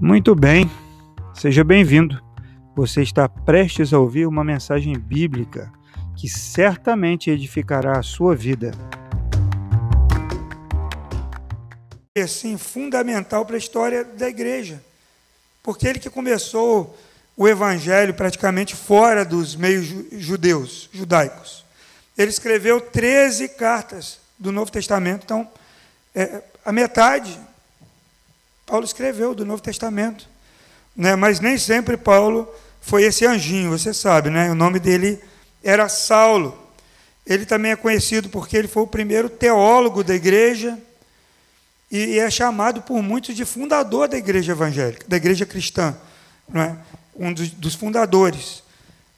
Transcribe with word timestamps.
Muito 0.00 0.32
bem, 0.32 0.70
seja 1.34 1.64
bem-vindo. 1.64 2.22
Você 2.76 3.02
está 3.02 3.28
prestes 3.28 3.92
a 3.92 3.98
ouvir 3.98 4.28
uma 4.28 4.44
mensagem 4.44 4.96
bíblica 4.96 5.72
que 6.16 6.28
certamente 6.28 7.30
edificará 7.30 7.98
a 7.98 8.02
sua 8.02 8.36
vida. 8.36 8.70
É 12.14 12.22
assim 12.22 12.56
fundamental 12.56 13.44
para 13.44 13.56
a 13.56 13.58
história 13.58 14.04
da 14.04 14.28
igreja, 14.28 14.80
porque 15.64 15.88
ele 15.88 15.98
que 15.98 16.08
começou 16.08 16.96
o 17.36 17.48
evangelho 17.48 18.14
praticamente 18.14 18.76
fora 18.76 19.24
dos 19.24 19.56
meios 19.56 19.86
judeus, 20.12 20.88
judaicos. 20.92 21.64
Ele 22.16 22.30
escreveu 22.30 22.80
13 22.80 23.48
cartas 23.48 24.20
do 24.38 24.52
Novo 24.52 24.70
Testamento, 24.70 25.24
então 25.24 25.48
é, 26.14 26.40
a 26.64 26.70
metade 26.70 27.36
Paulo 28.68 28.84
escreveu 28.84 29.34
do 29.34 29.46
Novo 29.46 29.62
Testamento. 29.62 30.28
Né? 30.94 31.16
Mas 31.16 31.40
nem 31.40 31.56
sempre 31.56 31.96
Paulo 31.96 32.46
foi 32.82 33.02
esse 33.04 33.24
anjinho, 33.24 33.70
você 33.70 33.94
sabe, 33.94 34.28
né? 34.28 34.50
O 34.50 34.54
nome 34.54 34.78
dele 34.78 35.18
era 35.64 35.88
Saulo. 35.88 36.56
Ele 37.26 37.46
também 37.46 37.72
é 37.72 37.76
conhecido 37.76 38.28
porque 38.28 38.56
ele 38.56 38.68
foi 38.68 38.82
o 38.82 38.86
primeiro 38.86 39.30
teólogo 39.30 40.04
da 40.04 40.14
igreja 40.14 40.78
e 41.90 42.18
é 42.18 42.30
chamado 42.30 42.82
por 42.82 43.02
muitos 43.02 43.34
de 43.34 43.46
fundador 43.46 44.06
da 44.06 44.18
igreja 44.18 44.52
evangélica, 44.52 45.06
da 45.08 45.16
igreja 45.16 45.46
cristã, 45.46 45.96
não 46.46 46.60
é? 46.60 46.76
um 47.16 47.32
dos, 47.32 47.74
fundadores. 47.74 48.62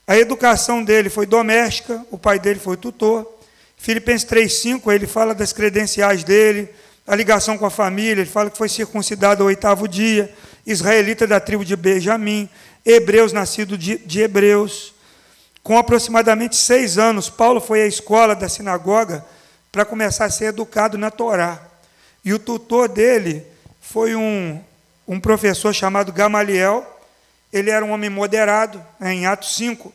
A 0.06 0.16
educação 0.16 0.82
dele 0.84 1.10
foi 1.10 1.26
doméstica, 1.26 2.04
o 2.10 2.16
pai 2.18 2.38
dele 2.38 2.60
foi 2.60 2.76
tutor. 2.76 3.28
Filipenses 3.76 4.28
3,5, 4.28 4.92
ele 4.92 5.06
fala 5.06 5.34
das 5.34 5.52
credenciais 5.52 6.23
dele, 6.23 6.68
a 7.10 7.16
ligação 7.16 7.59
com 7.59 7.66
a 7.66 7.70
família, 7.70 8.23
ele 8.23 8.30
fala 8.30 8.48
que 8.48 8.56
foi 8.56 8.69
circuncidado 8.69 9.42
ao 9.42 9.48
oitavo 9.48 9.88
dia, 9.88 10.32
israelita 10.65 11.26
da 11.26 11.40
tribo 11.40 11.65
de 11.65 11.74
Benjamim, 11.74 12.48
hebreus 12.87 13.32
nascido 13.32 13.76
de, 13.76 13.98
de 13.98 14.21
hebreus. 14.21 14.95
Com 15.60 15.76
aproximadamente 15.76 16.54
seis 16.54 16.99
anos, 16.99 17.29
Paulo 17.29 17.60
foi 17.60 17.82
à 17.82 17.87
escola 17.88 18.37
da 18.37 18.49
sinagoga 18.49 19.24
para 19.73 19.84
começar 19.84 20.26
a 20.26 20.30
ser 20.30 20.45
educado 20.45 20.96
na 20.96 21.10
Torá. 21.10 21.60
E 22.24 22.32
o 22.32 22.38
tutor 22.38 22.88
dele 22.88 23.45
foi 23.80 24.15
um, 24.15 24.62
um 25.09 25.18
professor 25.18 25.74
chamado 25.74 26.12
Gamaliel. 26.12 26.87
Ele 27.52 27.71
era 27.71 27.84
um 27.84 27.90
homem 27.90 28.09
moderado, 28.09 28.80
né, 29.01 29.12
em 29.15 29.27
Atos 29.27 29.56
5. 29.56 29.93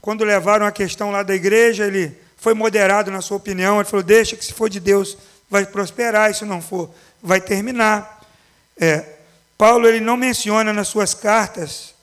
Quando 0.00 0.22
levaram 0.22 0.64
a 0.64 0.70
questão 0.70 1.10
lá 1.10 1.24
da 1.24 1.34
igreja, 1.34 1.88
ele 1.88 2.16
foi 2.36 2.54
moderado 2.54 3.10
na 3.10 3.20
sua 3.20 3.38
opinião. 3.38 3.80
Ele 3.80 3.88
falou: 3.88 4.04
Deixa 4.04 4.36
que, 4.36 4.44
se 4.44 4.52
for 4.52 4.70
de 4.70 4.78
Deus, 4.78 5.18
vai 5.52 5.66
prosperar, 5.66 6.30
e 6.30 6.34
se 6.34 6.46
não 6.46 6.62
for, 6.62 6.88
vai 7.22 7.38
terminar. 7.38 8.26
É, 8.80 9.04
Paulo 9.58 9.86
ele 9.86 10.00
não 10.00 10.16
menciona 10.16 10.72
nas 10.72 10.88
suas 10.88 11.12
cartas, 11.12 11.94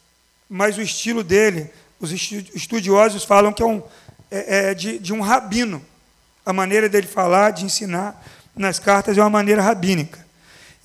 mas 0.48 0.78
o 0.78 0.84
estilo 0.84 1.24
dele, 1.24 1.68
os 2.00 2.12
estudiosos 2.12 3.24
falam 3.24 3.52
que 3.52 3.64
é, 3.64 3.66
um, 3.66 3.82
é, 4.30 4.70
é 4.70 4.74
de, 4.76 5.00
de 5.00 5.12
um 5.12 5.20
rabino. 5.20 5.84
A 6.46 6.54
maneira 6.54 6.88
dele 6.88 7.08
falar, 7.08 7.50
de 7.50 7.66
ensinar 7.66 8.24
nas 8.56 8.78
cartas 8.78 9.18
é 9.18 9.22
uma 9.22 9.32
maneira 9.32 9.64
rabínica. 9.64 10.24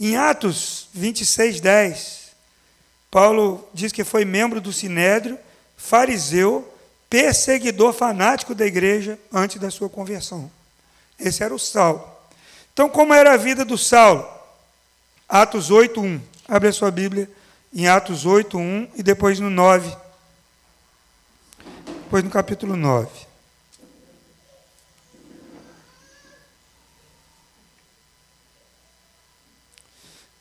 Em 0.01 0.17
Atos 0.17 0.89
26, 0.95 1.61
10, 1.61 2.31
Paulo 3.11 3.69
diz 3.75 3.93
que 3.93 4.05
foi 4.05 4.25
membro 4.25 4.59
do 4.59 4.73
Sinédrio, 4.73 5.39
fariseu, 5.77 6.67
perseguidor 7.11 7.93
fanático 7.93 8.55
da 8.55 8.65
igreja 8.65 9.19
antes 9.31 9.59
da 9.59 9.71
sua 9.71 9.91
conversão. 9.91 10.51
Esse 11.19 11.43
era 11.43 11.55
o 11.55 11.59
Saulo. 11.59 12.14
Então, 12.75 12.89
como 12.89 13.15
era 13.15 13.35
a 13.35 13.37
vida 13.37 13.65
do 13.65 13.79
Saulo? 13.79 14.29
Atos 15.29 15.71
8, 15.71 16.01
1. 16.01 16.21
Abre 16.49 16.69
a 16.69 16.73
sua 16.73 16.91
Bíblia 16.91 17.31
em 17.73 17.87
Atos 17.87 18.27
8, 18.27 18.59
1 18.59 18.91
e 18.97 19.03
depois 19.03 19.39
no 19.39 19.49
9. 19.49 19.97
Depois 22.03 22.25
no 22.25 22.31
capítulo 22.31 22.77
9. 22.77 23.09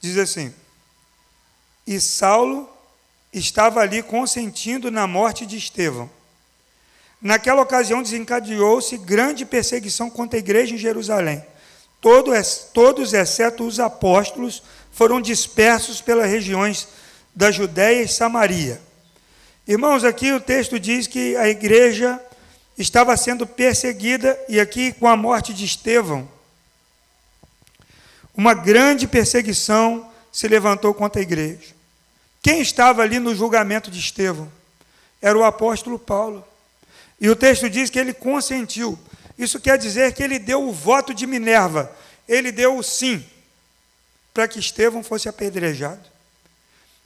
Diz 0.02 0.18
assim: 0.18 0.52
E 1.86 2.02
Saulo 2.02 2.68
estava 3.32 3.80
ali 3.80 4.02
consentindo 4.02 4.90
na 4.90 5.06
morte 5.06 5.46
de 5.46 5.56
Estevão. 5.56 6.10
Naquela 7.22 7.62
ocasião 7.62 8.02
desencadeou-se 8.02 8.98
grande 8.98 9.46
perseguição 9.46 10.10
contra 10.10 10.38
a 10.38 10.42
igreja 10.42 10.74
em 10.74 10.80
Jerusalém 10.80 11.53
todos, 12.04 13.14
exceto 13.14 13.66
os 13.66 13.80
apóstolos, 13.80 14.62
foram 14.92 15.22
dispersos 15.22 16.02
pelas 16.02 16.30
regiões 16.30 16.88
da 17.34 17.50
Judéia 17.50 18.04
e 18.04 18.08
Samaria. 18.08 18.82
Irmãos, 19.66 20.04
aqui 20.04 20.34
o 20.34 20.42
texto 20.42 20.78
diz 20.78 21.08
que 21.08 21.38
a 21.38 21.48
igreja 21.48 22.20
estava 22.78 23.16
sendo 23.16 23.48
perseguida, 23.48 24.38
e 24.50 24.60
aqui 24.60 24.92
com 24.92 25.08
a 25.08 25.16
morte 25.16 25.54
de 25.54 25.64
Estevão, 25.64 26.28
uma 28.36 28.54
grande 28.54 29.08
perseguição 29.08 30.12
se 30.32 30.48
levantou 30.48 30.94
contra 30.94 31.22
a 31.22 31.24
igreja. 31.24 31.74
Quem 32.42 32.60
estava 32.60 33.02
ali 33.02 33.20
no 33.20 33.34
julgamento 33.34 33.90
de 33.90 34.00
Estevão? 34.00 34.52
Era 35.22 35.38
o 35.38 35.44
apóstolo 35.44 35.98
Paulo. 35.98 36.44
E 37.22 37.30
o 37.30 37.36
texto 37.36 37.70
diz 37.70 37.90
que 37.90 37.98
ele 37.98 38.14
consentiu. 38.14 39.00
Isso 39.44 39.60
quer 39.60 39.78
dizer 39.78 40.14
que 40.14 40.24
ele 40.24 40.40
deu 40.40 40.68
o 40.68 40.72
voto 40.72 41.14
de 41.14 41.28
Minerva, 41.28 41.92
ele 42.28 42.52
deu 42.52 42.78
o 42.78 42.84
sim 42.84 43.24
para 44.34 44.48
que 44.48 44.60
Estevão 44.60 45.04
fosse 45.04 45.30
apedrejado. 45.30 46.02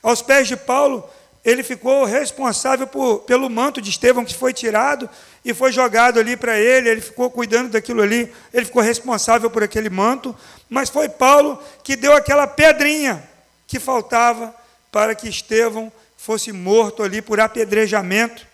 Aos 0.01 0.21
pés 0.21 0.47
de 0.47 0.55
Paulo, 0.55 1.07
ele 1.43 1.63
ficou 1.63 2.05
responsável 2.05 2.87
por, 2.87 3.19
pelo 3.19 3.49
manto 3.49 3.81
de 3.81 3.89
Estevão 3.89 4.23
que 4.23 4.35
foi 4.35 4.53
tirado 4.53 5.09
e 5.43 5.53
foi 5.53 5.71
jogado 5.71 6.19
ali 6.19 6.37
para 6.37 6.59
ele, 6.59 6.89
ele 6.89 7.01
ficou 7.01 7.29
cuidando 7.31 7.71
daquilo 7.71 8.01
ali, 8.01 8.31
ele 8.53 8.65
ficou 8.65 8.81
responsável 8.81 9.49
por 9.49 9.63
aquele 9.63 9.89
manto, 9.89 10.35
mas 10.69 10.89
foi 10.89 11.09
Paulo 11.09 11.61
que 11.83 11.95
deu 11.95 12.13
aquela 12.13 12.45
pedrinha 12.45 13.23
que 13.65 13.79
faltava 13.79 14.55
para 14.91 15.15
que 15.15 15.27
Estevão 15.27 15.91
fosse 16.17 16.51
morto 16.51 17.01
ali 17.03 17.21
por 17.21 17.39
apedrejamento. 17.39 18.45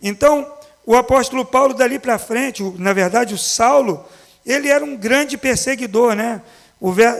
Então, 0.00 0.50
o 0.84 0.96
apóstolo 0.96 1.44
Paulo, 1.44 1.74
dali 1.74 1.98
para 1.98 2.18
frente, 2.18 2.62
na 2.78 2.92
verdade, 2.92 3.34
o 3.34 3.38
Saulo, 3.38 4.04
ele 4.44 4.68
era 4.68 4.84
um 4.84 4.96
grande 4.96 5.36
perseguidor, 5.36 6.14
né? 6.14 6.42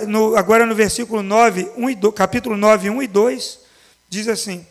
No, 0.08 0.36
agora 0.36 0.66
no 0.66 0.74
versículo 0.74 1.22
9, 1.22 1.70
1 1.76 1.90
e 1.90 1.94
2, 1.94 2.14
capítulo 2.14 2.56
9, 2.56 2.90
1 2.90 3.02
e 3.02 3.06
2, 3.06 3.58
diz 4.08 4.26
assim: 4.26 4.66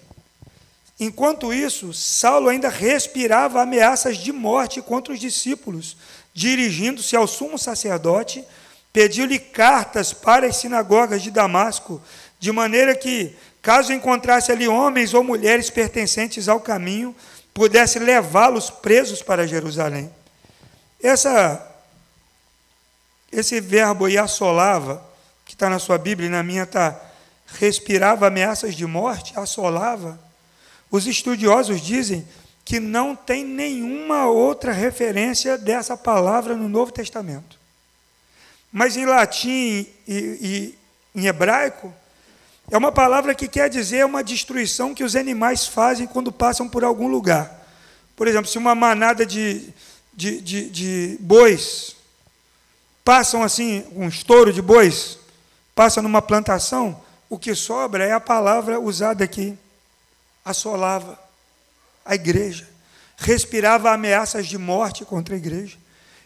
Enquanto 0.99 1.53
isso, 1.53 1.93
Saulo 1.93 2.49
ainda 2.49 2.67
respirava 2.67 3.61
ameaças 3.61 4.17
de 4.17 4.33
morte 4.33 4.81
contra 4.81 5.13
os 5.13 5.19
discípulos, 5.19 5.95
dirigindo-se 6.33 7.15
ao 7.15 7.25
sumo 7.25 7.57
sacerdote, 7.57 8.43
pediu-lhe 8.91 9.39
cartas 9.39 10.11
para 10.11 10.45
as 10.45 10.57
sinagogas 10.57 11.21
de 11.21 11.31
Damasco, 11.31 12.01
de 12.37 12.51
maneira 12.51 12.93
que, 12.93 13.33
caso 13.61 13.93
encontrasse 13.93 14.51
ali 14.51 14.67
homens 14.67 15.13
ou 15.13 15.23
mulheres 15.23 15.69
pertencentes 15.69 16.49
ao 16.49 16.59
caminho, 16.59 17.15
pudesse 17.53 17.99
levá-los 17.99 18.69
presos 18.69 19.21
para 19.21 19.47
Jerusalém. 19.47 20.11
Essa, 21.01 21.65
esse 23.31 23.59
verbo 23.59 24.05
aí, 24.05 24.17
assolava, 24.17 25.03
que 25.45 25.53
está 25.53 25.69
na 25.69 25.79
sua 25.79 25.97
Bíblia 25.97 26.27
e 26.27 26.31
na 26.31 26.43
minha 26.43 26.63
está, 26.63 26.99
respirava 27.59 28.27
ameaças 28.27 28.75
de 28.75 28.85
morte, 28.85 29.33
assolava. 29.37 30.19
Os 30.89 31.07
estudiosos 31.07 31.81
dizem 31.81 32.27
que 32.63 32.79
não 32.79 33.15
tem 33.15 33.43
nenhuma 33.43 34.27
outra 34.27 34.71
referência 34.71 35.57
dessa 35.57 35.97
palavra 35.97 36.55
no 36.55 36.69
Novo 36.69 36.91
Testamento. 36.91 37.59
Mas 38.71 38.95
em 38.95 39.05
latim 39.05 39.85
e, 40.07 40.75
e 41.15 41.19
em 41.19 41.27
hebraico, 41.27 41.93
é 42.71 42.77
uma 42.77 42.91
palavra 42.91 43.35
que 43.35 43.49
quer 43.49 43.69
dizer 43.69 44.05
uma 44.05 44.23
destruição 44.23 44.95
que 44.95 45.03
os 45.03 45.13
animais 45.13 45.67
fazem 45.67 46.07
quando 46.07 46.31
passam 46.31 46.69
por 46.69 46.85
algum 46.85 47.09
lugar. 47.09 47.67
Por 48.15 48.29
exemplo, 48.29 48.49
se 48.49 48.57
uma 48.57 48.73
manada 48.73 49.25
de, 49.25 49.73
de, 50.13 50.39
de, 50.39 50.69
de 50.69 51.17
bois 51.19 51.97
passam 53.03 53.43
assim, 53.43 53.83
um 53.93 54.07
estouro 54.07 54.53
de 54.53 54.61
bois, 54.61 55.19
passa 55.75 56.01
numa 56.01 56.21
plantação, 56.21 57.01
o 57.29 57.37
que 57.37 57.53
sobra 57.53 58.05
é 58.05 58.13
a 58.13 58.21
palavra 58.21 58.79
usada 58.79 59.21
aqui. 59.21 59.57
Assolava 60.45 61.19
a 62.05 62.15
igreja, 62.15 62.69
respirava 63.17 63.91
ameaças 63.91 64.47
de 64.47 64.57
morte 64.57 65.03
contra 65.03 65.35
a 65.35 65.37
igreja. 65.37 65.77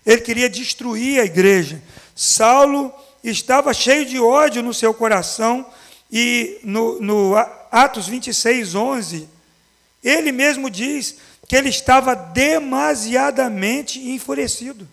Ele 0.05 0.21
queria 0.21 0.47
destruir 0.47 1.19
a 1.19 1.25
igreja. 1.25 1.81
Saulo 2.15 2.93
estava 3.23 3.73
cheio 3.73 4.05
de 4.05 4.19
ódio 4.19 4.61
no 4.61 4.75
seu 4.75 4.93
coração 4.93 5.65
e 6.17 6.59
no, 6.63 7.01
no 7.01 7.35
Atos 7.69 8.07
26, 8.07 8.73
11, 8.73 9.27
ele 10.01 10.31
mesmo 10.31 10.69
diz 10.69 11.17
que 11.45 11.57
ele 11.57 11.67
estava 11.67 12.15
demasiadamente 12.15 13.99
enfurecido. 13.99 14.87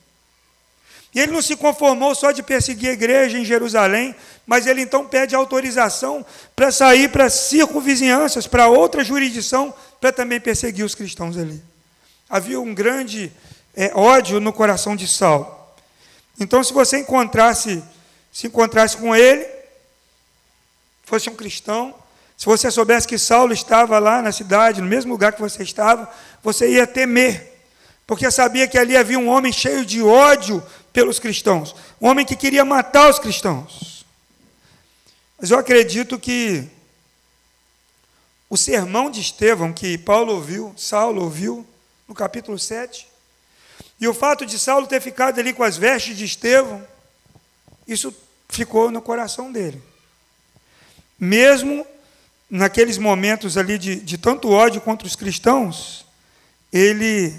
E 1.14 1.20
ele 1.20 1.30
não 1.30 1.40
se 1.40 1.54
conformou 1.54 2.12
só 2.16 2.32
de 2.32 2.42
perseguir 2.42 2.90
a 2.90 2.94
igreja 2.94 3.38
em 3.38 3.44
Jerusalém, 3.44 4.16
mas 4.44 4.66
ele 4.66 4.80
então 4.80 5.06
pede 5.06 5.32
autorização 5.36 6.26
para 6.56 6.72
sair 6.72 7.08
para 7.08 7.30
circunvizinhanças, 7.30 8.48
para 8.48 8.66
outra 8.66 9.04
jurisdição, 9.04 9.72
para 10.00 10.10
também 10.10 10.40
perseguir 10.40 10.84
os 10.84 10.96
cristãos 10.96 11.38
ali. 11.38 11.62
Havia 12.28 12.58
um 12.60 12.74
grande 12.74 13.30
é, 13.76 13.92
ódio 13.94 14.40
no 14.40 14.52
coração 14.52 14.96
de 14.96 15.06
Saulo. 15.06 15.56
Então, 16.40 16.64
se 16.64 16.72
você 16.72 16.98
encontrasse, 16.98 17.80
se 18.32 18.48
encontrasse 18.48 18.96
com 18.96 19.14
ele, 19.14 19.61
fosse 21.02 21.28
um 21.28 21.34
cristão, 21.34 21.94
se 22.36 22.46
você 22.46 22.70
soubesse 22.70 23.06
que 23.06 23.18
Saulo 23.18 23.52
estava 23.52 23.98
lá 23.98 24.20
na 24.20 24.32
cidade, 24.32 24.80
no 24.80 24.88
mesmo 24.88 25.12
lugar 25.12 25.32
que 25.32 25.40
você 25.40 25.62
estava, 25.62 26.12
você 26.42 26.68
ia 26.72 26.86
temer, 26.86 27.52
porque 28.06 28.28
sabia 28.30 28.66
que 28.66 28.76
ali 28.76 28.96
havia 28.96 29.18
um 29.18 29.28
homem 29.28 29.52
cheio 29.52 29.84
de 29.84 30.02
ódio 30.02 30.60
pelos 30.92 31.18
cristãos, 31.18 31.74
um 32.00 32.08
homem 32.08 32.26
que 32.26 32.34
queria 32.34 32.64
matar 32.64 33.08
os 33.08 33.18
cristãos. 33.18 34.04
Mas 35.38 35.50
eu 35.50 35.58
acredito 35.58 36.18
que 36.18 36.68
o 38.50 38.56
sermão 38.56 39.10
de 39.10 39.20
Estevão, 39.20 39.72
que 39.72 39.96
Paulo 39.96 40.34
ouviu, 40.34 40.74
Saulo 40.76 41.22
ouviu, 41.22 41.66
no 42.08 42.14
capítulo 42.14 42.58
7, 42.58 43.06
e 44.00 44.08
o 44.08 44.12
fato 44.12 44.44
de 44.44 44.58
Saulo 44.58 44.88
ter 44.88 45.00
ficado 45.00 45.38
ali 45.38 45.52
com 45.52 45.62
as 45.62 45.76
vestes 45.76 46.16
de 46.16 46.24
Estevão, 46.24 46.84
isso 47.86 48.12
ficou 48.48 48.90
no 48.90 49.00
coração 49.00 49.52
dele. 49.52 49.82
Mesmo 51.24 51.86
naqueles 52.50 52.98
momentos 52.98 53.56
ali 53.56 53.78
de, 53.78 53.94
de 53.94 54.18
tanto 54.18 54.50
ódio 54.50 54.80
contra 54.80 55.06
os 55.06 55.14
cristãos, 55.14 56.04
ele, 56.72 57.32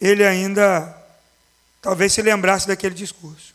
ele 0.00 0.24
ainda 0.24 0.96
talvez 1.82 2.10
se 2.14 2.22
lembrasse 2.22 2.66
daquele 2.66 2.94
discurso. 2.94 3.54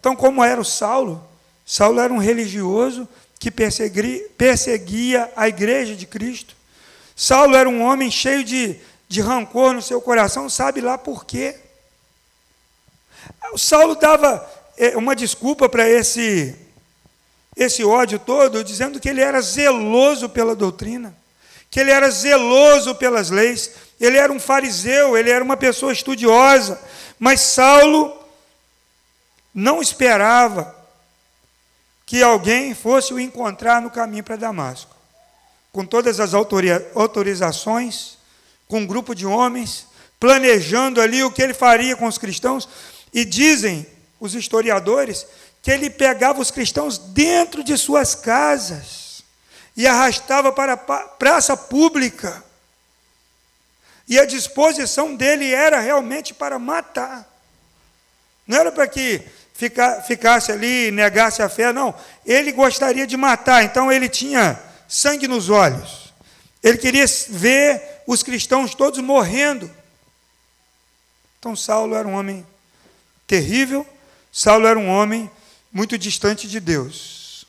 Então, 0.00 0.16
como 0.16 0.42
era 0.42 0.60
o 0.60 0.64
Saulo? 0.64 1.24
Saulo 1.64 2.00
era 2.00 2.12
um 2.12 2.18
religioso 2.18 3.08
que 3.38 3.52
perseguia, 3.52 4.26
perseguia 4.36 5.30
a 5.36 5.46
igreja 5.46 5.94
de 5.94 6.04
Cristo. 6.04 6.56
Saulo 7.14 7.54
era 7.54 7.68
um 7.68 7.82
homem 7.82 8.10
cheio 8.10 8.42
de, 8.42 8.80
de 9.08 9.20
rancor 9.20 9.74
no 9.74 9.80
seu 9.80 10.00
coração, 10.00 10.50
sabe 10.50 10.80
lá 10.80 10.98
por 10.98 11.24
quê. 11.24 11.54
O 13.52 13.58
Saulo 13.58 13.94
dava 13.94 14.44
é, 14.76 14.96
uma 14.96 15.14
desculpa 15.14 15.68
para 15.68 15.88
esse, 15.88 16.56
esse 17.56 17.84
ódio 17.84 18.18
todo, 18.18 18.64
dizendo 18.64 19.00
que 19.00 19.08
ele 19.08 19.20
era 19.20 19.40
zeloso 19.40 20.28
pela 20.28 20.54
doutrina, 20.54 21.14
que 21.70 21.80
ele 21.80 21.90
era 21.90 22.10
zeloso 22.10 22.94
pelas 22.94 23.30
leis, 23.30 23.72
ele 24.00 24.16
era 24.16 24.32
um 24.32 24.40
fariseu, 24.40 25.16
ele 25.16 25.30
era 25.30 25.44
uma 25.44 25.56
pessoa 25.56 25.92
estudiosa, 25.92 26.80
mas 27.18 27.40
Saulo 27.40 28.16
não 29.54 29.82
esperava 29.82 30.74
que 32.06 32.22
alguém 32.22 32.74
fosse 32.74 33.12
o 33.12 33.20
encontrar 33.20 33.80
no 33.80 33.90
caminho 33.90 34.24
para 34.24 34.36
Damasco. 34.36 34.96
Com 35.72 35.84
todas 35.84 36.18
as 36.18 36.32
autorizações, 36.34 38.18
com 38.66 38.80
um 38.80 38.86
grupo 38.86 39.14
de 39.14 39.26
homens, 39.26 39.86
planejando 40.18 41.00
ali 41.00 41.22
o 41.22 41.30
que 41.30 41.42
ele 41.42 41.54
faria 41.54 41.94
com 41.94 42.06
os 42.06 42.18
cristãos, 42.18 42.68
e 43.12 43.24
dizem 43.24 43.86
os 44.18 44.34
historiadores 44.34 45.26
que 45.62 45.70
ele 45.70 45.90
pegava 45.90 46.40
os 46.40 46.50
cristãos 46.50 46.98
dentro 46.98 47.62
de 47.62 47.76
suas 47.76 48.14
casas 48.14 49.22
e 49.76 49.86
arrastava 49.86 50.52
para 50.52 50.72
a 50.72 50.76
praça 50.76 51.56
pública 51.56 52.42
e 54.10 54.18
a 54.18 54.24
disposição 54.24 55.14
dele 55.14 55.54
era 55.54 55.78
realmente 55.78 56.34
para 56.34 56.58
matar. 56.58 57.24
Não 58.44 58.58
era 58.58 58.72
para 58.72 58.88
que 58.88 59.22
fica, 59.54 60.02
ficasse 60.02 60.50
ali 60.50 60.90
negasse 60.90 61.40
a 61.40 61.48
fé, 61.48 61.72
não. 61.72 61.94
Ele 62.26 62.50
gostaria 62.50 63.06
de 63.06 63.16
matar, 63.16 63.62
então 63.62 63.90
ele 63.92 64.08
tinha 64.08 64.60
sangue 64.88 65.28
nos 65.28 65.48
olhos. 65.48 66.12
Ele 66.60 66.76
queria 66.76 67.04
ver 67.28 68.02
os 68.04 68.24
cristãos 68.24 68.74
todos 68.74 68.98
morrendo. 68.98 69.70
Então 71.38 71.54
Saulo 71.54 71.94
era 71.94 72.08
um 72.08 72.14
homem 72.14 72.44
terrível, 73.28 73.86
Saulo 74.32 74.66
era 74.66 74.78
um 74.78 74.88
homem 74.88 75.30
muito 75.72 75.96
distante 75.96 76.48
de 76.48 76.58
Deus. 76.60 77.44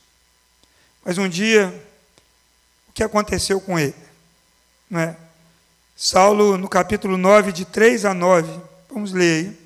Mas 1.04 1.18
um 1.18 1.28
dia, 1.28 1.72
o 2.88 2.92
que 2.92 3.02
aconteceu 3.02 3.60
com 3.60 3.78
ele? 3.78 3.94
Não 4.88 5.00
é? 5.00 5.16
Saulo, 5.96 6.56
no 6.56 6.68
capítulo 6.68 7.16
9, 7.16 7.52
de 7.52 7.64
3 7.64 8.04
a 8.04 8.14
9, 8.14 8.60
vamos 8.90 9.12
ler 9.12 9.46
aí. 9.46 9.62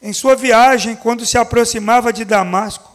Em 0.00 0.12
sua 0.12 0.36
viagem, 0.36 0.94
quando 0.94 1.26
se 1.26 1.36
aproximava 1.36 2.12
de 2.12 2.24
Damasco, 2.24 2.92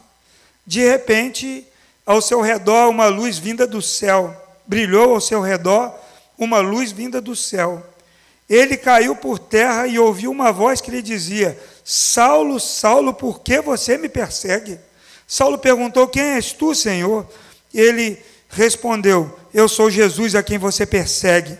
de 0.65 0.79
repente, 0.79 1.67
ao 2.05 2.21
seu 2.21 2.41
redor, 2.41 2.89
uma 2.89 3.07
luz 3.07 3.37
vinda 3.37 3.67
do 3.67 3.81
céu. 3.81 4.39
Brilhou 4.65 5.15
ao 5.15 5.21
seu 5.21 5.41
redor 5.41 5.93
uma 6.37 6.59
luz 6.59 6.91
vinda 6.91 7.19
do 7.19 7.35
céu. 7.35 7.85
Ele 8.49 8.77
caiu 8.77 9.15
por 9.15 9.39
terra 9.39 9.87
e 9.87 9.99
ouviu 9.99 10.31
uma 10.31 10.51
voz 10.51 10.79
que 10.79 10.91
lhe 10.91 11.01
dizia: 11.01 11.59
Saulo, 11.83 12.59
Saulo, 12.59 13.13
por 13.13 13.41
que 13.41 13.61
você 13.61 13.97
me 13.97 14.07
persegue? 14.07 14.79
Saulo 15.27 15.57
perguntou: 15.57 16.07
Quem 16.07 16.23
és 16.23 16.53
tu, 16.53 16.73
Senhor? 16.73 17.27
Ele 17.73 18.23
respondeu: 18.49 19.37
Eu 19.53 19.67
sou 19.67 19.89
Jesus 19.89 20.35
a 20.35 20.43
quem 20.43 20.57
você 20.57 20.85
persegue. 20.85 21.57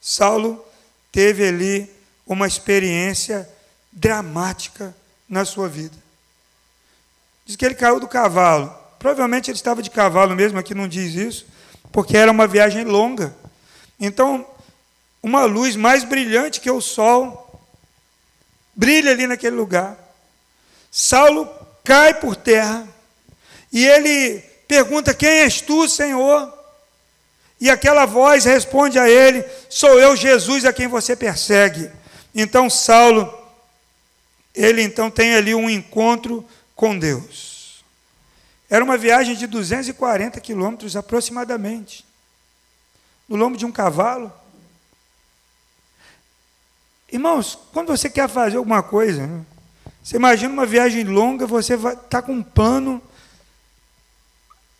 Saulo 0.00 0.64
teve 1.10 1.46
ali 1.46 1.90
uma 2.26 2.46
experiência 2.46 3.48
dramática 3.92 4.94
na 5.28 5.44
sua 5.44 5.68
vida. 5.68 5.96
Diz 7.44 7.56
que 7.56 7.64
ele 7.64 7.74
caiu 7.74 7.98
do 7.98 8.06
cavalo. 8.06 8.74
Provavelmente 8.98 9.50
ele 9.50 9.56
estava 9.56 9.82
de 9.82 9.90
cavalo 9.90 10.34
mesmo, 10.34 10.58
aqui 10.58 10.74
não 10.74 10.88
diz 10.88 11.14
isso, 11.14 11.46
porque 11.90 12.16
era 12.16 12.30
uma 12.30 12.46
viagem 12.46 12.84
longa. 12.84 13.34
Então, 13.98 14.46
uma 15.22 15.44
luz 15.44 15.76
mais 15.76 16.04
brilhante 16.04 16.60
que 16.60 16.70
o 16.70 16.80
sol 16.80 17.47
brilha 18.78 19.10
ali 19.10 19.26
naquele 19.26 19.56
lugar. 19.56 19.98
Saulo 20.88 21.50
cai 21.84 22.14
por 22.14 22.36
terra 22.36 22.86
e 23.72 23.84
ele 23.84 24.38
pergunta: 24.68 25.12
Quem 25.12 25.40
és 25.40 25.60
tu, 25.60 25.88
Senhor? 25.88 26.56
E 27.60 27.68
aquela 27.68 28.06
voz 28.06 28.44
responde 28.44 28.96
a 29.00 29.10
ele: 29.10 29.44
Sou 29.68 29.98
eu, 29.98 30.14
Jesus, 30.14 30.64
a 30.64 30.72
quem 30.72 30.86
você 30.86 31.16
persegue. 31.16 31.90
Então 32.32 32.70
Saulo, 32.70 33.36
ele 34.54 34.80
então 34.80 35.10
tem 35.10 35.34
ali 35.34 35.56
um 35.56 35.68
encontro 35.68 36.48
com 36.76 36.96
Deus. 36.96 37.82
Era 38.70 38.84
uma 38.84 38.96
viagem 38.96 39.34
de 39.34 39.46
240 39.46 40.40
quilômetros 40.40 40.94
aproximadamente, 40.94 42.04
no 43.28 43.34
lombo 43.34 43.56
de 43.56 43.66
um 43.66 43.72
cavalo. 43.72 44.32
Irmãos, 47.10 47.58
quando 47.72 47.88
você 47.88 48.10
quer 48.10 48.28
fazer 48.28 48.58
alguma 48.58 48.82
coisa, 48.82 49.28
você 50.02 50.16
imagina 50.16 50.52
uma 50.52 50.66
viagem 50.66 51.04
longa, 51.04 51.46
você 51.46 51.74
está 51.74 52.20
com 52.20 52.32
um 52.32 52.42
plano 52.42 53.02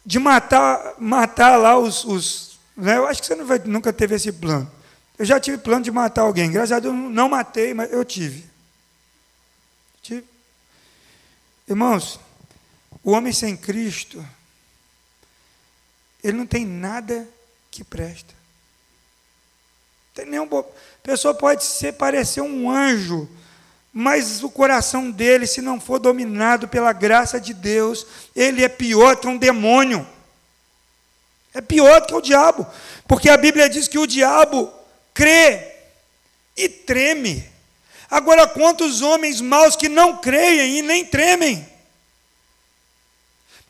de 0.04 0.18
matar, 0.18 0.94
matar 0.98 1.56
lá 1.56 1.78
os. 1.78 2.04
os 2.04 2.58
né? 2.76 2.96
Eu 2.96 3.06
acho 3.06 3.20
que 3.20 3.26
você 3.26 3.34
não 3.34 3.46
vai, 3.46 3.58
nunca 3.58 3.92
teve 3.92 4.14
esse 4.14 4.32
plano. 4.32 4.70
Eu 5.18 5.24
já 5.24 5.40
tive 5.40 5.58
plano 5.58 5.84
de 5.84 5.90
matar 5.90 6.22
alguém. 6.22 6.50
Graças 6.50 6.72
a 6.72 6.80
Deus 6.80 6.94
não 6.94 7.28
matei, 7.28 7.74
mas 7.74 7.92
eu 7.92 8.04
tive. 8.04 8.48
Tive. 10.00 10.24
Irmãos, 11.66 12.20
o 13.02 13.10
homem 13.10 13.32
sem 13.32 13.56
Cristo, 13.56 14.24
ele 16.22 16.36
não 16.36 16.46
tem 16.46 16.64
nada 16.64 17.28
que 17.70 17.82
presta. 17.82 18.34
Tem 20.14 20.26
nenhum 20.26 20.46
bo... 20.46 20.64
Pessoa 21.08 21.32
pode 21.32 21.64
ser, 21.64 21.94
parecer 21.94 22.42
um 22.42 22.70
anjo, 22.70 23.26
mas 23.90 24.44
o 24.44 24.50
coração 24.50 25.10
dele, 25.10 25.46
se 25.46 25.62
não 25.62 25.80
for 25.80 25.98
dominado 25.98 26.68
pela 26.68 26.92
graça 26.92 27.40
de 27.40 27.54
Deus, 27.54 28.06
ele 28.36 28.62
é 28.62 28.68
pior 28.68 29.16
que 29.16 29.26
um 29.26 29.38
demônio. 29.38 30.06
É 31.54 31.62
pior 31.62 32.04
que 32.04 32.14
o 32.14 32.20
diabo, 32.20 32.66
porque 33.06 33.30
a 33.30 33.38
Bíblia 33.38 33.70
diz 33.70 33.88
que 33.88 33.98
o 33.98 34.06
diabo 34.06 34.70
crê 35.14 35.72
e 36.54 36.68
treme. 36.68 37.42
Agora, 38.10 38.46
quantos 38.46 39.00
homens 39.00 39.40
maus 39.40 39.76
que 39.76 39.88
não 39.88 40.18
creem 40.18 40.80
e 40.80 40.82
nem 40.82 41.06
tremem? 41.06 41.66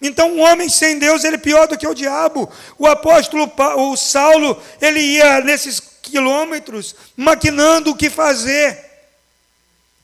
Então, 0.01 0.33
um 0.33 0.41
homem 0.41 0.69
sem 0.69 0.99
Deus, 0.99 1.25
ele 1.25 1.37
é 1.37 1.39
pior 1.39 1.67
do 1.67 1.77
que 1.77 1.87
o 1.87 1.95
diabo. 1.95 2.51
O 2.79 2.87
apóstolo 2.87 3.51
o 3.77 3.97
Saulo, 3.97 4.63
ele 4.81 5.01
ia 5.01 5.41
nesses 5.41 5.81
quilômetros 6.03 6.95
maquinando 7.17 7.91
o 7.91 7.97
que 7.97 8.09
fazer. 8.09 8.79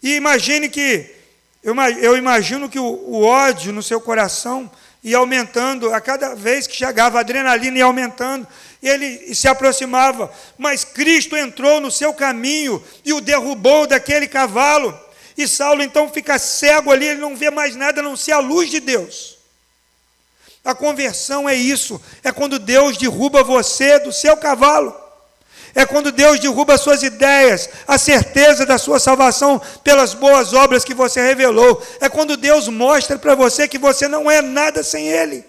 E 0.02 0.16
imagine 0.16 0.68
que 0.68 1.14
Eu 1.62 2.16
imagino 2.16 2.68
que 2.68 2.78
o 2.78 3.22
ódio 3.22 3.72
no 3.72 3.82
seu 3.82 4.00
coração 4.00 4.70
ia 5.02 5.18
aumentando, 5.18 5.94
a 5.94 6.00
cada 6.00 6.34
vez 6.34 6.66
que 6.66 6.74
chegava, 6.74 7.18
a 7.18 7.20
adrenalina 7.20 7.78
ia 7.78 7.84
aumentando, 7.84 8.46
ele 8.82 9.34
se 9.34 9.46
aproximava, 9.46 10.32
mas 10.58 10.84
Cristo 10.84 11.36
entrou 11.36 11.80
no 11.80 11.90
seu 11.90 12.12
caminho 12.12 12.82
e 13.04 13.12
o 13.12 13.20
derrubou 13.20 13.86
daquele 13.86 14.26
cavalo. 14.26 14.98
E 15.36 15.48
Saulo 15.48 15.82
então 15.82 16.08
fica 16.08 16.38
cego 16.38 16.90
ali, 16.90 17.06
ele 17.06 17.20
não 17.20 17.34
vê 17.34 17.50
mais 17.50 17.76
nada 17.76 18.00
a 18.00 18.04
não 18.04 18.16
ser 18.16 18.32
a 18.32 18.38
luz 18.38 18.70
de 18.70 18.80
Deus. 18.80 19.33
A 20.64 20.74
conversão 20.74 21.48
é 21.48 21.54
isso, 21.54 22.00
é 22.22 22.32
quando 22.32 22.58
Deus 22.58 22.96
derruba 22.96 23.44
você 23.44 23.98
do 23.98 24.12
seu 24.12 24.36
cavalo. 24.36 25.04
É 25.74 25.84
quando 25.84 26.12
Deus 26.12 26.38
derruba 26.38 26.78
suas 26.78 27.02
ideias, 27.02 27.68
a 27.86 27.98
certeza 27.98 28.64
da 28.64 28.78
sua 28.78 29.00
salvação 29.00 29.60
pelas 29.82 30.14
boas 30.14 30.54
obras 30.54 30.84
que 30.84 30.94
você 30.94 31.20
revelou. 31.20 31.84
É 32.00 32.08
quando 32.08 32.36
Deus 32.36 32.68
mostra 32.68 33.18
para 33.18 33.34
você 33.34 33.66
que 33.66 33.76
você 33.76 34.06
não 34.06 34.30
é 34.30 34.40
nada 34.40 34.84
sem 34.84 35.08
Ele. 35.08 35.44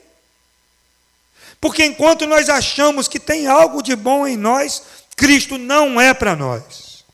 Porque 1.62 1.86
enquanto 1.86 2.25
nós 2.25 2.50
achamos 2.50 3.07
que 3.07 3.19
tem 3.19 3.48
algo 3.48 3.84
de 3.84 3.95
bom 3.95 4.27
em 4.27 4.36
nós, 4.36 4.84
Cristo 5.15 5.57
não 5.57 6.01
é 6.01 6.13
para 6.13 6.36
nós. 6.36 7.05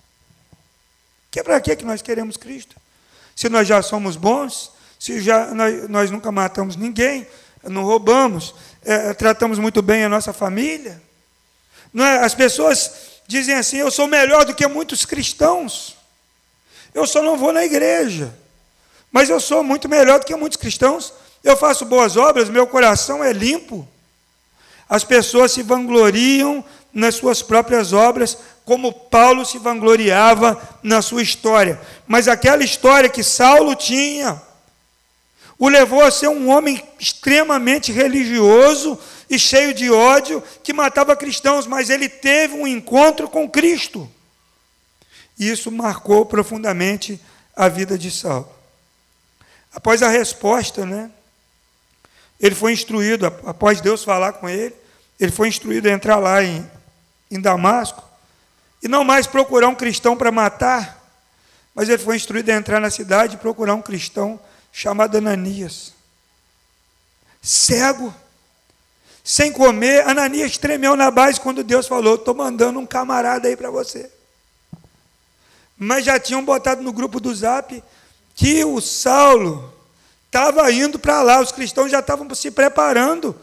Que 1.29 1.41
é 1.41 1.43
para 1.43 1.59
que 1.59 1.85
nós 1.85 2.01
queremos 2.01 2.37
Cristo? 2.37 2.75
Se 3.35 3.49
nós 3.49 3.67
já 3.67 3.81
somos 3.81 4.15
bons, 4.15 4.71
se 4.99 5.21
já 5.21 5.47
nós, 5.53 5.89
nós 5.89 6.11
nunca 6.11 6.31
matamos 6.31 6.75
ninguém, 6.75 7.27
não 7.63 7.83
roubamos, 7.83 8.55
é, 8.83 9.13
tratamos 9.13 9.59
muito 9.59 9.81
bem 9.81 10.03
a 10.03 10.09
nossa 10.09 10.33
família. 10.33 11.01
Não 11.93 12.03
é? 12.03 12.23
As 12.23 12.33
pessoas 12.33 12.91
dizem 13.27 13.55
assim: 13.55 13.77
eu 13.77 13.91
sou 13.91 14.07
melhor 14.07 14.45
do 14.45 14.53
que 14.53 14.65
muitos 14.67 15.05
cristãos. 15.05 15.95
Eu 16.93 17.05
só 17.07 17.21
não 17.21 17.37
vou 17.37 17.53
na 17.53 17.63
igreja. 17.63 18.33
Mas 19.11 19.29
eu 19.29 19.39
sou 19.39 19.63
muito 19.63 19.89
melhor 19.89 20.19
do 20.19 20.25
que 20.25 20.35
muitos 20.35 20.57
cristãos. 20.57 21.13
Eu 21.43 21.57
faço 21.57 21.85
boas 21.85 22.15
obras, 22.17 22.49
meu 22.49 22.65
coração 22.67 23.23
é 23.23 23.33
limpo. 23.33 23.87
As 24.87 25.03
pessoas 25.03 25.51
se 25.51 25.63
vangloriam 25.63 26.63
nas 26.93 27.15
suas 27.15 27.41
próprias 27.41 27.93
obras, 27.93 28.37
como 28.65 28.91
Paulo 28.91 29.45
se 29.45 29.57
vangloriava 29.57 30.61
na 30.83 31.01
sua 31.01 31.21
história. 31.21 31.79
Mas 32.05 32.27
aquela 32.27 32.63
história 32.63 33.09
que 33.09 33.23
Saulo 33.23 33.75
tinha 33.75 34.41
o 35.61 35.69
levou 35.69 36.01
a 36.01 36.09
ser 36.09 36.27
um 36.27 36.49
homem 36.49 36.83
extremamente 36.99 37.91
religioso, 37.91 38.99
e 39.29 39.37
cheio 39.37 39.75
de 39.75 39.89
ódio 39.91 40.43
que 40.61 40.73
matava 40.73 41.15
cristãos, 41.15 41.67
mas 41.67 41.89
ele 41.89 42.09
teve 42.09 42.55
um 42.55 42.67
encontro 42.67 43.29
com 43.29 43.49
Cristo. 43.49 44.11
Isso 45.39 45.71
marcou 45.71 46.25
profundamente 46.25 47.21
a 47.55 47.69
vida 47.69 47.95
de 47.95 48.09
Saulo. 48.09 48.51
Após 49.71 50.01
a 50.03 50.09
resposta, 50.09 50.85
né? 50.85 51.09
Ele 52.39 52.55
foi 52.55 52.73
instruído, 52.73 53.25
após 53.25 53.79
Deus 53.79 54.03
falar 54.03 54.33
com 54.33 54.49
ele, 54.49 54.75
ele 55.17 55.31
foi 55.31 55.47
instruído 55.47 55.87
a 55.87 55.91
entrar 55.91 56.17
lá 56.17 56.43
em, 56.43 56.69
em 57.29 57.39
Damasco 57.39 58.03
e 58.81 58.87
não 58.87 59.03
mais 59.03 59.27
procurar 59.27 59.67
um 59.67 59.75
cristão 59.75 60.17
para 60.17 60.31
matar, 60.31 60.99
mas 61.73 61.87
ele 61.87 61.99
foi 61.99 62.15
instruído 62.15 62.49
a 62.49 62.55
entrar 62.55 62.81
na 62.81 62.89
cidade 62.89 63.35
e 63.35 63.39
procurar 63.39 63.75
um 63.75 63.81
cristão 63.81 64.39
chamado 64.71 65.17
Ananias. 65.17 65.93
Cego, 67.41 68.13
sem 69.23 69.51
comer. 69.51 70.07
Ananias 70.07 70.57
tremeu 70.57 70.95
na 70.95 71.09
base 71.11 71.39
quando 71.39 71.63
Deus 71.63 71.87
falou: 71.87 72.15
Estou 72.15 72.35
mandando 72.35 72.79
um 72.79 72.85
camarada 72.85 73.47
aí 73.47 73.55
para 73.55 73.69
você. 73.69 74.09
Mas 75.77 76.05
já 76.05 76.19
tinham 76.19 76.45
botado 76.45 76.83
no 76.83 76.93
grupo 76.93 77.19
do 77.19 77.33
zap 77.33 77.83
que 78.35 78.63
o 78.63 78.79
Saulo 78.79 79.73
estava 80.27 80.71
indo 80.71 80.97
para 80.97 81.21
lá, 81.21 81.41
os 81.41 81.51
cristãos 81.51 81.91
já 81.91 81.99
estavam 81.99 82.33
se 82.33 82.51
preparando. 82.51 83.35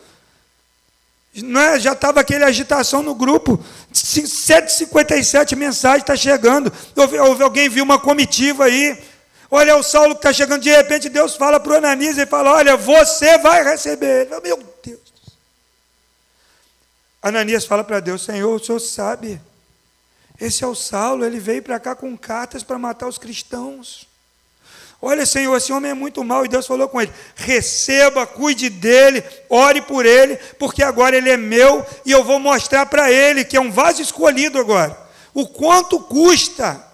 Não 1.34 1.60
é? 1.60 1.78
Já 1.78 1.92
estava 1.92 2.20
aquele 2.20 2.44
agitação 2.44 3.02
no 3.02 3.14
grupo. 3.14 3.62
757 3.92 5.54
mensagens 5.54 6.02
está 6.02 6.16
chegando. 6.16 6.72
Houve, 6.96 7.18
houve, 7.18 7.42
alguém 7.42 7.68
viu 7.68 7.84
uma 7.84 7.98
comitiva 7.98 8.64
aí. 8.64 8.98
Olha 9.50 9.76
o 9.76 9.82
Saulo 9.82 10.14
que 10.14 10.20
está 10.20 10.32
chegando. 10.32 10.62
De 10.62 10.70
repente 10.70 11.08
Deus 11.08 11.36
fala 11.36 11.58
para 11.58 11.72
o 11.72 11.76
Ananias 11.76 12.18
e 12.18 12.26
fala: 12.26 12.52
Olha, 12.52 12.76
você 12.76 13.38
vai 13.38 13.64
receber. 13.64 14.28
Meu 14.42 14.62
Deus. 14.82 15.00
Ananias 17.22 17.64
fala 17.64 17.82
para 17.82 18.00
Deus: 18.00 18.22
Senhor, 18.22 18.54
o 18.54 18.62
senhor 18.62 18.78
sabe. 18.78 19.40
Esse 20.40 20.62
é 20.62 20.66
o 20.66 20.74
Saulo, 20.74 21.24
ele 21.24 21.40
veio 21.40 21.62
para 21.62 21.80
cá 21.80 21.96
com 21.96 22.16
cartas 22.16 22.62
para 22.62 22.78
matar 22.78 23.08
os 23.08 23.18
cristãos. 23.18 24.06
Olha, 25.00 25.24
Senhor, 25.24 25.56
esse 25.56 25.72
homem 25.72 25.92
é 25.92 25.94
muito 25.94 26.24
mau. 26.24 26.44
E 26.44 26.48
Deus 26.48 26.66
falou 26.66 26.88
com 26.88 27.00
ele: 27.00 27.12
receba, 27.34 28.26
cuide 28.26 28.68
dele, 28.68 29.24
ore 29.48 29.80
por 29.82 30.04
ele, 30.04 30.36
porque 30.58 30.82
agora 30.82 31.16
ele 31.16 31.30
é 31.30 31.36
meu 31.36 31.86
e 32.04 32.10
eu 32.10 32.22
vou 32.22 32.38
mostrar 32.38 32.86
para 32.86 33.10
ele 33.10 33.44
que 33.44 33.56
é 33.56 33.60
um 33.60 33.70
vaso 33.70 34.02
escolhido 34.02 34.58
agora. 34.58 34.96
O 35.32 35.46
quanto 35.46 36.00
custa 36.00 36.84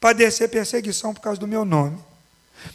padecer 0.00 0.48
perseguição 0.48 1.12
por 1.12 1.20
causa 1.20 1.40
do 1.40 1.46
meu 1.46 1.64
nome. 1.64 1.98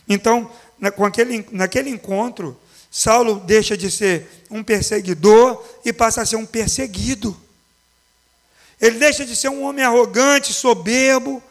Então, 0.08 0.50
na, 0.80 0.92
com 0.92 1.06
aquele, 1.06 1.46
naquele 1.52 1.90
encontro, 1.90 2.60
Saulo 2.92 3.40
deixa 3.40 3.76
de 3.76 3.90
ser 3.90 4.46
um 4.50 4.64
perseguidor 4.64 5.64
e 5.84 5.92
passa 5.92 6.22
a 6.22 6.26
ser 6.26 6.36
um 6.36 6.46
perseguido. 6.46 7.36
Ele 8.80 9.00
deixa 9.00 9.26
de 9.26 9.36
ser 9.36 9.50
um 9.50 9.64
homem 9.64 9.84
arrogante, 9.84 10.54
soberbo, 10.54 11.42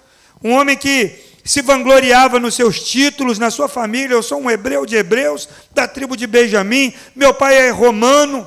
um 0.42 0.52
homem 0.52 0.76
que 0.76 1.18
se 1.44 1.62
vangloriava 1.62 2.38
nos 2.38 2.54
seus 2.54 2.80
títulos, 2.82 3.38
na 3.38 3.50
sua 3.50 3.68
família. 3.68 4.14
Eu 4.14 4.22
sou 4.22 4.40
um 4.40 4.50
hebreu 4.50 4.86
de 4.86 4.96
hebreus, 4.96 5.48
da 5.72 5.88
tribo 5.88 6.16
de 6.16 6.26
Benjamim. 6.26 6.94
Meu 7.16 7.34
pai 7.34 7.56
é 7.56 7.70
romano. 7.70 8.46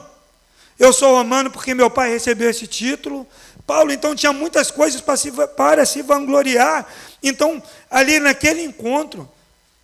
Eu 0.77 0.93
sou 0.93 1.15
romano 1.15 1.49
porque 1.49 1.73
meu 1.73 1.89
pai 1.89 2.11
recebeu 2.11 2.49
esse 2.49 2.67
título. 2.67 3.27
Paulo 3.65 3.91
então 3.91 4.15
tinha 4.15 4.31
muitas 4.31 4.69
coisas 4.69 5.01
para 5.01 5.17
se, 5.17 5.31
para 5.31 5.85
se 5.85 6.01
vangloriar. 6.01 6.85
Então, 7.27 7.61
ali 7.89 8.19
naquele 8.19 8.61
encontro, 8.61 9.27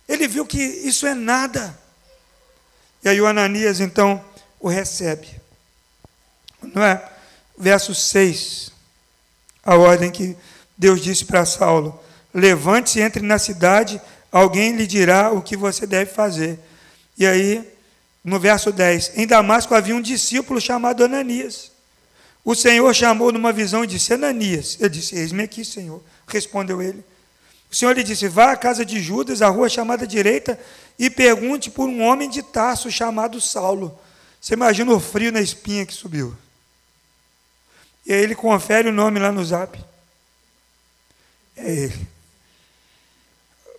ele 0.08 0.28
viu 0.28 0.46
que 0.46 0.62
isso 0.62 1.04
é 1.08 1.12
nada. 1.12 1.76
E 3.02 3.08
aí 3.08 3.20
o 3.20 3.26
Ananias 3.26 3.80
então 3.80 4.24
o 4.60 4.68
recebe. 4.68 5.28
Não 6.62 6.84
é? 6.84 7.04
Verso 7.58 7.96
6, 7.96 8.70
a 9.64 9.74
ordem 9.74 10.12
que 10.12 10.36
Deus 10.78 11.00
disse 11.00 11.24
para 11.24 11.44
Saulo: 11.44 12.00
Levante-se, 12.32 13.00
entre 13.00 13.26
na 13.26 13.40
cidade, 13.40 14.00
alguém 14.30 14.76
lhe 14.76 14.86
dirá 14.86 15.32
o 15.32 15.42
que 15.42 15.56
você 15.56 15.84
deve 15.84 16.12
fazer. 16.12 16.60
E 17.18 17.26
aí, 17.26 17.68
no 18.22 18.38
verso 18.38 18.70
10, 18.70 19.12
em 19.16 19.26
Damasco 19.26 19.74
havia 19.74 19.96
um 19.96 20.00
discípulo 20.00 20.60
chamado 20.60 21.04
Ananias. 21.04 21.72
O 22.44 22.54
Senhor 22.54 22.94
chamou 22.94 23.32
numa 23.32 23.52
visão 23.52 23.82
e 23.82 23.88
disse: 23.88 24.14
Ananias. 24.14 24.76
Eu 24.78 24.88
disse: 24.88 25.16
Eis-me 25.16 25.42
aqui, 25.42 25.64
Senhor. 25.64 26.00
Respondeu 26.28 26.80
ele. 26.80 27.04
O 27.72 27.76
Senhor 27.76 27.96
lhe 27.96 28.02
disse: 28.02 28.28
Vá 28.28 28.52
à 28.52 28.56
casa 28.56 28.84
de 28.84 29.00
Judas, 29.00 29.40
a 29.40 29.48
rua 29.48 29.66
chamada 29.66 30.06
direita, 30.06 30.60
e 30.98 31.08
pergunte 31.08 31.70
por 31.70 31.88
um 31.88 32.02
homem 32.02 32.28
de 32.28 32.42
Tarso 32.42 32.90
chamado 32.90 33.40
Saulo. 33.40 33.98
Você 34.38 34.52
imagina 34.52 34.92
o 34.92 35.00
frio 35.00 35.32
na 35.32 35.40
espinha 35.40 35.86
que 35.86 35.94
subiu. 35.94 36.36
E 38.04 38.12
aí 38.12 38.20
ele 38.20 38.34
confere 38.34 38.90
o 38.90 38.92
nome 38.92 39.18
lá 39.18 39.32
no 39.32 39.42
zap. 39.42 39.82
É 41.56 41.72
ele. 41.72 42.08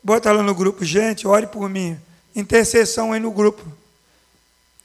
Bota 0.04 0.32
lá 0.32 0.42
no 0.42 0.56
grupo, 0.56 0.84
gente, 0.84 1.28
ore 1.28 1.46
por 1.46 1.70
mim. 1.70 2.00
Intercessão 2.36 3.14
aí 3.14 3.20
no 3.20 3.30
grupo. 3.30 3.64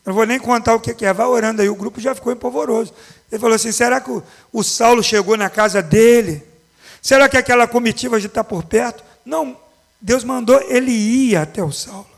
não 0.04 0.12
vou 0.12 0.26
nem 0.26 0.38
contar 0.38 0.74
o 0.74 0.80
que 0.80 1.06
é, 1.06 1.12
vai 1.14 1.26
orando 1.26 1.62
aí. 1.62 1.68
O 1.70 1.74
grupo 1.74 1.98
já 1.98 2.14
ficou 2.14 2.30
empolvoroso. 2.30 2.92
Ele 3.32 3.40
falou 3.40 3.56
assim: 3.56 3.72
será 3.72 4.02
que 4.02 4.10
o, 4.10 4.22
o 4.52 4.62
Saulo 4.62 5.02
chegou 5.02 5.34
na 5.34 5.48
casa 5.48 5.80
dele? 5.80 6.47
Será 7.02 7.28
que 7.28 7.36
aquela 7.36 7.66
comitiva 7.66 8.18
já 8.18 8.26
está 8.26 8.42
por 8.42 8.64
perto? 8.64 9.04
Não, 9.24 9.56
Deus 10.00 10.24
mandou 10.24 10.60
ele 10.68 10.90
ir 10.90 11.36
até 11.36 11.62
o 11.62 11.72
Saulo. 11.72 12.08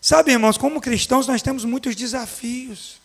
Sabe, 0.00 0.32
irmãos, 0.32 0.58
como 0.58 0.80
cristãos 0.80 1.26
nós 1.26 1.42
temos 1.42 1.64
muitos 1.64 1.94
desafios. 1.94 3.00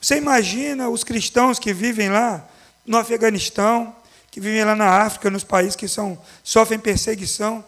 Você 0.00 0.16
imagina 0.16 0.88
os 0.88 1.02
cristãos 1.02 1.58
que 1.58 1.72
vivem 1.72 2.10
lá 2.10 2.46
no 2.86 2.96
Afeganistão, 2.96 3.94
que 4.30 4.40
vivem 4.40 4.64
lá 4.64 4.74
na 4.74 5.02
África, 5.02 5.30
nos 5.30 5.44
países 5.44 5.76
que 5.76 5.88
são, 5.88 6.18
sofrem 6.42 6.78
perseguição, 6.78 7.64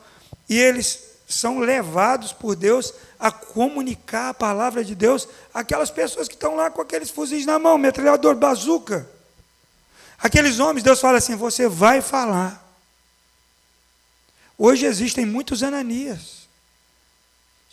e 0.49 0.59
eles 0.59 1.13
são 1.27 1.61
levados 1.61 2.33
por 2.33 2.55
Deus 2.55 2.93
a 3.19 3.31
comunicar 3.31 4.31
a 4.31 4.35
palavra 4.35 4.85
de 4.85 4.95
Deus 4.95 5.29
àquelas 5.53 5.91
pessoas 5.91 6.29
que 6.29 6.35
estão 6.35 6.55
lá 6.55 6.71
com 6.71 6.83
aqueles 6.83 7.11
fuzis 7.11 7.47
na 7.47 7.59
mão, 7.59 7.79
metralhador, 7.79 8.35
bazuca. 8.35 9.09
Aqueles 10.23 10.61
homens, 10.61 10.85
Deus 10.85 11.01
fala 11.01 11.19
assim: 11.19 11.35
você 11.35 11.67
vai 11.67 12.01
falar. 12.01 12.63
Hoje 14.57 14.87
existem 14.87 15.27
muitos 15.27 15.63
Ananias. 15.63 16.43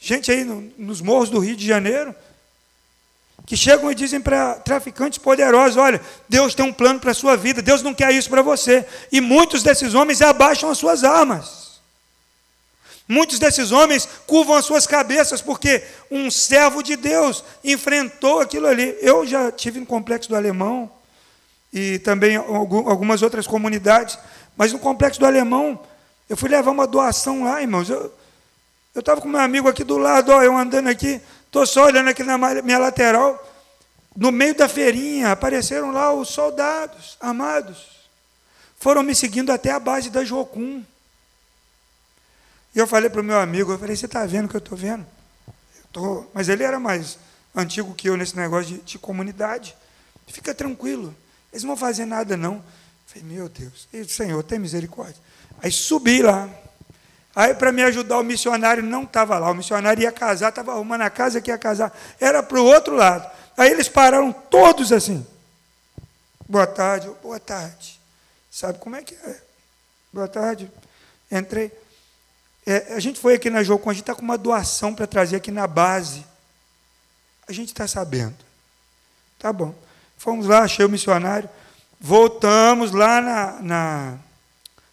Gente 0.01 0.31
aí 0.31 0.43
no, 0.43 0.73
nos 0.77 1.01
morros 1.01 1.29
do 1.29 1.39
Rio 1.39 1.55
de 1.55 1.67
Janeiro, 1.67 2.15
que 3.45 3.55
chegam 3.55 3.91
e 3.91 3.95
dizem 3.95 4.19
para 4.19 4.55
traficantes 4.55 5.19
poderosos: 5.19 5.77
olha, 5.77 6.01
Deus 6.27 6.55
tem 6.55 6.65
um 6.65 6.73
plano 6.73 6.99
para 6.99 7.11
a 7.11 7.13
sua 7.13 7.37
vida, 7.37 7.61
Deus 7.61 7.83
não 7.83 7.93
quer 7.93 8.11
isso 8.11 8.29
para 8.29 8.41
você. 8.41 8.83
E 9.11 9.21
muitos 9.21 9.61
desses 9.61 9.93
homens 9.93 10.21
abaixam 10.21 10.71
as 10.71 10.77
suas 10.79 11.03
armas. 11.03 11.59
Muitos 13.07 13.39
desses 13.39 13.71
homens 13.71 14.07
curvam 14.25 14.55
as 14.55 14.65
suas 14.65 14.85
cabeças 14.85 15.41
porque 15.41 15.83
um 16.11 16.29
servo 16.29 16.83
de 16.83 16.95
Deus 16.95 17.43
enfrentou 17.63 18.39
aquilo 18.39 18.67
ali. 18.67 18.95
Eu 19.01 19.25
já 19.25 19.51
tive 19.51 19.79
no 19.79 19.85
complexo 19.85 20.29
do 20.29 20.35
Alemão 20.35 20.98
e 21.71 21.99
também 21.99 22.35
algumas 22.35 23.21
outras 23.21 23.45
comunidades, 23.45 24.17
mas 24.57 24.73
no 24.73 24.79
complexo 24.79 25.19
do 25.19 25.25
Alemão 25.25 25.79
eu 26.27 26.37
fui 26.37 26.49
levar 26.49 26.71
uma 26.71 26.85
doação 26.85 27.43
lá, 27.43 27.61
irmãos. 27.61 27.89
Eu 27.89 28.11
estava 28.95 29.19
com 29.19 29.27
meu 29.27 29.39
amigo 29.39 29.67
aqui 29.67 29.83
do 29.83 29.97
lado, 29.97 30.31
ó, 30.31 30.43
eu 30.43 30.55
andando 30.55 30.87
aqui, 30.87 31.21
estou 31.45 31.65
só 31.65 31.85
olhando 31.85 32.09
aqui 32.09 32.23
na 32.23 32.37
minha 32.37 32.77
lateral. 32.77 33.45
No 34.15 34.31
meio 34.31 34.55
da 34.55 34.67
feirinha 34.67 35.31
apareceram 35.31 35.91
lá 35.91 36.13
os 36.13 36.29
soldados 36.29 37.17
amados. 37.19 37.99
Foram 38.77 39.03
me 39.03 39.15
seguindo 39.15 39.51
até 39.51 39.71
a 39.71 39.79
base 39.79 40.09
da 40.09 40.23
Jocum. 40.23 40.83
E 42.73 42.79
eu 42.79 42.85
falei 42.87 43.09
para 43.09 43.21
o 43.21 43.23
meu 43.23 43.39
amigo, 43.39 43.71
eu 43.71 43.79
falei, 43.79 43.95
você 43.95 44.05
está 44.05 44.25
vendo 44.25 44.45
o 44.45 44.49
que 44.49 44.55
eu 44.55 44.59
estou 44.59 44.77
vendo? 44.77 45.05
Eu 45.47 45.83
tô... 45.91 46.25
Mas 46.33 46.49
ele 46.49 46.63
era 46.63 46.79
mais 46.79 47.17
antigo 47.55 47.93
que 47.95 48.09
eu 48.09 48.15
nesse 48.15 48.35
negócio 48.35 48.75
de, 48.75 48.81
de 48.81 48.99
comunidade. 48.99 49.75
Fica 50.27 50.53
tranquilo, 50.53 51.15
eles 51.51 51.63
não 51.63 51.75
vão 51.75 51.77
fazer 51.77 52.05
nada 52.05 52.37
não. 52.37 52.63
Falei, 53.07 53.23
meu 53.23 53.49
Deus, 53.49 53.87
Senhor, 54.07 54.41
tem 54.43 54.59
misericórdia. 54.59 55.15
Aí 55.61 55.71
subi 55.71 56.21
lá. 56.21 56.49
Aí, 57.35 57.53
para 57.53 57.71
me 57.71 57.83
ajudar, 57.83 58.19
o 58.19 58.23
missionário 58.23 58.83
não 58.83 59.03
estava 59.03 59.37
lá. 59.37 59.51
O 59.51 59.53
missionário 59.53 60.01
ia 60.01 60.11
casar, 60.11 60.49
estava 60.49 60.73
arrumando 60.73 61.01
a 61.01 61.09
casa 61.09 61.39
que 61.39 61.49
ia 61.49 61.57
casar. 61.57 61.95
Era 62.19 62.43
para 62.43 62.59
o 62.59 62.65
outro 62.65 62.95
lado. 62.95 63.29
Aí 63.55 63.71
eles 63.71 63.87
pararam 63.87 64.31
todos 64.31 64.91
assim. 64.91 65.25
Boa 66.47 66.67
tarde, 66.67 67.09
boa 67.21 67.39
tarde. 67.39 67.99
Sabe 68.51 68.79
como 68.79 68.95
é 68.95 69.03
que 69.03 69.13
é? 69.15 69.41
Boa 70.11 70.27
tarde. 70.27 70.71
Entrei. 71.31 71.71
É, 72.65 72.93
a 72.93 72.99
gente 72.99 73.19
foi 73.19 73.35
aqui 73.35 73.49
na 73.49 73.63
Jocum, 73.63 73.89
a 73.89 73.93
gente 73.93 74.03
está 74.03 74.15
com 74.15 74.21
uma 74.21 74.37
doação 74.37 74.93
para 74.93 75.07
trazer 75.07 75.35
aqui 75.35 75.51
na 75.51 75.67
base. 75.67 76.25
A 77.47 77.51
gente 77.51 77.69
está 77.69 77.87
sabendo. 77.87 78.37
Tá 79.37 79.53
bom. 79.53 79.73
Fomos 80.19 80.47
lá, 80.47 80.63
achei 80.63 80.85
o 80.85 80.89
missionário. 80.89 81.49
Voltamos 81.97 82.91
lá 82.91 83.21
na, 83.21 83.61
na, 83.61 84.17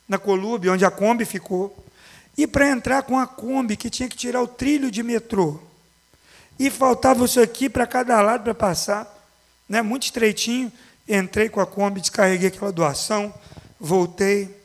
na 0.09 0.21
onde 0.73 0.85
a 0.85 0.90
Kombi 0.90 1.25
ficou. 1.25 1.85
E 2.38 2.47
para 2.47 2.68
entrar 2.68 3.02
com 3.02 3.18
a 3.18 3.26
Kombi, 3.26 3.76
que 3.76 3.90
tinha 3.90 4.09
que 4.09 4.16
tirar 4.16 4.40
o 4.40 4.47
trilho 4.47 4.88
de 4.88 5.02
metrô. 5.02 5.61
E 6.56 6.71
faltava 6.71 7.25
isso 7.25 7.40
aqui 7.40 7.68
para 7.68 7.88
cada 7.88 8.23
lado 8.23 8.45
para 8.45 8.54
passar. 8.54 9.12
Né, 9.68 9.83
muito 9.83 10.04
estreitinho. 10.04 10.71
Entrei 11.09 11.49
com 11.49 11.61
a 11.61 11.66
Kombi, 11.66 12.00
descarreguei 12.00 12.47
aquela 12.47 12.71
doação, 12.71 13.35
voltei. 13.80 14.56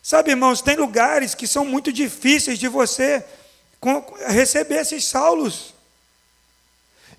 Sabe, 0.00 0.30
irmãos, 0.30 0.62
tem 0.62 0.76
lugares 0.76 1.34
que 1.34 1.48
são 1.48 1.64
muito 1.64 1.92
difíceis 1.92 2.56
de 2.56 2.68
você 2.68 3.24
receber 4.28 4.76
esses 4.76 5.04
saulos. 5.06 5.75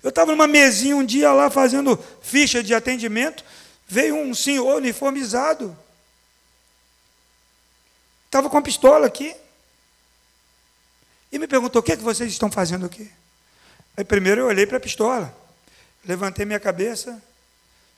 Eu 0.02 0.10
estava 0.10 0.30
numa 0.30 0.46
mesinha 0.46 0.96
um 0.96 1.04
dia 1.04 1.32
lá 1.32 1.50
fazendo 1.50 1.98
ficha 2.22 2.62
de 2.62 2.74
atendimento, 2.74 3.44
veio 3.86 4.16
um 4.16 4.34
senhor 4.34 4.76
uniformizado. 4.76 5.76
Estava 8.26 8.48
com 8.48 8.58
a 8.58 8.62
pistola 8.62 9.06
aqui. 9.06 9.34
E 11.32 11.38
me 11.38 11.46
perguntou: 11.46 11.80
o 11.80 11.82
que, 11.82 11.92
é 11.92 11.96
que 11.96 12.02
vocês 12.02 12.30
estão 12.30 12.50
fazendo 12.50 12.86
aqui? 12.86 13.10
Aí 13.96 14.04
primeiro 14.04 14.42
eu 14.42 14.46
olhei 14.46 14.66
para 14.66 14.76
a 14.76 14.80
pistola, 14.80 15.34
levantei 16.04 16.44
minha 16.44 16.60
cabeça, 16.60 17.20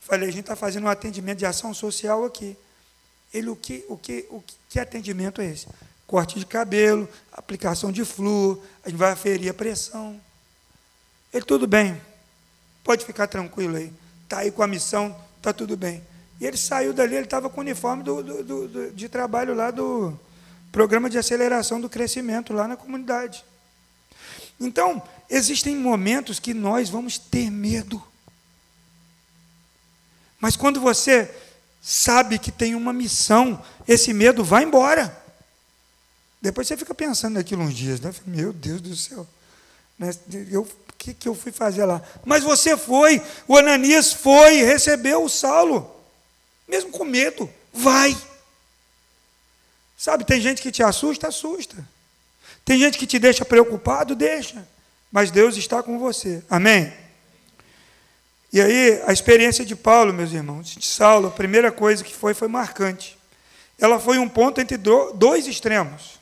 falei: 0.01 0.29
a 0.29 0.33
gente 0.33 0.43
está 0.43 0.57
fazendo 0.57 0.85
um 0.85 0.89
atendimento 0.89 1.39
de 1.39 1.47
ação 1.47 1.75
social 1.75 2.25
aqui. 2.25 2.57
Ele, 3.33 3.51
o 3.51 3.57
que, 3.57 3.85
o 3.89 3.97
que, 3.97 4.27
o 4.31 4.43
que 4.69 4.81
atendimento 4.81 5.41
é 5.41 5.47
esse? 5.47 5.69
Corte 6.07 6.39
de 6.39 6.47
cabelo, 6.47 7.09
aplicação 7.31 7.93
de 7.93 8.05
flúor, 8.05 8.61
a 8.83 8.89
gente 8.89 8.99
vai 8.99 9.13
aferir 9.13 9.51
a 9.51 9.55
pressão. 9.55 10.21
Ele, 11.33 11.45
tudo 11.45 11.67
bem, 11.67 12.01
pode 12.83 13.05
ficar 13.05 13.27
tranquilo 13.27 13.77
aí. 13.77 13.93
Está 14.25 14.39
aí 14.39 14.51
com 14.51 14.63
a 14.63 14.67
missão, 14.67 15.17
está 15.37 15.53
tudo 15.53 15.77
bem. 15.77 16.03
E 16.41 16.47
ele 16.47 16.57
saiu 16.57 16.93
dali, 16.93 17.15
ele 17.15 17.25
estava 17.25 17.51
com 17.51 17.59
o 17.59 17.61
uniforme 17.61 18.03
do, 18.03 18.23
do, 18.23 18.69
do, 18.69 18.91
de 18.93 19.09
trabalho 19.09 19.55
lá 19.55 19.71
do 19.71 20.19
programa 20.73 21.11
de 21.11 21.19
aceleração 21.19 21.81
do 21.81 21.89
crescimento 21.89 22.53
lá 22.53 22.67
na 22.67 22.77
comunidade. 22.77 23.45
Então, 24.59 25.03
existem 25.29 25.77
momentos 25.77 26.39
que 26.39 26.55
nós 26.55 26.89
vamos 26.89 27.19
ter 27.19 27.51
medo. 27.51 28.03
Mas 30.41 30.57
quando 30.57 30.81
você 30.81 31.31
sabe 31.83 32.39
que 32.39 32.53
tem 32.53 32.75
uma 32.75 32.93
missão, 32.93 33.63
esse 33.87 34.13
medo 34.13 34.45
vai 34.45 34.65
embora. 34.65 35.17
Depois 36.41 36.67
você 36.67 36.77
fica 36.77 36.95
pensando 36.95 37.35
naquilo 37.35 37.63
uns 37.63 37.75
dias, 37.75 38.01
né? 38.01 38.15
Meu 38.27 38.53
Deus 38.53 38.81
do 38.81 38.97
céu. 38.97 39.27
Né? 39.99 40.11
Eu, 40.51 40.67
que, 41.01 41.15
que 41.15 41.29
eu 41.29 41.35
fui 41.35 41.51
fazer 41.51 41.87
lá? 41.87 42.03
Mas 42.25 42.45
você 42.45 42.77
foi, 42.77 43.23
o 43.49 43.57
Ananias 43.57 44.13
foi, 44.13 44.57
recebeu 44.63 45.25
o 45.25 45.31
Saulo, 45.31 45.91
mesmo 46.69 46.91
com 46.91 47.05
medo, 47.05 47.51
vai. 47.73 48.15
Sabe, 49.97 50.25
tem 50.25 50.41
gente 50.41 50.61
que 50.61 50.71
te 50.71 50.83
assusta, 50.83 51.29
assusta. 51.29 51.77
Tem 52.65 52.79
gente 52.79 52.99
que 52.99 53.07
te 53.07 53.19
deixa 53.19 53.45
preocupado, 53.45 54.15
deixa. 54.15 54.67
Mas 55.11 55.31
Deus 55.31 55.57
está 55.57 55.83
com 55.83 55.99
você. 55.99 56.45
Amém? 56.49 56.93
E 58.53 58.61
aí, 58.61 59.03
a 59.07 59.13
experiência 59.13 59.65
de 59.65 59.75
Paulo, 59.75 60.13
meus 60.13 60.33
irmãos, 60.33 60.69
de 60.69 60.87
Saulo, 60.87 61.29
a 61.29 61.33
primeira 61.33 61.73
coisa 61.73 62.05
que 62.05 62.15
foi, 62.15 62.35
foi 62.35 62.49
marcante. 62.49 63.19
Ela 63.79 63.99
foi 63.99 64.19
um 64.19 64.29
ponto 64.29 64.61
entre 64.61 64.77
dois 64.77 65.47
extremos. 65.47 66.19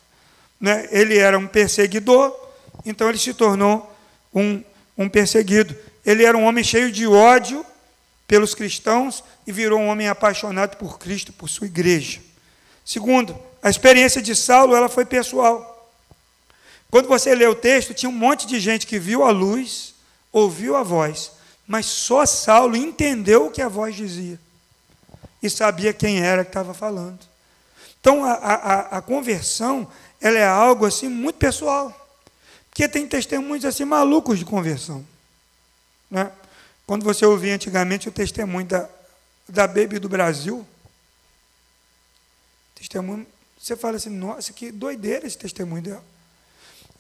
Né? 0.61 0.89
Ele 0.91 1.19
era 1.19 1.37
um 1.39 1.49
perseguidor, 1.49 2.35
então 2.85 3.09
ele 3.09 3.19
se 3.19 3.35
tornou 3.35 3.98
um, 4.35 4.63
um 4.97 5.09
perseguido. 5.09 5.77
Ele 6.05 6.25
era 6.25 6.37
um 6.37 6.45
homem 6.45 6.65
cheio 6.65 6.91
de 6.91 7.07
ódio 7.07 7.65
pelos 8.27 8.55
cristãos 8.55 9.25
e 9.47 9.53
virou 9.53 9.79
um 9.79 9.89
homem 9.89 10.09
apaixonado 10.09 10.77
por 10.77 10.99
Cristo, 10.99 11.33
por 11.33 11.49
sua 11.49 11.67
igreja. 11.67 12.21
Segundo, 12.85 13.39
a 13.63 13.71
experiência 13.71 14.23
de 14.23 14.35
Saulo 14.35 14.75
ela 14.75 14.89
foi 14.89 15.05
pessoal. 15.05 15.93
Quando 16.91 17.09
você 17.09 17.35
lê 17.35 17.47
o 17.47 17.55
texto, 17.55 17.93
tinha 17.93 18.09
um 18.09 18.13
monte 18.13 18.47
de 18.47 18.59
gente 18.59 18.87
que 18.87 18.99
viu 18.99 19.23
a 19.25 19.31
luz, 19.31 19.95
ouviu 20.33 20.77
a 20.77 20.83
voz, 20.83 21.33
mas 21.67 21.87
só 21.87 22.25
Saulo 22.25 22.77
entendeu 22.77 23.47
o 23.47 23.51
que 23.51 23.61
a 23.61 23.69
voz 23.69 23.95
dizia 23.95 24.41
e 25.43 25.49
sabia 25.49 25.93
quem 25.93 26.21
era 26.21 26.45
que 26.45 26.51
estava 26.51 26.75
falando. 26.75 27.19
Então 28.01 28.25
a, 28.25 28.33
a, 28.33 28.81
a 28.99 29.03
conversão 29.03 29.89
ela 30.21 30.39
é 30.39 30.47
algo 30.47 30.87
assim 30.87 31.09
muito 31.09 31.37
pessoal, 31.37 32.08
porque 32.79 32.89
tem 32.89 33.09
testemunhos 33.09 33.65
assim 33.65 33.85
malucos 33.85 34.39
de 34.39 34.45
conversão. 34.45 35.05
Né? 36.09 36.31
Quando 36.87 37.03
você 37.03 37.27
ouvia 37.27 37.53
antigamente 37.53 38.09
o 38.09 38.13
testemunho 38.13 38.69
da, 38.69 38.89
da 39.49 39.67
Baby 39.67 39.99
do 39.99 40.09
Brasil, 40.09 40.65
testemunho, 42.77 43.27
você 43.59 43.75
fala 43.75 43.97
assim, 43.97 44.11
nossa, 44.11 44.53
que 44.53 44.71
doideira 44.71 45.27
esse 45.27 45.37
testemunho 45.37 45.83
dela. 45.83 46.05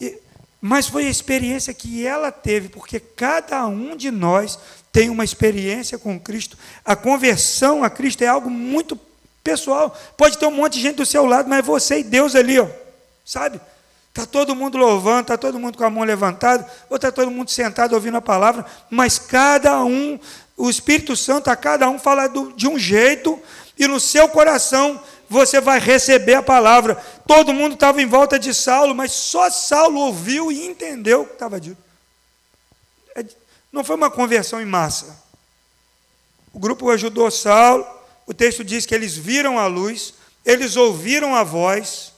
E, 0.01 0.19
mas 0.61 0.88
foi 0.88 1.07
a 1.07 1.11
experiência 1.11 1.73
que 1.73 2.05
ela 2.05 2.33
teve, 2.33 2.69
porque 2.71 2.99
cada 2.99 3.64
um 3.69 3.97
de 3.97 4.11
nós 4.11 4.59
tem 4.91 5.09
uma 5.09 5.25
experiência 5.25 5.97
com 5.97 6.19
Cristo. 6.19 6.59
A 6.85 6.97
conversão 6.97 7.85
a 7.85 7.88
Cristo 7.88 8.23
é 8.23 8.27
algo 8.27 8.51
muito 8.51 8.99
pessoal. 9.45 9.97
Pode 10.17 10.38
ter 10.38 10.47
um 10.47 10.51
monte 10.51 10.73
de 10.73 10.81
gente 10.81 10.97
do 10.97 11.07
seu 11.07 11.25
lado, 11.25 11.49
mas 11.49 11.61
é 11.61 11.62
você 11.62 12.01
e 12.01 12.03
Deus 12.03 12.35
ali, 12.35 12.59
ó, 12.59 12.69
sabe? 13.25 13.61
Está 14.09 14.27
todo 14.27 14.55
mundo 14.55 14.77
louvando, 14.77 15.23
está 15.23 15.37
todo 15.37 15.59
mundo 15.59 15.79
com 15.79 15.85
a 15.85 15.90
mão 15.90 16.05
levantada, 16.05 16.68
ou 16.90 16.97
está 16.97 17.12
todo 17.12 17.31
mundo 17.31 17.51
sentado 17.51 17.94
ouvindo 17.94 18.16
a 18.16 18.23
palavra, 18.23 18.66
mas 18.90 19.18
cada 19.18 19.83
um, 19.85 20.18
o 20.57 20.68
Espírito 20.68 21.14
Santo 21.16 21.49
a 21.49 21.57
cada 21.57 21.88
um 21.88 21.99
fala 21.99 22.27
do, 22.27 22.53
de 22.53 22.66
um 22.66 22.79
jeito, 22.79 23.40
e 23.79 23.87
no 23.87 24.01
seu 24.01 24.29
coração 24.29 25.01
você 25.29 25.61
vai 25.61 25.79
receber 25.79 26.35
a 26.35 26.42
palavra. 26.42 26.97
Todo 27.27 27.53
mundo 27.53 27.75
estava 27.75 28.03
em 28.03 28.07
volta 28.07 28.38
de 28.38 28.53
Saulo, 28.53 28.94
mas 28.94 29.12
só 29.12 29.49
Saulo 29.51 30.01
ouviu 30.01 30.51
e 30.51 30.66
entendeu 30.66 31.23
o 31.23 31.27
que 31.27 31.35
estava 31.35 31.61
dito. 31.61 31.79
É 33.14 33.25
não 33.71 33.85
foi 33.85 33.97
uma 33.97 34.11
conversão 34.11 34.61
em 34.61 34.64
massa. 34.64 35.23
O 36.53 36.59
grupo 36.59 36.90
ajudou 36.90 37.31
Saulo, 37.31 37.87
o 38.27 38.35
texto 38.35 38.64
diz 38.64 38.87
que 38.87 38.94
eles 38.94 39.16
viram 39.16 39.59
a 39.59 39.66
luz, 39.66 40.14
eles 40.44 40.77
ouviram 40.77 41.35
a 41.35 41.44
voz, 41.44 42.12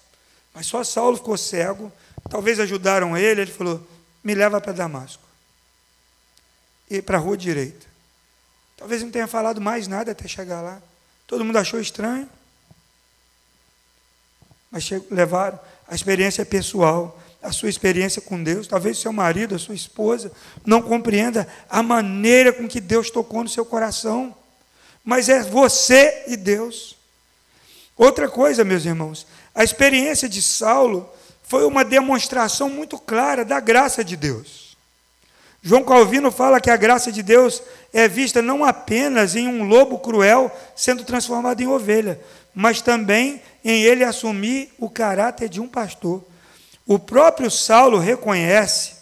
mas 0.61 0.67
só 0.67 0.85
Saulo 0.85 1.17
ficou 1.17 1.39
cego. 1.39 1.91
Talvez 2.29 2.61
ajudaram 2.61 3.17
ele, 3.17 3.41
ele 3.41 3.51
falou: 3.51 3.81
me 4.23 4.35
leva 4.35 4.61
para 4.61 4.75
Damasco. 4.75 5.23
E 6.91 7.01
para 7.01 7.17
a 7.17 7.21
rua 7.21 7.35
direita. 7.35 7.87
Talvez 8.77 9.03
não 9.03 9.11
tenha 9.11 9.27
falado 9.27 9.59
mais 9.59 9.89
nada 9.89 10.13
até 10.13 10.29
chegar 10.29 10.61
lá. 10.61 10.83
Todo 11.27 11.47
mundo 11.47 11.57
achou 11.57 11.81
estranho 11.81 12.29
mas 14.71 14.89
levaram 15.11 15.59
a 15.89 15.95
experiência 15.95 16.45
pessoal, 16.45 17.19
a 17.43 17.51
sua 17.51 17.71
experiência 17.71 18.21
com 18.21 18.41
Deus. 18.41 18.69
Talvez 18.69 18.99
seu 18.99 19.15
marido, 19.15 19.55
a 19.55 19.59
sua 19.59 19.75
esposa, 19.75 20.31
não 20.65 20.83
compreenda 20.83 21.49
a 21.71 21.83
maneira 21.83 22.53
com 22.53 22.69
que 22.69 22.83
Deus 22.83 23.11
tocou 23.11 23.43
no 23.43 23.49
seu 23.49 23.65
coração, 23.65 24.37
mas 25.03 25.31
é 25.31 25.43
você 25.43 26.25
e 26.29 26.37
Deus. 26.37 26.97
Outra 27.97 28.29
coisa, 28.29 28.63
meus 28.63 28.85
irmãos, 28.85 29.27
a 29.55 29.65
experiência 29.65 30.29
de 30.29 30.41
Saulo 30.43 31.09
foi 31.43 31.65
uma 31.65 31.85
demonstração 31.85 32.69
muito 32.71 32.99
clara 32.99 33.45
da 33.45 33.59
graça 33.59 34.05
de 34.05 34.17
Deus. 34.17 34.77
João 35.63 35.85
Calvino 35.85 36.31
fala 36.31 36.61
que 36.61 36.71
a 36.71 36.77
graça 36.77 37.13
de 37.13 37.23
Deus 37.23 37.63
é 37.93 38.09
vista 38.09 38.41
não 38.41 38.65
apenas 38.65 39.37
em 39.37 39.47
um 39.47 39.65
lobo 39.65 39.99
cruel 39.99 40.51
sendo 40.75 41.05
transformado 41.05 41.61
em 41.61 41.67
ovelha, 41.67 42.19
mas 42.55 42.81
também 42.81 43.43
em 43.65 43.83
ele 43.83 44.03
assumir 44.03 44.73
o 44.79 44.89
caráter 44.89 45.49
de 45.49 45.61
um 45.61 45.69
pastor. 45.69 46.25
O 46.87 46.99
próprio 46.99 47.51
Saulo 47.51 47.99
reconhece 47.99 48.93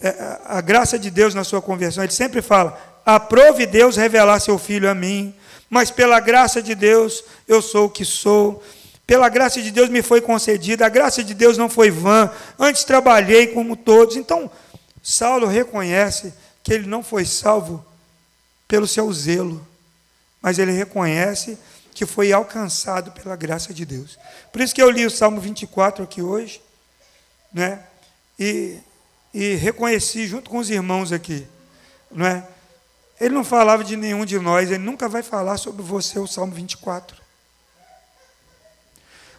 é, 0.00 0.38
a 0.44 0.60
graça 0.60 0.98
de 0.98 1.10
Deus 1.10 1.34
na 1.34 1.42
sua 1.42 1.62
conversão. 1.62 2.04
Ele 2.04 2.12
sempre 2.12 2.42
fala: 2.42 2.78
aprove 3.04 3.66
Deus 3.66 3.96
revelar 3.96 4.40
seu 4.40 4.58
filho 4.58 4.90
a 4.90 4.94
mim, 4.94 5.34
mas 5.70 5.90
pela 5.90 6.20
graça 6.20 6.62
de 6.62 6.74
Deus 6.74 7.24
eu 7.46 7.62
sou 7.62 7.86
o 7.86 7.90
que 7.90 8.04
sou. 8.04 8.62
Pela 9.08 9.30
graça 9.30 9.62
de 9.62 9.70
Deus 9.70 9.88
me 9.88 10.02
foi 10.02 10.20
concedida, 10.20 10.84
a 10.84 10.90
graça 10.90 11.24
de 11.24 11.32
Deus 11.32 11.56
não 11.56 11.70
foi 11.70 11.90
vã. 11.90 12.30
Antes 12.58 12.84
trabalhei 12.84 13.46
como 13.46 13.74
todos. 13.74 14.16
Então, 14.16 14.50
Saulo 15.02 15.46
reconhece 15.46 16.34
que 16.62 16.74
ele 16.74 16.86
não 16.86 17.02
foi 17.02 17.24
salvo 17.24 17.82
pelo 18.68 18.86
seu 18.86 19.10
zelo, 19.10 19.66
mas 20.42 20.58
ele 20.58 20.72
reconhece 20.72 21.56
que 21.94 22.04
foi 22.04 22.34
alcançado 22.34 23.10
pela 23.12 23.34
graça 23.34 23.72
de 23.72 23.86
Deus. 23.86 24.18
Por 24.52 24.60
isso 24.60 24.74
que 24.74 24.82
eu 24.82 24.90
li 24.90 25.06
o 25.06 25.10
Salmo 25.10 25.40
24 25.40 26.04
aqui 26.04 26.20
hoje, 26.20 26.60
né? 27.50 27.82
E, 28.38 28.76
e 29.32 29.54
reconheci 29.54 30.26
junto 30.26 30.50
com 30.50 30.58
os 30.58 30.68
irmãos 30.68 31.12
aqui, 31.12 31.48
não 32.10 32.26
é? 32.26 32.46
Ele 33.18 33.34
não 33.34 33.42
falava 33.42 33.82
de 33.82 33.96
nenhum 33.96 34.26
de 34.26 34.38
nós, 34.38 34.70
ele 34.70 34.84
nunca 34.84 35.08
vai 35.08 35.22
falar 35.22 35.56
sobre 35.56 35.82
você 35.82 36.18
o 36.18 36.26
Salmo 36.26 36.52
24. 36.52 37.27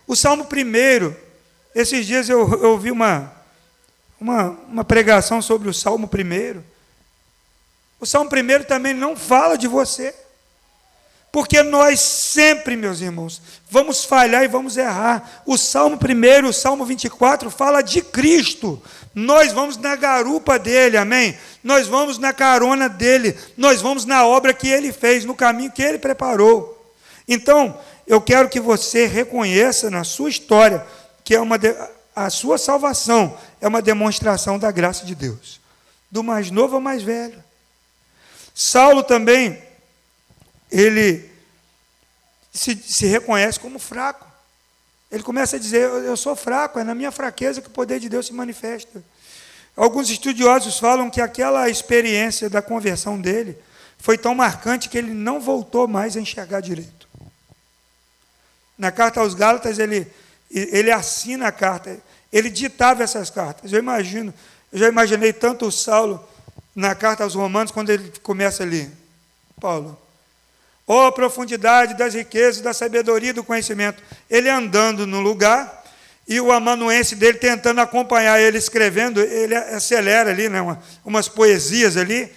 O 0.10 0.15
Salmo 0.15 0.43
1, 0.43 1.13
esses 1.76 2.04
dias 2.04 2.28
eu, 2.30 2.39
ouvi 2.63 2.89
uma, 2.89 3.32
uma, 4.19 4.58
uma 4.67 4.84
pregação 4.84 5.39
sobre 5.39 5.69
o 5.69 5.74
Salmo 5.74 6.10
1. 6.12 6.63
O 8.00 8.08
Salmo 8.08 8.28
1 8.28 8.63
também 8.63 8.91
não 8.91 9.15
fala 9.15 9.56
de 9.56 9.67
você. 9.67 10.15
Porque 11.32 11.62
nós 11.62 12.00
sempre, 12.00 12.76
meus 12.76 13.02
irmãos, 13.02 13.39
vamos 13.69 14.04
falhar 14.04 14.43
e 14.43 14.48
vamos 14.48 14.78
errar. 14.78 15.43
O 15.45 15.60
Salmo 15.60 15.95
1, 15.95 16.48
o 16.48 16.54
Salmo 16.54 16.84
24 16.86 17.52
fala 17.52 17.84
de 17.84 18.02
Cristo. 18.02 18.82
Nós 19.13 19.54
vamos 19.54 19.78
na 19.78 19.95
garupa 19.95 20.58
dele, 20.58 20.98
amém? 20.98 21.38
Nós 21.63 21.88
vamos 21.88 22.17
na 22.17 22.34
carona 22.34 22.89
dele. 22.89 23.38
Nós 23.56 23.80
vamos 23.80 24.06
na 24.06 24.26
obra 24.26 24.56
que 24.56 24.69
ele 24.69 24.91
fez, 24.91 25.24
no 25.24 25.36
caminho 25.36 25.72
que 25.72 25.84
ele 25.84 26.00
preparou. 26.00 26.80
Então, 27.28 27.80
eu 28.10 28.19
quero 28.19 28.50
que 28.50 28.60
você 28.60 29.06
reconheça 29.06 29.91
na 29.91 30.04
sua 30.04 30.32
história 30.32 30.84
que 31.24 31.36
é 31.36 31.39
uma 31.39 31.60
de... 31.60 31.76
a 32.15 32.28
sua 32.32 32.58
salvação 32.58 33.38
é 33.62 33.67
uma 33.67 33.84
demonstração 33.84 34.58
da 34.58 34.72
graça 34.72 35.06
de 35.06 35.13
Deus, 35.13 35.62
do 36.10 36.24
mais 36.24 36.50
novo 36.50 36.74
ao 36.74 36.82
mais 36.82 37.04
velho. 37.04 37.41
Saulo 38.52 39.04
também 39.04 39.62
ele 40.72 41.30
se, 42.52 42.76
se 42.76 43.06
reconhece 43.06 43.60
como 43.60 43.78
fraco. 43.78 44.26
Ele 45.12 45.22
começa 45.22 45.58
a 45.58 45.60
dizer: 45.60 45.88
Eu 45.88 46.17
sou 46.17 46.36
fraco, 46.36 46.80
é 46.80 46.84
na 46.84 46.95
minha 46.95 47.12
fraqueza 47.12 47.62
que 47.62 47.67
o 47.67 47.72
poder 47.72 48.00
de 48.00 48.10
Deus 48.10 48.26
se 48.26 48.34
manifesta. 48.34 49.04
Alguns 49.78 50.10
estudiosos 50.10 50.80
falam 50.80 51.12
que 51.12 51.22
aquela 51.22 51.69
experiência 51.69 52.50
da 52.50 52.62
conversão 52.62 53.22
dele 53.22 53.56
foi 54.00 54.17
tão 54.17 54.34
marcante 54.34 54.89
que 54.89 54.98
ele 54.98 55.13
não 55.13 55.39
voltou 55.39 55.88
mais 55.88 56.17
a 56.17 56.19
enxergar 56.19 56.60
direito. 56.60 56.98
Na 58.79 58.91
carta 58.91 59.19
aos 59.19 59.35
Gálatas, 59.35 59.77
ele, 59.77 60.11
ele 60.49 60.89
assina 60.89 61.49
a 61.49 61.51
carta, 61.51 61.99
ele 62.33 62.49
ditava 62.49 63.03
essas 63.03 63.29
cartas. 63.29 63.71
Eu 63.71 63.79
imagino, 63.79 64.33
eu 64.73 64.79
já 64.79 64.87
imaginei 64.87 65.33
tanto 65.33 65.67
o 65.67 65.71
Saulo 65.71 66.27
na 66.73 66.95
carta 66.95 67.23
aos 67.23 67.35
Romanos, 67.35 67.71
quando 67.71 67.91
ele 67.91 68.11
começa 68.23 68.63
ali: 68.63 68.89
Paulo, 69.59 69.99
Oh, 70.91 71.01
a 71.01 71.11
profundidade 71.11 71.93
das 71.93 72.15
riquezas, 72.15 72.63
da 72.63 72.73
sabedoria 72.73 73.29
e 73.29 73.33
do 73.33 73.43
conhecimento. 73.43 74.01
Ele 74.27 74.49
andando 74.49 75.05
no 75.05 75.19
lugar 75.19 75.83
e 76.27 76.41
o 76.41 76.51
amanuense 76.51 77.15
dele 77.15 77.37
tentando 77.37 77.79
acompanhar 77.79 78.41
ele 78.41 78.57
escrevendo, 78.57 79.21
ele 79.21 79.55
acelera 79.55 80.31
ali, 80.31 80.49
né, 80.49 80.59
uma, 80.59 80.81
umas 81.05 81.27
poesias 81.27 81.95
ali. 81.95 82.33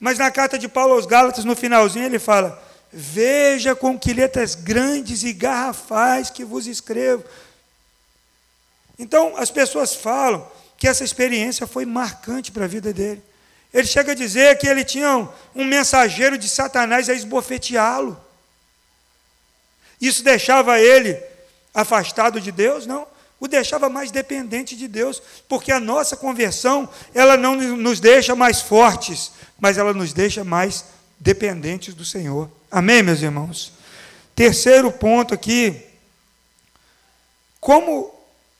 Mas 0.00 0.18
na 0.18 0.28
carta 0.32 0.58
de 0.58 0.66
Paulo 0.66 0.94
aos 0.94 1.06
Gálatas, 1.06 1.44
no 1.44 1.54
finalzinho, 1.54 2.06
ele 2.06 2.18
fala: 2.18 2.60
Veja 2.92 3.74
com 3.74 3.98
que 3.98 4.12
letras 4.12 4.54
grandes 4.54 5.22
e 5.22 5.32
garrafais 5.32 6.28
que 6.28 6.44
vos 6.44 6.66
escrevo. 6.66 7.24
Então, 8.98 9.36
as 9.36 9.50
pessoas 9.50 9.94
falam 9.94 10.46
que 10.76 10.88
essa 10.88 11.04
experiência 11.04 11.66
foi 11.66 11.86
marcante 11.86 12.50
para 12.50 12.64
a 12.64 12.68
vida 12.68 12.92
dele. 12.92 13.22
Ele 13.72 13.86
chega 13.86 14.12
a 14.12 14.14
dizer 14.14 14.58
que 14.58 14.66
ele 14.66 14.84
tinha 14.84 15.28
um 15.54 15.64
mensageiro 15.64 16.36
de 16.36 16.48
Satanás 16.48 17.08
a 17.08 17.14
esbofeteá-lo. 17.14 18.20
Isso 20.00 20.24
deixava 20.24 20.80
ele 20.80 21.22
afastado 21.72 22.40
de 22.40 22.50
Deus? 22.50 22.86
Não. 22.86 23.06
O 23.38 23.46
deixava 23.48 23.88
mais 23.88 24.10
dependente 24.10 24.76
de 24.76 24.86
Deus, 24.86 25.22
porque 25.48 25.72
a 25.72 25.80
nossa 25.80 26.16
conversão, 26.16 26.88
ela 27.14 27.36
não 27.36 27.54
nos 27.54 28.00
deixa 28.00 28.34
mais 28.34 28.60
fortes, 28.60 29.32
mas 29.58 29.78
ela 29.78 29.94
nos 29.94 30.12
deixa 30.12 30.44
mais 30.44 30.84
dependentes 31.18 31.94
do 31.94 32.04
Senhor. 32.04 32.50
Amém, 32.70 33.02
meus 33.02 33.20
irmãos? 33.20 33.72
Terceiro 34.32 34.92
ponto 34.92 35.34
aqui, 35.34 35.82
como 37.58 38.14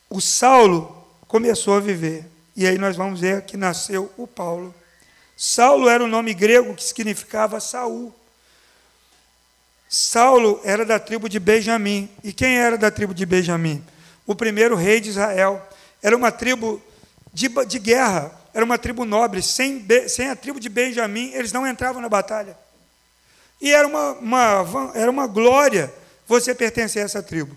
o 0.09 0.21
Saulo 0.21 1.07
começou 1.29 1.77
a 1.77 1.81
viver. 1.81 2.27
E 2.57 2.67
aí 2.67 2.77
nós 2.77 2.97
vamos 2.97 3.21
ver 3.21 3.43
que 3.43 3.57
nasceu 3.57 4.11
o 4.17 4.27
Paulo. 4.27 4.75
Saulo 5.37 5.89
era 5.89 6.03
o 6.03 6.09
nome 6.09 6.35
grego 6.35 6.75
que 6.75 6.83
significava 6.83 7.61
Saul. 7.61 8.13
Saulo 9.89 10.61
era 10.65 10.85
da 10.85 10.99
tribo 10.99 11.29
de 11.29 11.39
Benjamim. 11.39 12.11
E 12.25 12.33
quem 12.33 12.59
era 12.59 12.77
da 12.77 12.91
tribo 12.91 13.15
de 13.15 13.25
Benjamim? 13.25 13.85
O 14.27 14.35
primeiro 14.35 14.75
rei 14.75 15.01
de 15.01 15.11
Israel. 15.11 15.65
Era 16.03 16.17
uma 16.17 16.33
tribo 16.33 16.83
de, 17.33 17.49
de 17.65 17.79
guerra, 17.79 18.33
era 18.53 18.65
uma 18.65 18.77
tribo 18.77 19.05
nobre. 19.05 19.41
Sem, 19.41 19.87
sem 20.09 20.29
a 20.29 20.35
tribo 20.35 20.59
de 20.59 20.69
Benjamim, 20.69 21.31
eles 21.33 21.53
não 21.53 21.65
entravam 21.65 22.03
na 22.03 22.09
batalha. 22.09 22.59
E 23.61 23.73
era 23.73 23.87
uma, 23.87 24.13
uma, 24.13 24.93
era 24.95 25.11
uma 25.11 25.27
glória 25.27 25.93
você 26.27 26.55
pertencer 26.55 27.03
a 27.03 27.05
essa 27.05 27.23
tribo. 27.23 27.57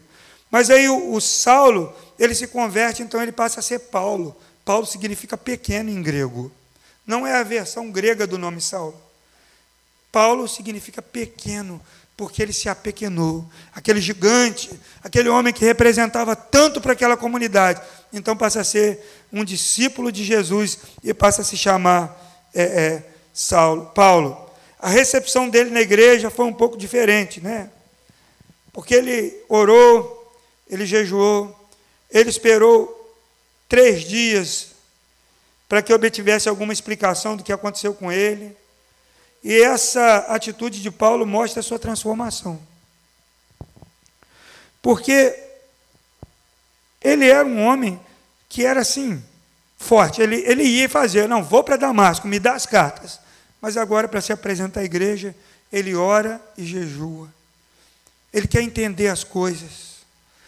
Mas 0.52 0.70
aí 0.70 0.88
o, 0.90 1.14
o 1.14 1.22
Saulo, 1.22 1.94
ele 2.20 2.36
se 2.36 2.48
converte, 2.48 3.02
então 3.02 3.22
ele 3.22 3.32
passa 3.32 3.60
a 3.60 3.64
ser 3.64 3.80
Paulo. 3.80 4.36
Paulo 4.66 4.86
significa 4.86 5.38
pequeno 5.38 5.90
em 5.90 6.02
grego. 6.02 6.52
Não 7.06 7.26
é 7.26 7.36
a 7.36 7.44
versão 7.44 7.92
grega 7.92 8.26
do 8.26 8.38
nome 8.38 8.62
Saulo. 8.62 8.96
Paulo 10.12 10.48
significa 10.48 11.02
pequeno, 11.02 11.82
porque 12.16 12.42
ele 12.42 12.54
se 12.54 12.70
apequenou. 12.70 13.50
Aquele 13.74 14.00
gigante, 14.00 14.70
aquele 15.04 15.28
homem 15.28 15.52
que 15.52 15.66
representava 15.66 16.36
tanto 16.36 16.80
para 16.80 16.94
aquela 16.94 17.18
comunidade. 17.18 17.82
Então 18.12 18.38
passa 18.38 18.62
a 18.62 18.64
ser 18.64 19.04
um 19.32 19.44
discípulo 19.44 20.12
de 20.12 20.24
Jesus 20.24 20.78
e 21.04 21.14
passa 21.14 21.42
a 21.42 21.46
se 21.46 21.58
chamar 21.58 22.16
é, 22.54 22.64
é, 22.64 23.04
Saulo, 23.34 23.88
Paulo. 23.88 24.43
A 24.84 24.90
recepção 24.90 25.48
dele 25.48 25.70
na 25.70 25.80
igreja 25.80 26.30
foi 26.30 26.44
um 26.44 26.52
pouco 26.52 26.76
diferente, 26.76 27.40
né? 27.40 27.70
Porque 28.74 28.94
ele 28.94 29.34
orou, 29.48 30.38
ele 30.70 30.86
jejuou, 30.86 31.58
ele 32.12 32.30
esperou 32.30 33.16
três 33.70 34.02
dias 34.02 34.72
para 35.70 35.82
que 35.82 35.94
obtivesse 35.94 36.50
alguma 36.50 36.74
explicação 36.74 37.38
do 37.38 37.46
que 37.46 37.54
aconteceu 37.54 37.94
com 37.94 38.12
ele. 38.12 38.58
E 39.42 39.54
essa 39.62 40.18
atitude 40.28 40.82
de 40.82 40.92
Paulo 40.92 41.26
mostra 41.26 41.62
a 41.62 41.64
sua 41.64 41.80
transformação. 41.80 42.62
Porque 44.82 45.34
ele 47.02 47.30
era 47.30 47.48
um 47.48 47.66
homem 47.66 47.98
que 48.50 48.66
era 48.66 48.82
assim, 48.82 49.24
forte. 49.78 50.22
Ele, 50.22 50.44
ele 50.46 50.64
ia 50.64 50.90
fazer, 50.90 51.30
não, 51.30 51.42
vou 51.42 51.64
para 51.64 51.78
Damasco, 51.78 52.28
me 52.28 52.38
dá 52.38 52.54
as 52.54 52.66
cartas. 52.66 53.23
Mas 53.64 53.78
agora, 53.78 54.10
para 54.10 54.20
se 54.20 54.34
apresentar 54.34 54.82
à 54.82 54.84
igreja, 54.84 55.34
ele 55.72 55.96
ora 55.96 56.42
e 56.58 56.66
jejua. 56.66 57.34
Ele 58.34 58.46
quer 58.46 58.62
entender 58.62 59.08
as 59.08 59.24
coisas. 59.24 60.04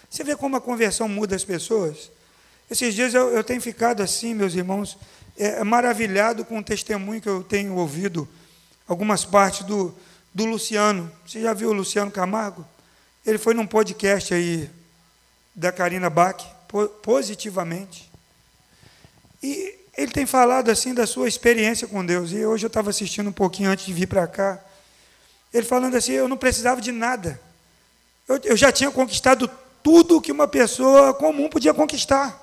Você 0.10 0.22
vê 0.22 0.36
como 0.36 0.58
a 0.58 0.62
conversão 0.62 1.08
muda 1.08 1.34
as 1.34 1.46
pessoas? 1.46 2.12
Esses 2.70 2.94
dias 2.94 3.14
eu, 3.14 3.30
eu 3.30 3.42
tenho 3.42 3.62
ficado 3.62 4.04
assim, 4.04 4.34
meus 4.34 4.54
irmãos, 4.54 4.98
é, 5.38 5.64
maravilhado 5.64 6.44
com 6.44 6.60
o 6.60 6.64
testemunho 6.64 7.22
que 7.22 7.30
eu 7.30 7.42
tenho 7.42 7.76
ouvido, 7.76 8.28
algumas 8.86 9.24
partes 9.24 9.66
do, 9.66 9.96
do 10.34 10.44
Luciano. 10.44 11.10
Você 11.26 11.42
já 11.42 11.54
viu 11.54 11.70
o 11.70 11.74
Luciano 11.74 12.12
Camargo? 12.12 12.68
Ele 13.26 13.38
foi 13.38 13.54
num 13.54 13.66
podcast 13.66 14.34
aí 14.34 14.70
da 15.56 15.72
Karina 15.72 16.10
Bach, 16.10 16.46
positivamente. 17.02 18.12
E 19.42 19.85
ele 19.98 20.12
tem 20.12 20.26
falado 20.26 20.70
assim 20.70 20.94
da 20.94 21.08
sua 21.08 21.28
experiência 21.28 21.88
com 21.88 22.06
Deus. 22.06 22.32
E 22.32 22.46
hoje 22.46 22.66
eu 22.66 22.68
estava 22.68 22.90
assistindo 22.90 23.30
um 23.30 23.34
pouquinho 23.34 23.70
antes 23.70 23.86
de 23.86 23.94
vir 23.94 24.08
para 24.08 24.28
cá. 24.28 24.60
Ele 25.54 25.66
falando 25.66 25.96
assim: 25.96 26.12
eu 26.12 26.28
não 26.28 26.38
precisava 26.38 26.82
de 26.82 26.92
nada. 26.92 27.40
Eu, 28.28 28.40
eu 28.44 28.58
já 28.58 28.72
tinha 28.72 28.92
conquistado 28.92 29.50
tudo 29.82 30.20
que 30.20 30.32
uma 30.32 30.48
pessoa 30.48 31.14
comum 31.14 31.48
podia 31.48 31.74
conquistar: 31.74 32.38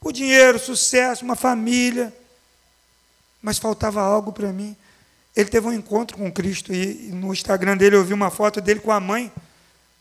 o 0.00 0.10
dinheiro, 0.10 0.56
o 0.56 0.60
sucesso, 0.60 1.24
uma 1.24 1.36
família. 1.36 2.12
Mas 3.42 3.58
faltava 3.58 4.00
algo 4.00 4.32
para 4.32 4.52
mim. 4.52 4.74
Ele 5.34 5.50
teve 5.50 5.66
um 5.66 5.72
encontro 5.72 6.16
com 6.16 6.32
Cristo 6.32 6.72
e, 6.72 7.10
no 7.12 7.30
Instagram 7.30 7.76
dele 7.76 7.94
eu 7.94 8.02
vi 8.02 8.14
uma 8.14 8.30
foto 8.30 8.58
dele 8.58 8.80
com 8.80 8.90
a 8.90 8.98
mãe, 8.98 9.30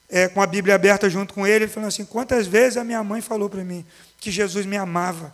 é, 0.09 0.29
com 0.29 0.41
a 0.41 0.47
Bíblia 0.47 0.75
aberta 0.75 1.09
junto 1.09 1.33
com 1.33 1.45
ele. 1.45 1.65
Ele 1.65 1.71
falou 1.71 1.89
assim: 1.89 2.05
quantas 2.05 2.47
vezes 2.47 2.77
a 2.77 2.85
minha 2.85 3.03
mãe 3.03 3.19
falou 3.19 3.49
para 3.49 3.65
mim 3.65 3.85
que 4.17 4.31
Jesus 4.31 4.65
me 4.65 4.77
amava 4.77 5.33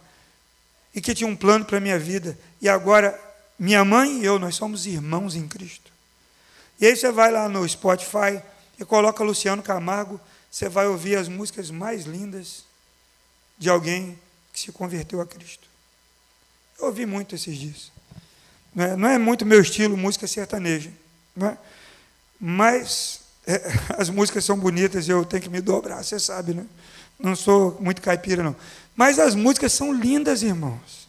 e 0.93 1.01
que 1.01 1.13
tinha 1.13 1.27
um 1.27 1.35
plano 1.35 1.65
para 1.65 1.77
a 1.77 1.81
minha 1.81 1.97
vida. 1.97 2.37
E 2.61 2.67
agora, 2.67 3.19
minha 3.57 3.83
mãe 3.85 4.21
e 4.21 4.25
eu, 4.25 4.37
nós 4.39 4.55
somos 4.55 4.85
irmãos 4.85 5.35
em 5.35 5.47
Cristo. 5.47 5.91
E 6.79 6.85
aí 6.85 6.95
você 6.95 7.11
vai 7.11 7.31
lá 7.31 7.47
no 7.47 7.67
Spotify 7.67 8.41
e 8.79 8.83
coloca 8.83 9.23
Luciano 9.23 9.61
Camargo, 9.61 10.19
você 10.49 10.67
vai 10.67 10.87
ouvir 10.87 11.15
as 11.15 11.27
músicas 11.27 11.69
mais 11.69 12.05
lindas 12.05 12.65
de 13.57 13.69
alguém 13.69 14.19
que 14.51 14.59
se 14.59 14.71
converteu 14.71 15.21
a 15.21 15.25
Cristo. 15.25 15.69
Eu 16.79 16.87
ouvi 16.87 17.05
muito 17.05 17.35
esses 17.35 17.55
dias. 17.55 17.91
Não 18.73 18.83
é, 18.83 18.95
não 18.95 19.07
é 19.07 19.17
muito 19.17 19.45
meu 19.45 19.61
estilo 19.61 19.95
música 19.95 20.25
sertaneja, 20.25 20.91
é? 21.41 21.57
mas 22.39 23.21
é, 23.45 23.61
as 23.97 24.09
músicas 24.09 24.43
são 24.43 24.57
bonitas 24.57 25.07
eu 25.07 25.23
tenho 25.23 25.43
que 25.43 25.49
me 25.49 25.61
dobrar, 25.61 26.03
você 26.03 26.19
sabe, 26.19 26.53
né? 26.53 26.65
Não 27.19 27.35
sou 27.35 27.77
muito 27.79 28.01
caipira, 28.01 28.41
não. 28.41 28.55
Mas 28.95 29.19
as 29.19 29.35
músicas 29.35 29.73
são 29.73 29.93
lindas, 29.93 30.43
irmãos. 30.43 31.07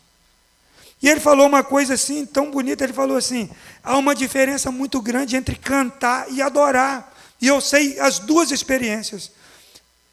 E 1.03 1.09
ele 1.09 1.18
falou 1.18 1.47
uma 1.47 1.64
coisa 1.64 1.95
assim, 1.95 2.25
tão 2.25 2.51
bonita, 2.51 2.85
ele 2.85 2.92
falou 2.92 3.16
assim: 3.16 3.51
há 3.83 3.99
uma 3.99 4.14
diferença 4.14 4.71
muito 4.71 5.01
grande 5.01 5.37
entre 5.37 5.57
cantar 5.57 6.31
e 6.31 6.40
adorar. 6.40 7.12
E 7.40 7.49
eu 7.49 7.61
sei 7.61 7.99
as 7.99 8.21
duas 8.21 8.53
experiências. 8.53 9.33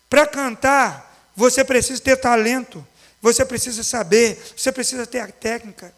Para 0.09 0.25
cantar, 0.25 1.29
você 1.35 1.63
precisa 1.63 2.01
ter 2.01 2.17
talento, 2.17 2.85
você 3.21 3.45
precisa 3.45 3.83
saber, 3.83 4.41
você 4.57 4.71
precisa 4.71 5.05
ter 5.05 5.19
a 5.19 5.27
técnica. 5.27 5.93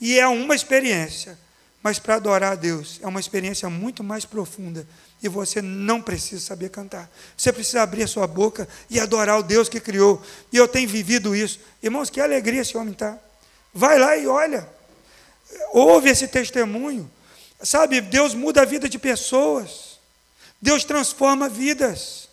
E 0.00 0.18
é 0.18 0.26
uma 0.26 0.54
experiência. 0.54 1.38
Mas 1.82 1.98
para 1.98 2.16
adorar 2.16 2.52
a 2.52 2.56
Deus 2.56 2.98
é 3.02 3.06
uma 3.06 3.20
experiência 3.20 3.68
muito 3.70 4.04
mais 4.04 4.24
profunda. 4.24 4.86
E 5.22 5.28
você 5.28 5.62
não 5.62 6.00
precisa 6.00 6.40
saber 6.40 6.68
cantar. 6.70 7.10
Você 7.36 7.52
precisa 7.52 7.82
abrir 7.82 8.02
a 8.02 8.08
sua 8.08 8.26
boca 8.26 8.68
e 8.88 9.00
adorar 9.00 9.38
o 9.38 9.42
Deus 9.42 9.68
que 9.68 9.80
criou. 9.80 10.22
E 10.52 10.56
eu 10.56 10.68
tenho 10.68 10.88
vivido 10.88 11.34
isso. 11.34 11.60
Irmãos, 11.82 12.10
que 12.10 12.20
alegria 12.20 12.60
esse 12.60 12.76
homem 12.76 12.92
está. 12.92 13.18
Vai 13.72 13.98
lá 13.98 14.16
e 14.16 14.26
olha. 14.26 14.68
Ouve 15.72 16.10
esse 16.10 16.28
testemunho. 16.28 17.10
Sabe, 17.62 18.00
Deus 18.00 18.34
muda 18.34 18.62
a 18.62 18.64
vida 18.64 18.88
de 18.88 18.98
pessoas. 18.98 19.98
Deus 20.60 20.84
transforma 20.84 21.48
vidas. 21.48 22.28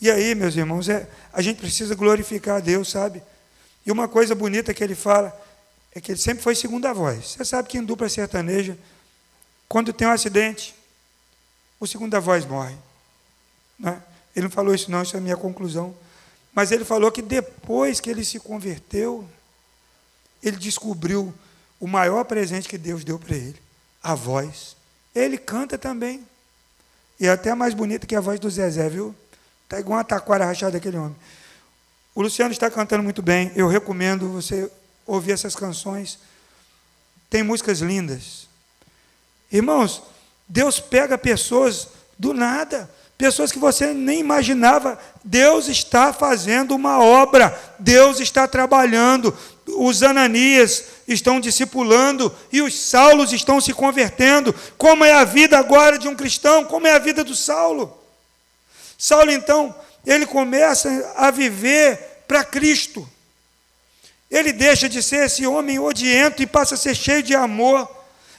E 0.00 0.10
aí, 0.10 0.34
meus 0.34 0.54
irmãos, 0.54 0.88
é, 0.88 1.08
a 1.32 1.42
gente 1.42 1.60
precisa 1.60 1.94
glorificar 1.94 2.56
a 2.58 2.60
Deus, 2.60 2.90
sabe? 2.90 3.22
E 3.84 3.90
uma 3.90 4.06
coisa 4.06 4.34
bonita 4.34 4.72
que 4.72 4.82
ele 4.82 4.94
fala 4.94 5.36
é 5.98 6.00
que 6.00 6.12
ele 6.12 6.18
sempre 6.18 6.42
foi 6.42 6.54
segunda 6.54 6.92
voz. 6.92 7.32
Você 7.32 7.44
sabe 7.44 7.68
que 7.68 7.76
em 7.76 7.84
dupla 7.84 8.08
sertaneja, 8.08 8.78
quando 9.68 9.92
tem 9.92 10.06
um 10.06 10.12
acidente, 10.12 10.74
o 11.80 11.86
segunda 11.86 12.20
voz 12.20 12.46
morre. 12.46 12.76
Né? 13.78 14.00
Ele 14.34 14.44
não 14.44 14.50
falou 14.50 14.74
isso, 14.74 14.90
não, 14.90 15.02
isso 15.02 15.16
é 15.16 15.18
a 15.18 15.22
minha 15.22 15.36
conclusão. 15.36 15.94
Mas 16.54 16.70
ele 16.70 16.84
falou 16.84 17.10
que 17.10 17.20
depois 17.20 18.00
que 18.00 18.08
ele 18.08 18.24
se 18.24 18.38
converteu, 18.38 19.28
ele 20.40 20.56
descobriu 20.56 21.34
o 21.80 21.86
maior 21.88 22.24
presente 22.24 22.68
que 22.68 22.78
Deus 22.78 23.02
deu 23.02 23.18
para 23.18 23.36
ele: 23.36 23.60
a 24.02 24.14
voz. 24.14 24.76
Ele 25.14 25.36
canta 25.36 25.76
também. 25.76 26.24
E 27.18 27.26
é 27.26 27.30
até 27.30 27.52
mais 27.56 27.74
bonita 27.74 28.06
que 28.06 28.14
a 28.14 28.20
voz 28.20 28.38
do 28.38 28.48
Zezé, 28.48 28.88
viu? 28.88 29.14
Está 29.64 29.80
igual 29.80 29.98
uma 29.98 30.04
taquara 30.04 30.44
rachada 30.44 30.72
daquele 30.72 30.96
homem. 30.96 31.16
O 32.14 32.22
Luciano 32.22 32.52
está 32.52 32.70
cantando 32.70 33.02
muito 33.02 33.20
bem. 33.20 33.50
Eu 33.56 33.66
recomendo 33.66 34.28
você 34.28 34.70
ouvir 35.08 35.32
essas 35.32 35.56
canções. 35.56 36.18
Tem 37.28 37.42
músicas 37.42 37.80
lindas. 37.80 38.46
Irmãos, 39.50 40.02
Deus 40.46 40.78
pega 40.78 41.16
pessoas 41.18 41.88
do 42.18 42.34
nada, 42.34 42.88
pessoas 43.16 43.50
que 43.50 43.58
você 43.58 43.92
nem 43.92 44.20
imaginava. 44.20 44.98
Deus 45.24 45.66
está 45.66 46.12
fazendo 46.12 46.74
uma 46.76 47.00
obra, 47.00 47.58
Deus 47.78 48.20
está 48.20 48.46
trabalhando. 48.46 49.36
Os 49.66 50.02
Ananias 50.02 50.84
estão 51.06 51.40
discipulando 51.40 52.34
e 52.52 52.60
os 52.60 52.78
Saulos 52.78 53.32
estão 53.32 53.60
se 53.60 53.72
convertendo. 53.72 54.54
Como 54.76 55.04
é 55.04 55.12
a 55.12 55.24
vida 55.24 55.58
agora 55.58 55.98
de 55.98 56.06
um 56.06 56.14
cristão? 56.14 56.64
Como 56.64 56.86
é 56.86 56.92
a 56.92 56.98
vida 56.98 57.24
do 57.24 57.34
Saulo? 57.34 57.98
Saulo, 58.98 59.30
então, 59.30 59.74
ele 60.04 60.26
começa 60.26 61.12
a 61.16 61.30
viver 61.30 62.24
para 62.26 62.44
Cristo. 62.44 63.08
Ele 64.30 64.52
deixa 64.52 64.88
de 64.88 65.02
ser 65.02 65.26
esse 65.26 65.46
homem 65.46 65.78
odiento 65.78 66.42
e 66.42 66.46
passa 66.46 66.74
a 66.74 66.78
ser 66.78 66.94
cheio 66.94 67.22
de 67.22 67.34
amor 67.34 67.88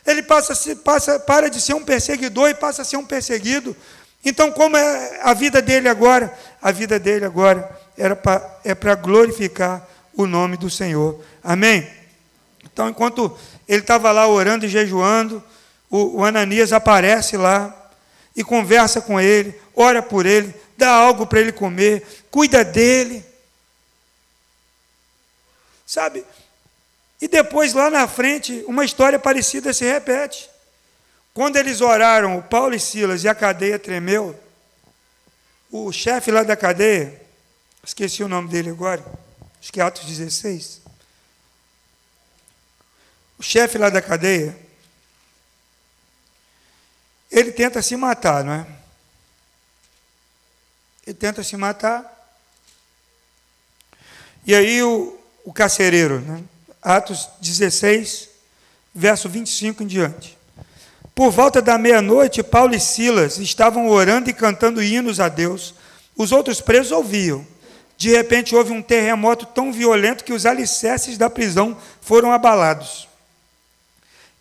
ele 0.05 0.23
passa, 0.23 0.75
passa, 0.77 1.19
para 1.19 1.49
de 1.49 1.61
ser 1.61 1.73
um 1.73 1.83
perseguidor 1.83 2.49
e 2.49 2.55
passa 2.55 2.81
a 2.81 2.85
ser 2.85 2.97
um 2.97 3.05
perseguido. 3.05 3.75
Então, 4.23 4.51
como 4.51 4.75
é 4.75 5.19
a 5.21 5.33
vida 5.33 5.61
dele 5.61 5.87
agora? 5.87 6.33
A 6.61 6.71
vida 6.71 6.99
dele 6.99 7.25
agora 7.25 7.69
era 7.97 8.15
pra, 8.15 8.59
é 8.63 8.73
para 8.73 8.95
glorificar 8.95 9.87
o 10.15 10.25
nome 10.25 10.57
do 10.57 10.69
Senhor. 10.69 11.19
Amém? 11.43 11.87
Então, 12.63 12.89
enquanto 12.89 13.37
ele 13.67 13.81
estava 13.81 14.11
lá 14.11 14.27
orando 14.27 14.65
e 14.65 14.69
jejuando, 14.69 15.43
o, 15.89 16.19
o 16.19 16.25
Ananias 16.25 16.73
aparece 16.73 17.37
lá 17.37 17.75
e 18.35 18.43
conversa 18.43 19.01
com 19.01 19.19
ele, 19.19 19.53
ora 19.75 20.01
por 20.01 20.25
ele, 20.25 20.53
dá 20.77 20.89
algo 20.89 21.25
para 21.25 21.39
ele 21.39 21.51
comer, 21.51 22.05
cuida 22.31 22.63
dele. 22.63 23.23
Sabe, 25.89 26.23
e 27.19 27.27
depois, 27.27 27.73
lá 27.73 27.89
na 27.89 28.07
frente, 28.07 28.63
uma 28.67 28.85
história 28.85 29.17
parecida 29.17 29.73
se 29.73 29.83
repete. 29.83 30.47
Quando 31.33 31.55
eles 31.55 31.81
oraram, 31.81 32.37
o 32.37 32.43
Paulo 32.43 32.75
e 32.75 32.79
Silas, 32.79 33.23
e 33.23 33.27
a 33.27 33.33
cadeia 33.33 33.79
tremeu, 33.79 34.39
o 35.71 35.91
chefe 35.91 36.29
lá 36.29 36.43
da 36.43 36.55
cadeia, 36.55 37.19
esqueci 37.83 38.23
o 38.23 38.27
nome 38.27 38.49
dele 38.49 38.69
agora, 38.69 39.03
acho 39.59 39.73
que 39.73 39.81
é 39.81 39.83
Atos 39.83 40.05
16. 40.05 40.79
O 43.39 43.41
chefe 43.41 43.79
lá 43.79 43.89
da 43.89 43.99
cadeia, 43.99 44.55
ele 47.31 47.51
tenta 47.51 47.81
se 47.81 47.95
matar, 47.95 48.43
não 48.43 48.53
é? 48.53 48.67
Ele 51.07 51.15
tenta 51.15 51.43
se 51.43 51.57
matar. 51.57 52.15
E 54.45 54.53
aí 54.53 54.83
o, 54.83 55.18
o 55.49 55.51
carcereiro, 55.51 56.19
né? 56.19 56.43
Atos 56.79 57.27
16, 57.41 58.29
verso 58.93 59.27
25 59.27 59.81
em 59.81 59.87
diante. 59.87 60.37
Por 61.15 61.31
volta 61.31 61.59
da 61.59 61.75
meia-noite, 61.75 62.43
Paulo 62.43 62.75
e 62.75 62.79
Silas 62.79 63.39
estavam 63.39 63.89
orando 63.89 64.29
e 64.29 64.33
cantando 64.33 64.81
hinos 64.81 65.19
a 65.19 65.27
Deus. 65.27 65.73
Os 66.15 66.31
outros 66.31 66.61
presos 66.61 66.91
ouviam. 66.91 67.43
De 67.97 68.11
repente 68.11 68.55
houve 68.55 68.71
um 68.71 68.79
terremoto 68.83 69.47
tão 69.47 69.73
violento 69.73 70.23
que 70.23 70.33
os 70.33 70.45
alicerces 70.45 71.17
da 71.17 71.31
prisão 71.31 71.75
foram 71.99 72.31
abalados. 72.31 73.07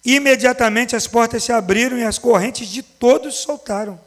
Imediatamente 0.05 0.95
as 0.95 1.07
portas 1.07 1.43
se 1.43 1.53
abriram 1.53 1.97
e 1.97 2.05
as 2.05 2.19
correntes 2.19 2.69
de 2.69 2.83
todos 2.83 3.37
soltaram. 3.37 3.99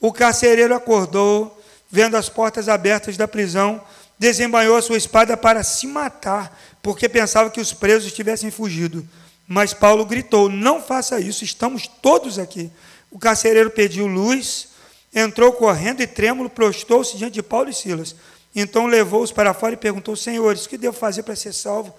O 0.00 0.14
carcereiro 0.14 0.74
acordou, 0.74 1.62
vendo 1.90 2.16
as 2.16 2.30
portas 2.30 2.70
abertas 2.70 3.18
da 3.18 3.28
prisão, 3.28 3.82
desembanhou 4.18 4.76
a 4.76 4.82
sua 4.82 4.96
espada 4.96 5.36
para 5.36 5.62
se 5.62 5.86
matar, 5.86 6.58
porque 6.82 7.08
pensava 7.08 7.50
que 7.50 7.60
os 7.60 7.72
presos 7.72 8.12
tivessem 8.12 8.50
fugido. 8.50 9.06
Mas 9.46 9.72
Paulo 9.72 10.04
gritou: 10.04 10.48
Não 10.48 10.82
faça 10.82 11.20
isso, 11.20 11.44
estamos 11.44 11.86
todos 11.86 12.38
aqui. 12.38 12.70
O 13.10 13.18
carcereiro 13.18 13.70
pediu 13.70 14.06
luz, 14.06 14.68
entrou 15.14 15.52
correndo 15.52 16.02
e 16.02 16.06
trêmulo, 16.06 16.50
prostou-se 16.50 17.16
diante 17.16 17.34
de 17.34 17.42
Paulo 17.42 17.70
e 17.70 17.74
Silas. 17.74 18.14
Então 18.54 18.86
levou-os 18.86 19.32
para 19.32 19.54
fora 19.54 19.74
e 19.74 19.76
perguntou: 19.76 20.16
Senhores, 20.16 20.66
o 20.66 20.68
que 20.68 20.76
devo 20.76 20.96
fazer 20.96 21.22
para 21.22 21.36
ser 21.36 21.54
salvo? 21.54 21.94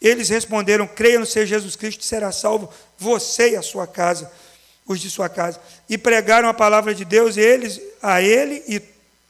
Eles 0.00 0.28
responderam: 0.28 0.86
Creia 0.86 1.18
no 1.18 1.26
Senhor 1.26 1.46
Jesus 1.46 1.76
Cristo, 1.76 2.04
será 2.04 2.30
salvo 2.32 2.70
você 2.96 3.50
e 3.50 3.56
a 3.56 3.62
sua 3.62 3.86
casa, 3.86 4.30
os 4.86 5.00
de 5.00 5.10
sua 5.10 5.28
casa. 5.28 5.60
E 5.88 5.98
pregaram 5.98 6.48
a 6.48 6.54
palavra 6.54 6.94
de 6.94 7.04
Deus, 7.04 7.36
eles, 7.36 7.80
a 8.02 8.22
ele 8.22 8.62
e 8.68 8.80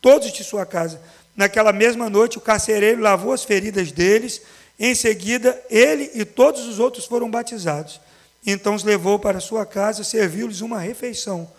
todos 0.00 0.32
de 0.32 0.44
sua 0.44 0.66
casa. 0.66 1.00
Naquela 1.36 1.72
mesma 1.72 2.08
noite, 2.08 2.38
o 2.38 2.40
carcereiro 2.40 3.02
lavou 3.02 3.32
as 3.32 3.44
feridas 3.44 3.92
deles. 3.92 4.40
Em 4.78 4.94
seguida, 4.94 5.62
ele 5.68 6.10
e 6.14 6.24
todos 6.24 6.66
os 6.66 6.78
outros 6.78 7.04
foram 7.04 7.30
batizados. 7.30 8.00
Então 8.44 8.74
os 8.74 8.84
levou 8.84 9.18
para 9.18 9.40
sua 9.40 9.66
casa, 9.66 10.02
serviu-lhes 10.02 10.60
uma 10.60 10.78
refeição. 10.78 11.50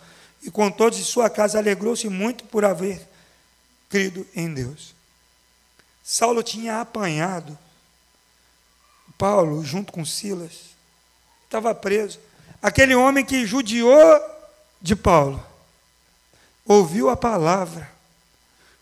E 0.42 0.50
com 0.50 0.70
todos 0.70 0.98
de 0.98 1.04
sua 1.04 1.30
casa 1.30 1.58
alegrou-se 1.58 2.08
muito 2.08 2.44
por 2.44 2.64
haver 2.64 3.00
crido 3.88 4.26
em 4.34 4.52
Deus. 4.52 4.94
Saulo 6.02 6.42
tinha 6.42 6.80
apanhado 6.80 7.56
Paulo 9.16 9.64
junto 9.64 9.92
com 9.92 10.04
Silas. 10.04 10.70
Estava 11.44 11.74
preso. 11.74 12.18
Aquele 12.62 12.94
homem 12.94 13.24
que 13.24 13.46
judiou 13.46 14.20
de 14.80 14.96
Paulo 14.96 15.44
ouviu 16.64 17.10
a 17.10 17.16
palavra 17.16 17.97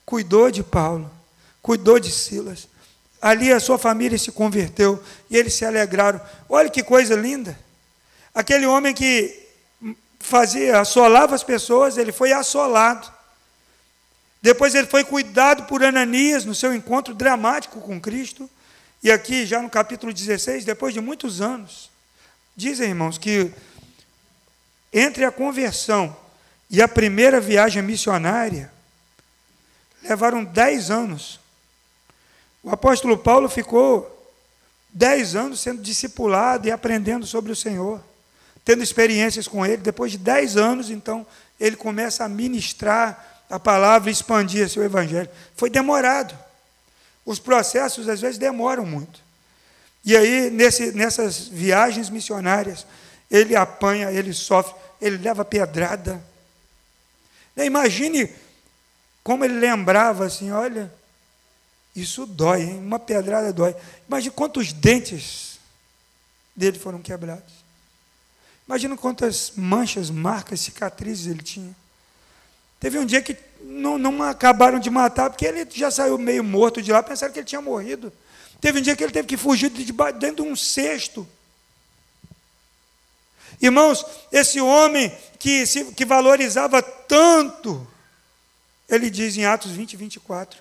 cuidou 0.06 0.52
de 0.52 0.62
Paulo, 0.62 1.10
cuidou 1.60 1.98
de 1.98 2.12
Silas. 2.12 2.68
Ali 3.20 3.52
a 3.52 3.58
sua 3.58 3.76
família 3.76 4.16
se 4.16 4.30
converteu 4.30 5.02
e 5.28 5.36
eles 5.36 5.52
se 5.52 5.64
alegraram. 5.64 6.20
Olha 6.48 6.70
que 6.70 6.82
coisa 6.82 7.16
linda. 7.16 7.58
Aquele 8.32 8.66
homem 8.66 8.94
que 8.94 9.44
fazia, 10.20 10.80
assolava 10.80 11.34
as 11.34 11.42
pessoas, 11.42 11.98
ele 11.98 12.12
foi 12.12 12.32
assolado. 12.32 13.12
Depois 14.40 14.74
ele 14.76 14.86
foi 14.86 15.02
cuidado 15.02 15.64
por 15.64 15.82
Ananias 15.82 16.44
no 16.44 16.54
seu 16.54 16.72
encontro 16.72 17.12
dramático 17.12 17.80
com 17.80 18.00
Cristo. 18.00 18.48
E 19.02 19.10
aqui, 19.10 19.44
já 19.44 19.60
no 19.60 19.68
capítulo 19.68 20.12
16, 20.12 20.64
depois 20.64 20.94
de 20.94 21.00
muitos 21.00 21.40
anos, 21.40 21.90
dizem, 22.54 22.90
irmãos, 22.90 23.18
que 23.18 23.50
entre 24.92 25.24
a 25.24 25.32
conversão 25.32 26.16
e 26.70 26.80
a 26.80 26.86
primeira 26.86 27.40
viagem 27.40 27.82
missionária, 27.82 28.72
levaram 30.08 30.44
dez 30.44 30.90
anos. 30.90 31.40
O 32.62 32.70
apóstolo 32.70 33.16
Paulo 33.16 33.48
ficou 33.48 34.12
dez 34.90 35.34
anos 35.36 35.60
sendo 35.60 35.82
discipulado 35.82 36.66
e 36.66 36.70
aprendendo 36.70 37.26
sobre 37.26 37.52
o 37.52 37.56
Senhor, 37.56 38.00
tendo 38.64 38.82
experiências 38.82 39.46
com 39.46 39.64
ele. 39.64 39.78
Depois 39.78 40.12
de 40.12 40.18
dez 40.18 40.56
anos, 40.56 40.90
então, 40.90 41.26
ele 41.60 41.76
começa 41.76 42.24
a 42.24 42.28
ministrar 42.28 43.44
a 43.48 43.58
palavra 43.58 44.10
e 44.10 44.12
expandir 44.12 44.68
seu 44.68 44.82
evangelho. 44.82 45.28
Foi 45.56 45.70
demorado. 45.70 46.36
Os 47.24 47.38
processos, 47.38 48.08
às 48.08 48.20
vezes, 48.20 48.38
demoram 48.38 48.84
muito. 48.84 49.20
E 50.04 50.16
aí, 50.16 50.50
nesse, 50.50 50.92
nessas 50.92 51.48
viagens 51.48 52.08
missionárias, 52.08 52.86
ele 53.30 53.56
apanha, 53.56 54.10
ele 54.10 54.32
sofre, 54.32 54.74
ele 55.00 55.18
leva 55.18 55.44
pedrada. 55.44 56.22
Imagine 57.56 58.30
como 59.26 59.44
ele 59.44 59.58
lembrava 59.58 60.24
assim: 60.24 60.52
olha, 60.52 60.88
isso 61.96 62.26
dói, 62.26 62.62
hein? 62.62 62.78
uma 62.78 63.00
pedrada 63.00 63.52
dói. 63.52 63.74
Imagine 64.06 64.30
quantos 64.30 64.72
dentes 64.72 65.58
dele 66.54 66.78
foram 66.78 67.02
quebrados. 67.02 67.52
Imagina 68.68 68.96
quantas 68.96 69.50
manchas, 69.56 70.10
marcas, 70.10 70.60
cicatrizes 70.60 71.26
ele 71.26 71.42
tinha. 71.42 71.74
Teve 72.78 73.00
um 73.00 73.04
dia 73.04 73.20
que 73.20 73.36
não, 73.62 73.98
não 73.98 74.22
acabaram 74.22 74.78
de 74.78 74.90
matar, 74.90 75.28
porque 75.28 75.44
ele 75.44 75.66
já 75.74 75.90
saiu 75.90 76.16
meio 76.18 76.44
morto 76.44 76.80
de 76.80 76.92
lá, 76.92 77.02
pensaram 77.02 77.32
que 77.32 77.40
ele 77.40 77.46
tinha 77.46 77.60
morrido. 77.60 78.12
Teve 78.60 78.78
um 78.78 78.82
dia 78.82 78.94
que 78.94 79.02
ele 79.02 79.12
teve 79.12 79.26
que 79.26 79.36
fugir 79.36 79.70
de 79.70 79.92
dentro 80.20 80.44
de 80.44 80.50
um 80.50 80.54
cesto. 80.54 81.26
Irmãos, 83.60 84.06
esse 84.30 84.60
homem 84.60 85.12
que, 85.36 85.66
se, 85.66 85.86
que 85.86 86.04
valorizava 86.04 86.80
tanto, 86.80 87.84
ele 88.88 89.10
diz 89.10 89.36
em 89.36 89.44
Atos 89.44 89.72
20, 89.72 89.96
24: 89.96 90.60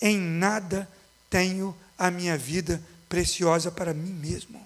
Em 0.00 0.18
nada 0.18 0.88
tenho 1.28 1.76
a 1.98 2.10
minha 2.10 2.36
vida 2.36 2.80
preciosa 3.08 3.70
para 3.70 3.94
mim 3.94 4.12
mesmo. 4.12 4.60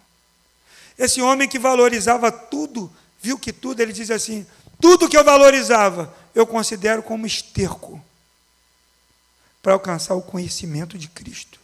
Esse 0.98 1.20
homem 1.20 1.48
que 1.48 1.58
valorizava 1.58 2.30
tudo, 2.32 2.92
viu 3.20 3.38
que 3.38 3.52
tudo, 3.52 3.80
ele 3.80 3.92
diz 3.92 4.10
assim: 4.10 4.46
tudo 4.80 5.08
que 5.08 5.16
eu 5.16 5.24
valorizava, 5.24 6.14
eu 6.34 6.46
considero 6.46 7.02
como 7.02 7.26
esterco 7.26 8.02
para 9.62 9.72
alcançar 9.72 10.14
o 10.14 10.22
conhecimento 10.22 10.96
de 10.96 11.08
Cristo. 11.08 11.58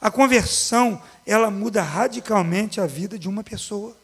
A 0.00 0.10
conversão, 0.10 1.00
ela 1.26 1.50
muda 1.50 1.82
radicalmente 1.82 2.80
a 2.80 2.86
vida 2.86 3.18
de 3.18 3.28
uma 3.28 3.44
pessoa. 3.44 3.96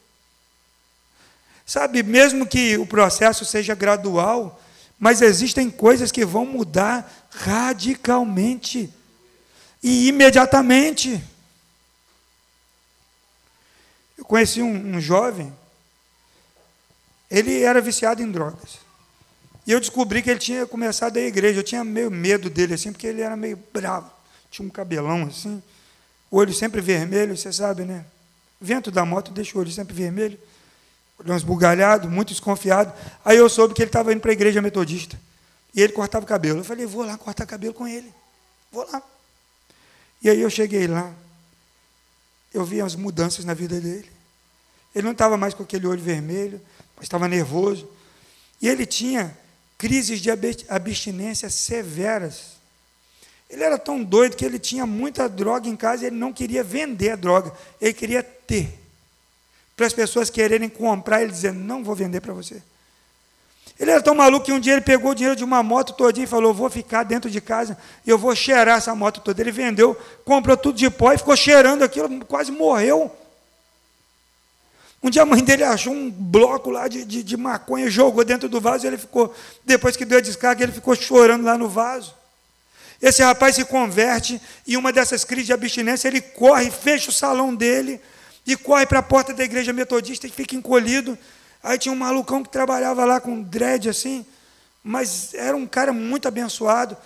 Sabe, 1.65 2.03
mesmo 2.03 2.47
que 2.47 2.77
o 2.77 2.87
processo 2.87 3.45
seja 3.45 3.75
gradual, 3.75 4.61
mas 4.99 5.21
existem 5.21 5.71
coisas 5.71 6.11
que 6.11 6.25
vão 6.25 6.47
mudar 6.47 7.29
radicalmente 7.31 8.93
e 9.83 10.09
imediatamente. 10.09 11.23
Eu 14.17 14.25
conheci 14.25 14.63
um, 14.63 14.97
um 14.97 15.01
jovem, 15.01 15.53
ele 17.31 17.63
era 17.63 17.81
viciado 17.81 18.23
em 18.23 18.31
drogas. 18.31 18.79
E 19.67 19.73
eu 19.73 19.81
descobri 19.81 20.23
que 20.23 20.31
ele 20.31 20.39
tinha 20.39 20.65
começado 20.65 21.17
a 21.17 21.21
igreja. 21.21 21.59
Eu 21.59 21.65
tinha 21.65 21.83
meio 21.83 22.11
medo 22.11 22.49
dele, 22.49 22.75
assim, 22.75 22.93
porque 22.93 23.07
ele 23.07 23.21
era 23.21 23.37
meio 23.37 23.59
bravo. 23.73 24.11
Tinha 24.49 24.65
um 24.65 24.71
cabelão 24.71 25.25
assim, 25.25 25.61
olho 26.31 26.55
sempre 26.55 26.81
vermelho, 26.81 27.37
você 27.37 27.53
sabe, 27.53 27.85
né? 27.85 28.07
Vento 28.61 28.91
da 28.91 29.05
moto 29.05 29.33
deixa 29.33 29.59
o 29.59 29.61
olho 29.61 29.71
sempre 29.71 29.93
vermelho 29.93 30.39
olhão 31.19 31.37
esbugalhado, 31.37 32.11
muito 32.11 32.29
desconfiado. 32.29 32.93
Aí 33.25 33.37
eu 33.37 33.49
soube 33.49 33.75
que 33.75 33.83
ele 33.83 33.89
estava 33.89 34.13
indo 34.13 34.21
para 34.21 34.31
a 34.31 34.35
igreja 34.35 34.61
metodista. 34.61 35.19
E 35.75 35.83
ele 35.83 35.93
cortava 35.93 36.25
o 36.25 36.29
cabelo. 36.29 36.61
Eu 36.61 36.65
falei, 36.65 36.87
vou 36.87 37.05
lá 37.05 37.17
cortar 37.19 37.47
cabelo 37.47 37.75
com 37.75 37.87
ele. 37.87 38.13
Vou 38.73 38.87
lá. 38.91 39.03
E 40.23 40.31
aí 40.31 40.41
eu 40.41 40.51
cheguei 40.51 40.87
lá. 40.87 41.13
Eu 42.53 42.65
vi 42.65 42.81
as 42.81 42.95
mudanças 42.95 43.45
na 43.45 43.55
vida 43.55 43.81
dele. 43.81 44.11
Ele 44.95 45.05
não 45.05 45.13
estava 45.13 45.37
mais 45.37 45.53
com 45.53 45.63
aquele 45.63 45.87
olho 45.87 46.01
vermelho, 46.01 46.61
mas 46.97 47.05
estava 47.05 47.29
nervoso. 47.29 47.89
E 48.61 48.69
ele 48.69 48.87
tinha 48.87 49.37
crises 49.77 50.21
de 50.21 50.31
abstinência 50.69 51.51
severas. 51.51 52.57
Ele 53.49 53.63
era 53.63 53.79
tão 53.79 54.03
doido 54.03 54.37
que 54.37 54.45
ele 54.45 54.59
tinha 54.59 54.87
muita 54.87 55.29
droga 55.29 55.69
em 55.69 55.77
casa 55.77 56.05
e 56.05 56.07
ele 56.07 56.17
não 56.17 56.33
queria 56.33 56.65
vender 56.65 57.11
a 57.11 57.17
droga, 57.17 57.53
ele 57.81 57.93
queria 57.93 58.23
ter 58.23 58.86
para 59.77 59.87
as 59.87 59.93
pessoas 59.93 60.31
quererem 60.31 60.69
comprar, 60.69 61.23
ele 61.23 61.31
dizendo: 61.31 61.61
Não 61.61 61.85
vou 61.85 61.95
vender 61.95 62.21
para 62.21 62.33
você. 62.33 62.63
Ele 63.79 63.91
era 63.91 64.01
tão 64.01 64.15
maluco 64.15 64.47
que 64.47 64.53
um 64.53 64.59
dia 64.59 64.73
ele 64.73 64.81
pegou 64.81 65.11
o 65.11 65.15
dinheiro 65.15 65.37
de 65.37 65.45
uma 65.45 65.63
moto 65.63 65.93
todinha 65.93 66.25
e 66.25 66.29
falou: 66.29 66.55
Vou 66.55 66.71
ficar 66.71 67.03
dentro 67.03 67.31
de 67.31 67.41
casa 67.43 67.77
e 68.07 68.11
eu 68.11 68.17
vou 68.17 68.35
cheirar 68.35 68.79
essa 68.79 68.95
moto 68.95 69.21
toda. 69.21 69.41
Ele 69.41 69.53
vendeu, 69.53 69.95
comprou 70.25 70.57
tudo 70.57 70.79
de 70.79 70.89
pó 70.89 71.13
e 71.13 71.19
ficou 71.19 71.37
cheirando 71.37 71.83
aquilo, 71.83 72.25
quase 72.25 72.51
morreu. 72.51 73.15
Um 75.03 75.11
dia 75.11 75.23
a 75.23 75.27
mãe 75.27 75.45
dele 75.45 75.63
achou 75.63 75.93
um 75.93 76.11
bloco 76.11 76.71
lá 76.71 76.89
de, 76.89 77.05
de, 77.05 77.23
de 77.23 77.37
maconha, 77.37 77.89
jogou 77.91 78.25
dentro 78.25 78.49
do 78.49 78.61
vaso 78.61 78.87
e 78.87 78.89
ele 78.89 78.97
ficou, 78.97 79.33
depois 79.63 79.95
que 79.95 80.07
deu 80.07 80.19
a 80.19 80.23
descarga, 80.23 80.65
ele 80.65 80.73
ficou 80.73 80.97
chorando 80.97 81.45
lá 81.45 81.59
no 81.59 81.69
vaso. 81.69 82.15
Esse 83.01 83.23
rapaz 83.23 83.55
se 83.55 83.65
converte 83.67 84.41
e 84.67 84.75
uma 84.75 84.91
dessas 84.91 85.23
crises 85.23 85.47
de 85.47 85.53
abstinência, 85.53 86.09
ele 86.09 86.23
corre, 86.23 86.71
fecha 86.71 87.11
o 87.11 87.13
salão 87.13 87.55
dele, 87.55 88.01
e 88.47 88.57
corre 88.57 88.87
para 88.87 89.01
a 89.01 89.03
porta 89.03 89.35
da 89.35 89.43
igreja 89.43 89.73
metodista 89.73 90.27
e 90.27 90.31
fica 90.31 90.55
encolhido. 90.55 91.19
Aí 91.63 91.79
tinha 91.79 91.93
um 91.93 91.97
malucão 91.97 92.43
que 92.43 92.49
trabalhava 92.49 93.05
lá 93.05 93.21
com 93.21 93.43
dread 93.43 93.89
assim, 93.89 94.25
mas 94.85 95.35
era 95.35 95.57
um 95.57 95.67
cara 95.67 95.93
muito 95.93 96.29
abençoado. 96.29 96.97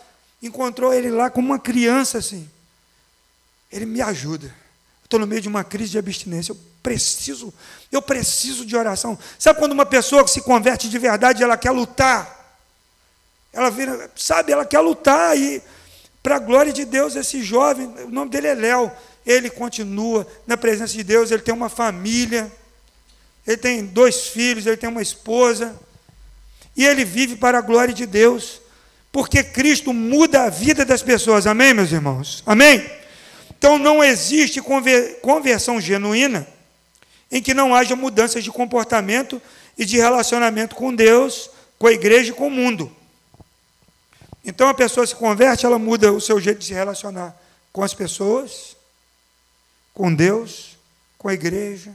Encontrou 0.42 0.92
ele 0.92 1.11
lá 1.11 1.31
como 1.31 1.48
uma 1.48 1.59
criança 1.59 2.18
assim. 2.18 2.48
Ele 3.72 3.87
me 3.87 4.03
ajuda. 4.03 4.55
Estou 5.03 5.18
no 5.18 5.26
meio 5.26 5.40
de 5.40 5.48
uma 5.48 5.64
crise 5.64 5.92
de 5.92 5.98
abstinência. 5.98 6.53
Eu 6.53 6.59
preciso, 6.83 7.53
eu 7.90 8.03
preciso 8.03 8.66
de 8.66 8.76
oração. 8.76 9.18
Sabe 9.38 9.59
quando 9.59 9.72
uma 9.72 9.87
pessoa 9.87 10.24
que 10.24 10.31
se 10.31 10.42
converte 10.42 10.88
de 10.88 10.98
verdade, 10.98 11.42
ela 11.42 11.57
quer 11.57 11.70
lutar? 11.70 12.38
Ela 13.53 13.70
vira, 13.70 14.11
sabe, 14.14 14.53
ela 14.53 14.64
quer 14.64 14.81
lutar 14.81 15.37
e 15.37 15.62
para 16.22 16.37
a 16.37 16.38
glória 16.38 16.72
de 16.72 16.85
Deus, 16.85 17.16
esse 17.16 17.42
jovem, 17.42 17.87
o 18.05 18.11
nome 18.11 18.31
dele 18.31 18.48
é 18.48 18.55
Léo 18.55 18.92
ele 19.24 19.50
continua 19.50 20.26
na 20.46 20.56
presença 20.56 20.92
de 20.92 21.02
Deus, 21.02 21.30
ele 21.30 21.42
tem 21.42 21.54
uma 21.54 21.68
família, 21.68 22.50
ele 23.46 23.56
tem 23.56 23.85
dois 23.85 24.28
filhos, 24.28 24.66
ele 24.66 24.76
tem 24.76 24.88
uma 24.88 25.02
esposa, 25.02 25.78
e 26.76 26.87
ele 26.87 27.04
vive 27.04 27.37
para 27.37 27.59
a 27.59 27.62
glória 27.62 27.92
de 27.92 28.06
Deus, 28.06 28.61
porque 29.12 29.42
Cristo 29.42 29.92
muda 29.92 30.44
a 30.44 30.50
vida 30.50 30.85
das 30.85 31.02
pessoas, 31.02 31.46
amém, 31.46 31.74
meus 31.74 31.92
irmãos? 31.92 32.42
Amém? 32.46 32.88
Então 33.59 33.78
não 33.78 34.02
existe 34.02 34.62
conversão 35.20 35.80
genuína 35.80 36.46
em 37.30 37.42
que 37.42 37.52
não 37.52 37.74
haja 37.74 37.94
mudanças 37.94 38.42
de 38.42 38.50
comportamento 38.50 39.40
e 39.76 39.85
de 39.85 39.96
relacionamento 39.96 40.74
com 40.74 40.94
Deus, 40.94 41.50
com 41.78 41.87
a 41.87 41.92
igreja 41.92 42.30
e 42.30 42.35
com 42.35 42.48
o 42.48 42.50
mundo. 42.50 42.90
Então 44.44 44.68
a 44.68 44.74
pessoa 44.74 45.06
se 45.06 45.14
converte, 45.14 45.66
ela 45.66 45.78
muda 45.78 46.12
o 46.12 46.20
seu 46.20 46.40
jeito 46.40 46.59
de 46.59 46.66
se 46.66 46.72
relacionar 46.72 47.37
com 47.72 47.83
as 47.83 47.94
pessoas, 47.94 48.69
com 49.94 50.14
Deus, 50.14 50.76
com 51.18 51.29
a 51.29 51.35
igreja. 51.35 51.92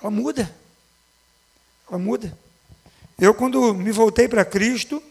Ela 0.00 0.10
muda. 0.10 0.54
Ela 1.88 1.98
muda. 1.98 2.36
Eu, 3.18 3.34
quando 3.34 3.74
me 3.74 3.92
voltei 3.92 4.28
para 4.28 4.44
Cristo, 4.44 5.02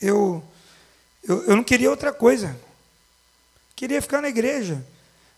eu, 0.00 0.42
eu, 1.26 1.44
eu 1.44 1.56
não 1.56 1.64
queria 1.64 1.90
outra 1.90 2.12
coisa. 2.12 2.56
Queria 3.74 4.00
ficar 4.00 4.20
na 4.20 4.28
igreja. 4.28 4.84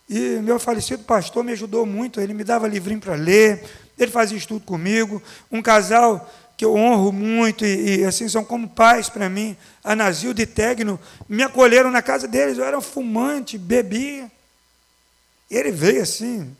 E 0.08 0.38
meu 0.40 0.58
falecido 0.58 1.04
pastor 1.04 1.42
me 1.42 1.52
ajudou 1.52 1.86
muito. 1.86 2.20
Ele 2.20 2.34
me 2.34 2.44
dava 2.44 2.68
livrinho 2.68 3.00
para 3.00 3.14
ler, 3.14 3.64
ele 3.98 4.10
fazia 4.10 4.36
estudo 4.36 4.64
comigo. 4.64 5.22
Um 5.50 5.62
casal 5.62 6.30
que 6.56 6.64
eu 6.64 6.74
honro 6.74 7.10
muito 7.10 7.64
e, 7.64 8.00
e 8.00 8.04
assim 8.04 8.28
são 8.28 8.44
como 8.44 8.68
pais 8.68 9.08
para 9.08 9.28
mim, 9.28 9.56
a 9.82 9.96
Nazilda 9.96 10.42
e 10.42 10.46
Tegno, 10.46 11.00
me 11.28 11.42
acolheram 11.42 11.90
na 11.90 12.02
casa 12.02 12.28
deles. 12.28 12.58
Eu 12.58 12.64
era 12.64 12.76
um 12.76 12.82
fumante, 12.82 13.56
bebia. 13.56 14.30
E 15.52 15.54
ele 15.54 15.70
veio 15.70 16.00
assim, 16.00 16.56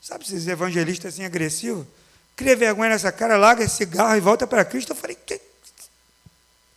sabe 0.00 0.24
esses 0.24 0.48
evangelistas 0.48 1.12
assim 1.12 1.22
agressivos? 1.22 1.86
Cria 2.34 2.56
vergonha 2.56 2.88
nessa 2.88 3.12
cara, 3.12 3.36
larga 3.36 3.62
esse 3.62 3.76
cigarro 3.76 4.16
e 4.16 4.20
volta 4.20 4.46
para 4.46 4.64
Cristo. 4.64 4.92
Eu 4.92 4.96
falei, 4.96 5.14
que? 5.14 5.38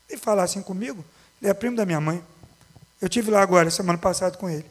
Ele 0.09 0.19
falar 0.19 0.43
assim 0.43 0.61
comigo, 0.61 1.03
ele 1.41 1.49
é 1.49 1.53
primo 1.53 1.77
da 1.77 1.85
minha 1.85 2.01
mãe. 2.01 2.21
Eu 3.01 3.07
tive 3.07 3.31
lá 3.31 3.41
agora, 3.41 3.71
semana 3.71 3.97
passada, 3.97 4.35
com 4.35 4.49
ele. 4.49 4.65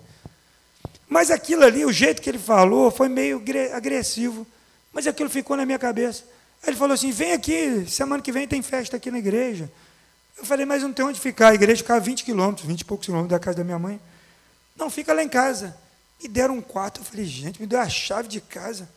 Mas 1.09 1.31
aquilo 1.31 1.65
ali, 1.65 1.87
o 1.87 1.93
jeito 1.93 2.21
que 2.21 2.29
ele 2.29 2.39
falou, 2.39 2.91
foi 2.91 3.09
meio 3.09 3.43
agressivo. 3.73 4.47
Mas 4.93 5.07
aquilo 5.07 5.31
ficou 5.31 5.57
na 5.57 5.65
minha 5.65 5.79
cabeça. 5.79 6.23
Aí 6.63 6.69
ele 6.69 6.77
falou 6.77 6.93
assim: 6.93 7.11
vem 7.11 7.33
aqui, 7.33 7.87
semana 7.89 8.23
que 8.23 8.31
vem 8.31 8.47
tem 8.47 8.61
festa 8.61 8.99
aqui 8.99 9.11
na 9.11 9.19
igreja. 9.19 9.73
Eu 10.37 10.45
falei, 10.45 10.67
mas 10.67 10.83
não 10.83 10.93
tem 10.93 11.03
onde 11.03 11.19
ficar. 11.19 11.49
A 11.49 11.55
igreja 11.55 11.79
ficava 11.79 12.01
20 12.01 12.25
quilômetros, 12.25 12.67
20 12.67 12.83
e 12.83 12.85
poucos 12.85 13.07
quilômetros 13.07 13.31
da 13.31 13.43
casa 13.43 13.57
da 13.57 13.65
minha 13.65 13.79
mãe. 13.79 13.99
Não, 14.77 14.91
fica 14.91 15.15
lá 15.15 15.23
em 15.23 15.31
casa. 15.31 15.81
Me 16.23 16.29
deram 16.29 16.55
um 16.55 16.63
quarto. 16.63 17.01
Eu 17.01 17.05
falei, 17.05 17.27
gente, 17.27 17.61
me 17.61 17.67
deu 17.67 17.81
a 17.81 17.89
chave 17.89 18.29
de 18.29 18.41
casa. 18.41 18.89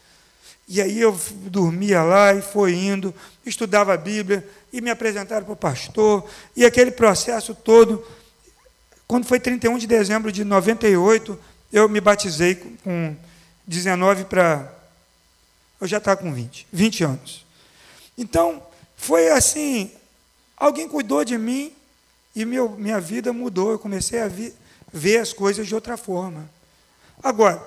E 0.67 0.81
aí 0.81 0.99
eu 0.99 1.17
dormia 1.47 2.01
lá 2.01 2.33
e 2.33 2.41
foi 2.41 2.73
indo, 2.73 3.13
estudava 3.45 3.93
a 3.93 3.97
Bíblia 3.97 4.47
e 4.73 4.81
me 4.81 4.89
apresentaram 4.89 5.45
para 5.45 5.53
o 5.53 5.57
pastor. 5.57 6.27
E 6.55 6.65
aquele 6.65 6.91
processo 6.91 7.53
todo. 7.53 8.05
Quando 9.07 9.25
foi 9.25 9.39
31 9.39 9.77
de 9.77 9.85
dezembro 9.85 10.31
de 10.31 10.43
98, 10.43 11.39
eu 11.71 11.87
me 11.87 12.01
batizei 12.01 12.55
com 12.83 13.15
19 13.67 14.25
para. 14.25 14.73
Eu 15.79 15.87
já 15.87 15.97
estava 15.97 16.19
com 16.19 16.33
20, 16.33 16.67
20 16.71 17.03
anos. 17.03 17.45
Então, 18.17 18.63
foi 18.95 19.29
assim: 19.29 19.91
alguém 20.57 20.87
cuidou 20.87 21.23
de 21.23 21.37
mim 21.37 21.71
e 22.35 22.43
meu, 22.43 22.69
minha 22.69 22.99
vida 22.99 23.31
mudou. 23.31 23.71
Eu 23.71 23.79
comecei 23.79 24.19
a 24.19 24.27
vi, 24.27 24.51
ver 24.91 25.19
as 25.19 25.31
coisas 25.31 25.67
de 25.67 25.75
outra 25.75 25.95
forma. 25.95 26.49
Agora, 27.23 27.61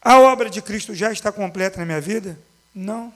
a 0.00 0.18
obra 0.20 0.48
de 0.48 0.62
Cristo 0.62 0.94
já 0.94 1.12
está 1.12 1.32
completa 1.32 1.78
na 1.78 1.86
minha 1.86 2.00
vida? 2.00 2.38
Não. 2.74 3.12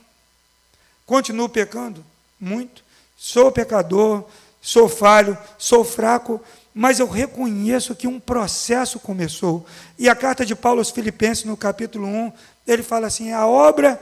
Continuo 1.06 1.48
pecando? 1.48 2.04
Muito. 2.38 2.82
Sou 3.16 3.52
pecador, 3.52 4.24
sou 4.60 4.88
falho, 4.88 5.38
sou 5.56 5.84
fraco, 5.84 6.42
mas 6.74 6.98
eu 6.98 7.06
reconheço 7.06 7.94
que 7.94 8.06
um 8.06 8.18
processo 8.18 8.98
começou. 8.98 9.66
E 9.98 10.08
a 10.08 10.14
carta 10.14 10.44
de 10.44 10.54
Paulo 10.54 10.80
aos 10.80 10.90
Filipenses, 10.90 11.44
no 11.44 11.56
capítulo 11.56 12.06
1, 12.06 12.32
ele 12.66 12.82
fala 12.82 13.06
assim: 13.06 13.32
a 13.32 13.46
obra, 13.46 14.00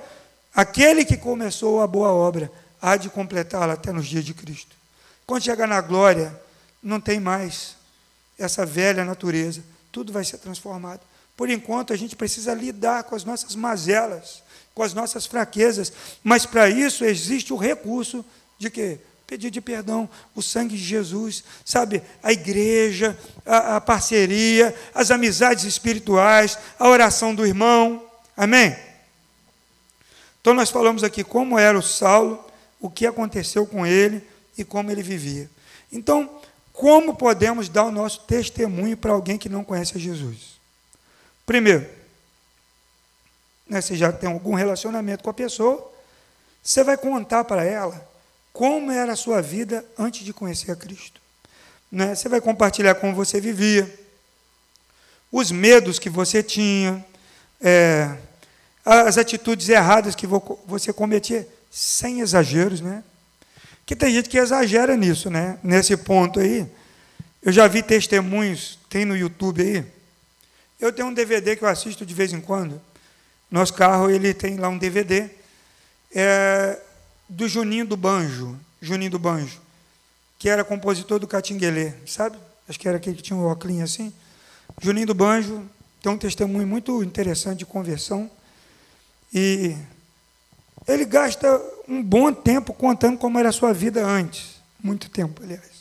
aquele 0.55 1.05
que 1.05 1.17
começou 1.17 1.81
a 1.81 1.87
boa 1.87 2.13
obra, 2.13 2.51
há 2.81 2.97
de 2.97 3.11
completá-la 3.11 3.75
até 3.75 3.93
nos 3.93 4.07
dias 4.07 4.25
de 4.25 4.35
Cristo. 4.35 4.77
Quando 5.27 5.45
chegar 5.45 5.67
na 5.67 5.81
glória, 5.81 6.35
não 6.83 7.01
tem 7.01 7.21
mais 7.21 7.77
essa 8.39 8.65
velha 8.65 9.05
natureza, 9.05 9.63
tudo 9.93 10.13
vai 10.13 10.25
ser 10.25 10.39
transformado. 10.39 11.01
Por 11.37 11.49
enquanto, 11.49 11.93
a 11.93 11.97
gente 11.97 12.17
precisa 12.17 12.53
lidar 12.53 13.05
com 13.05 13.15
as 13.15 13.25
nossas 13.25 13.55
mazelas, 13.55 14.43
com 14.75 14.83
as 14.83 14.95
nossas 14.95 15.27
fraquezas, 15.27 15.93
mas 16.23 16.47
para 16.47 16.69
isso 16.69 17.05
existe 17.05 17.53
o 17.53 17.57
recurso 17.57 18.25
de 18.59 18.71
quê? 18.71 18.99
Pedir 19.27 19.51
de 19.51 19.61
perdão, 19.61 20.09
o 20.35 20.43
sangue 20.43 20.77
de 20.77 20.83
Jesus, 20.83 21.45
sabe? 21.65 22.03
A 22.23 22.33
igreja, 22.33 23.17
a, 23.47 23.77
a 23.77 23.81
parceria, 23.81 24.75
as 24.93 25.11
amizades 25.11 25.65
espirituais, 25.65 26.59
a 26.79 26.89
oração 26.89 27.35
do 27.35 27.47
irmão. 27.47 28.05
Amém? 28.37 28.77
Então, 30.41 30.53
nós 30.53 30.71
falamos 30.71 31.05
aqui 31.05 31.23
como 31.23 31.59
era 31.59 31.79
o 31.79 31.83
Saulo, 31.83 32.45
o 32.81 32.91
que 32.91 33.07
aconteceu 33.07 33.67
com 33.67 33.87
ele 33.87 34.23
e 34.57 34.65
como 34.65 34.91
ele 34.91 35.03
vivia. 35.03 35.49
Então, 35.93 36.41
como 36.81 37.15
podemos 37.15 37.69
dar 37.69 37.85
o 37.85 37.91
nosso 37.91 38.21
testemunho 38.21 38.97
para 38.97 39.13
alguém 39.13 39.37
que 39.37 39.51
não 39.51 39.63
conhece 39.63 39.99
Jesus? 39.99 40.59
Primeiro, 41.45 41.87
né, 43.69 43.83
você 43.83 43.95
já 43.95 44.11
tem 44.11 44.31
algum 44.31 44.55
relacionamento 44.55 45.23
com 45.23 45.29
a 45.29 45.35
pessoa, 45.35 45.93
você 46.63 46.83
vai 46.83 46.97
contar 46.97 47.45
para 47.45 47.63
ela 47.63 48.09
como 48.51 48.91
era 48.91 49.13
a 49.13 49.17
sua 49.17 49.43
vida 49.43 49.85
antes 49.99 50.25
de 50.25 50.33
conhecer 50.33 50.71
a 50.71 50.77
Cristo. 50.77 51.21
Né? 51.93 52.15
Você 52.15 52.31
vai 52.31 52.41
compartilhar 52.41 52.95
como 52.95 53.15
você 53.15 53.39
vivia, 53.43 53.95
os 55.31 55.51
medos 55.51 55.99
que 55.99 56.09
você 56.09 56.43
tinha, 56.43 57.05
é, 57.61 58.17
as 58.83 59.19
atitudes 59.19 59.69
erradas 59.69 60.15
que 60.15 60.27
você 60.27 60.95
cometia, 60.95 61.47
sem 61.71 62.21
exageros, 62.21 62.81
né? 62.81 63.05
Que 63.85 63.97
tem 63.97 64.13
gente 64.13 64.29
que 64.29 64.39
exagera 64.39 64.97
nisso, 64.97 65.31
né? 65.31 65.59
Nesse 65.63 65.97
ponto 65.97 66.41
aí. 66.41 66.67
Eu 67.43 67.53
já 67.53 67.67
vi 67.67 67.83
testemunhos, 67.83 68.79
tem 68.89 69.05
no 69.05 69.17
YouTube 69.17 69.63
aí, 69.63 69.85
eu 70.81 70.93
tenho 70.93 71.09
um 71.09 71.15
DVD 71.15 71.57
que 71.57 71.63
eu 71.63 71.69
assisto 71.69 72.07
de 72.07 72.15
vez 72.15 72.33
em 72.33 72.41
quando. 72.41 72.81
Nosso 73.51 73.75
carro 73.75 74.11
ele 74.11 74.33
tem 74.33 74.57
lá 74.57 74.69
um 74.69 74.79
DVD 74.79 75.29
é, 76.15 76.79
do 77.29 77.47
Juninho 77.47 77.87
do 77.87 77.97
Banjo, 77.97 78.59
Juninho 78.81 79.11
do 79.11 79.19
Banjo, 79.19 79.61
que 80.39 80.49
era 80.49 80.65
compositor 80.65 81.19
do 81.19 81.29
Catinguelê, 81.29 81.93
sabe? 82.07 82.39
Acho 82.67 82.79
que 82.79 82.89
era 82.89 82.97
aquele 82.97 83.17
que 83.17 83.23
tinha 83.23 83.37
um 83.37 83.45
óculos 83.45 83.81
assim. 83.81 84.13
Juninho 84.81 85.07
do 85.07 85.15
Banjo 85.15 85.69
tem 86.03 86.11
um 86.11 86.17
testemunho 86.17 86.67
muito 86.67 87.03
interessante 87.03 87.59
de 87.59 87.67
conversão 87.67 88.31
e 89.35 89.77
ele 90.89 91.05
gasta 91.05 91.61
um 91.91 92.03
bom 92.03 92.33
tempo 92.33 92.73
contando 92.73 93.19
como 93.19 93.39
era 93.39 93.49
a 93.49 93.53
sua 93.53 93.73
vida 93.73 94.07
antes, 94.07 94.61
muito 94.83 95.11
tempo, 95.11 95.43
aliás. 95.43 95.81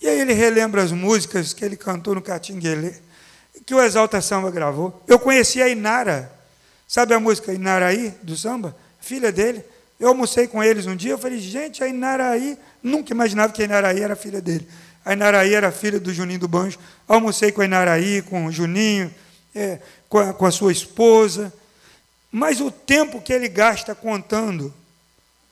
E 0.00 0.06
aí 0.06 0.20
ele 0.20 0.32
relembra 0.32 0.82
as 0.82 0.92
músicas 0.92 1.52
que 1.52 1.64
ele 1.64 1.76
cantou 1.76 2.14
no 2.14 2.22
Catinguelê 2.22 2.94
que 3.66 3.74
o 3.74 3.82
Exalta 3.82 4.20
Samba 4.20 4.50
gravou. 4.50 5.02
Eu 5.08 5.18
conheci 5.18 5.60
a 5.60 5.68
Inara, 5.68 6.32
sabe 6.86 7.12
a 7.12 7.20
música 7.20 7.52
Inaraí, 7.52 8.14
do 8.22 8.36
samba? 8.36 8.76
Filha 9.00 9.32
dele. 9.32 9.64
Eu 9.98 10.08
almocei 10.08 10.46
com 10.46 10.62
eles 10.62 10.86
um 10.86 10.94
dia, 10.94 11.12
eu 11.12 11.18
falei, 11.18 11.40
gente, 11.40 11.82
a 11.82 11.88
Inaraí, 11.88 12.56
nunca 12.80 13.12
imaginava 13.12 13.52
que 13.52 13.62
a 13.62 13.64
Inaraí 13.64 14.00
era 14.00 14.14
filha 14.14 14.40
dele. 14.40 14.68
A 15.04 15.14
Inaraí 15.14 15.52
era 15.52 15.72
filha 15.72 15.98
do 15.98 16.12
Juninho 16.12 16.38
do 16.38 16.48
Banjo. 16.48 16.78
Almocei 17.08 17.50
com 17.50 17.60
a 17.60 17.64
Inaraí, 17.64 18.22
com 18.22 18.46
o 18.46 18.52
Juninho, 18.52 19.12
é, 19.54 19.80
com, 20.08 20.18
a, 20.18 20.32
com 20.32 20.46
a 20.46 20.50
sua 20.52 20.70
esposa. 20.70 21.52
Mas 22.30 22.60
o 22.60 22.70
tempo 22.70 23.20
que 23.20 23.32
ele 23.32 23.48
gasta 23.48 23.94
contando 23.94 24.72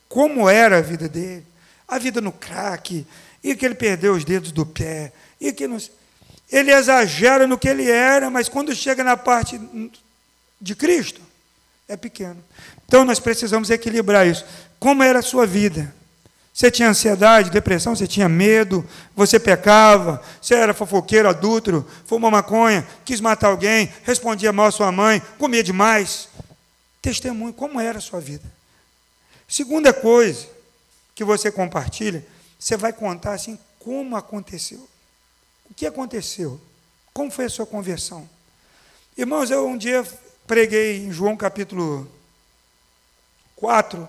como 0.07 0.49
era 0.49 0.77
a 0.77 0.81
vida 0.81 1.07
dele, 1.09 1.45
a 1.87 1.97
vida 1.97 2.21
no 2.21 2.31
crack, 2.31 3.05
e 3.43 3.55
que 3.55 3.65
ele 3.65 3.75
perdeu 3.75 4.13
os 4.13 4.25
dedos 4.25 4.51
do 4.51 4.65
pé, 4.65 5.11
e 5.39 5.51
que 5.53 5.67
não 5.67 5.77
ele 6.51 6.71
exagera 6.71 7.47
no 7.47 7.57
que 7.57 7.67
ele 7.67 7.89
era, 7.89 8.29
mas 8.29 8.47
quando 8.47 8.75
chega 8.75 9.03
na 9.03 9.17
parte 9.17 9.59
de 10.61 10.75
Cristo, 10.75 11.21
é 11.87 11.97
pequeno. 11.97 12.43
Então 12.87 13.03
nós 13.03 13.19
precisamos 13.19 13.69
equilibrar 13.69 14.27
isso. 14.27 14.45
Como 14.79 15.03
era 15.03 15.19
a 15.19 15.23
sua 15.23 15.45
vida? 15.45 15.93
Você 16.53 16.71
tinha 16.71 16.87
ansiedade, 16.87 17.49
depressão, 17.49 17.93
você 17.93 18.07
tinha 18.07 18.29
medo, 18.29 18.87
você 19.13 19.37
pecava, 19.37 20.21
você 20.41 20.55
era 20.55 20.73
fofoqueiro, 20.73 21.27
adúltero, 21.27 21.85
fumou 22.05 22.31
maconha, 22.31 22.87
quis 23.03 23.19
matar 23.19 23.49
alguém, 23.49 23.91
respondia 24.03 24.53
mal 24.53 24.67
à 24.67 24.71
sua 24.71 24.89
mãe, 24.91 25.21
comia 25.37 25.61
demais. 25.61 26.29
Testemunho, 27.01 27.53
como 27.53 27.79
era 27.81 27.97
a 27.97 28.01
sua 28.01 28.21
vida? 28.21 28.54
Segunda 29.55 29.93
coisa 29.93 30.49
que 31.15 31.23
você 31.23 31.49
compartilha, 31.49 32.27
você 32.59 32.75
vai 32.75 32.91
contar 32.91 33.35
assim 33.35 33.57
como 33.79 34.17
aconteceu. 34.17 34.85
O 35.71 35.73
que 35.73 35.87
aconteceu? 35.87 36.59
Como 37.13 37.31
foi 37.31 37.45
a 37.45 37.49
sua 37.49 37.65
conversão? 37.65 38.29
Irmãos, 39.17 39.49
eu 39.49 39.65
um 39.65 39.77
dia 39.77 40.05
preguei 40.45 40.97
em 41.05 41.09
João 41.09 41.37
capítulo 41.37 42.05
4, 43.55 44.05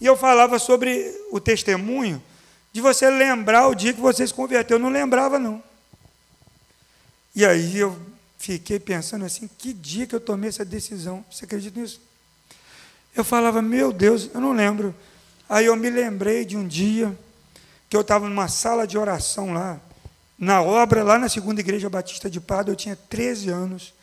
e 0.00 0.06
eu 0.06 0.16
falava 0.16 0.58
sobre 0.58 1.20
o 1.30 1.38
testemunho 1.38 2.22
de 2.72 2.80
você 2.80 3.10
lembrar 3.10 3.68
o 3.68 3.74
dia 3.74 3.92
que 3.92 4.00
você 4.00 4.26
se 4.26 4.32
converteu. 4.32 4.78
Eu 4.78 4.82
não 4.82 4.88
lembrava, 4.88 5.38
não. 5.38 5.62
E 7.34 7.44
aí 7.44 7.76
eu 7.76 7.94
fiquei 8.38 8.80
pensando 8.80 9.26
assim, 9.26 9.50
que 9.58 9.74
dia 9.74 10.06
que 10.06 10.14
eu 10.14 10.20
tomei 10.20 10.48
essa 10.48 10.64
decisão? 10.64 11.22
Você 11.30 11.44
acredita 11.44 11.78
nisso? 11.78 12.00
Eu 13.14 13.24
falava, 13.24 13.60
meu 13.60 13.92
Deus, 13.92 14.30
eu 14.32 14.40
não 14.40 14.52
lembro. 14.52 14.94
Aí 15.48 15.66
eu 15.66 15.76
me 15.76 15.90
lembrei 15.90 16.44
de 16.44 16.56
um 16.56 16.66
dia 16.66 17.16
que 17.88 17.96
eu 17.96 18.00
estava 18.00 18.26
numa 18.26 18.48
sala 18.48 18.86
de 18.86 18.96
oração 18.96 19.52
lá, 19.52 19.78
na 20.38 20.62
obra, 20.62 21.04
lá 21.04 21.18
na 21.18 21.28
segunda 21.28 21.60
igreja 21.60 21.90
batista 21.90 22.30
de 22.30 22.40
Pado, 22.40 22.72
eu 22.72 22.76
tinha 22.76 22.96
13 22.96 23.50
anos, 23.50 23.94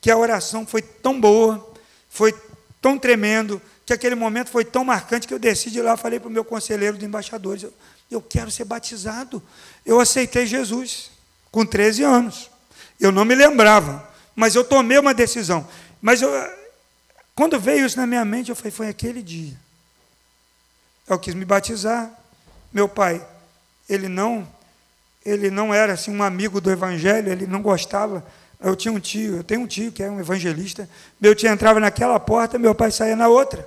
que 0.00 0.10
a 0.10 0.16
oração 0.16 0.66
foi 0.66 0.80
tão 0.80 1.20
boa, 1.20 1.72
foi 2.08 2.34
tão 2.80 2.98
tremendo, 2.98 3.60
que 3.84 3.92
aquele 3.92 4.14
momento 4.14 4.48
foi 4.48 4.64
tão 4.64 4.82
marcante 4.82 5.28
que 5.28 5.34
eu 5.34 5.38
desci 5.38 5.70
de 5.70 5.82
lá, 5.82 5.96
falei 5.96 6.18
para 6.18 6.28
o 6.28 6.32
meu 6.32 6.44
conselheiro 6.44 6.96
de 6.96 7.04
embaixadores, 7.04 7.62
eu, 7.62 7.72
eu 8.10 8.22
quero 8.22 8.50
ser 8.50 8.64
batizado. 8.64 9.42
Eu 9.84 10.00
aceitei 10.00 10.46
Jesus 10.46 11.10
com 11.52 11.66
13 11.66 12.02
anos. 12.02 12.50
Eu 12.98 13.12
não 13.12 13.24
me 13.24 13.34
lembrava, 13.34 14.08
mas 14.34 14.54
eu 14.54 14.64
tomei 14.64 14.98
uma 14.98 15.12
decisão. 15.12 15.68
Mas 16.00 16.22
eu, 16.22 16.30
quando 17.34 17.58
veio 17.58 17.86
isso 17.86 17.96
na 17.96 18.06
minha 18.06 18.24
mente, 18.24 18.50
eu 18.50 18.56
falei, 18.56 18.70
foi 18.70 18.88
aquele 18.88 19.22
dia. 19.22 19.54
Eu 21.08 21.18
quis 21.18 21.34
me 21.34 21.44
batizar. 21.44 22.10
Meu 22.72 22.88
pai, 22.88 23.24
ele 23.88 24.08
não 24.08 24.46
ele 25.24 25.50
não 25.50 25.72
era 25.72 25.94
assim 25.94 26.14
um 26.14 26.22
amigo 26.22 26.60
do 26.60 26.70
evangelho, 26.70 27.32
ele 27.32 27.46
não 27.46 27.62
gostava. 27.62 28.24
Eu 28.60 28.76
tinha 28.76 28.92
um 28.92 29.00
tio, 29.00 29.36
eu 29.36 29.44
tenho 29.44 29.62
um 29.62 29.66
tio 29.66 29.90
que 29.90 30.02
é 30.02 30.10
um 30.10 30.20
evangelista. 30.20 30.88
Meu 31.18 31.34
tio 31.34 31.48
entrava 31.48 31.80
naquela 31.80 32.20
porta, 32.20 32.58
meu 32.58 32.74
pai 32.74 32.90
saía 32.90 33.16
na 33.16 33.28
outra. 33.28 33.66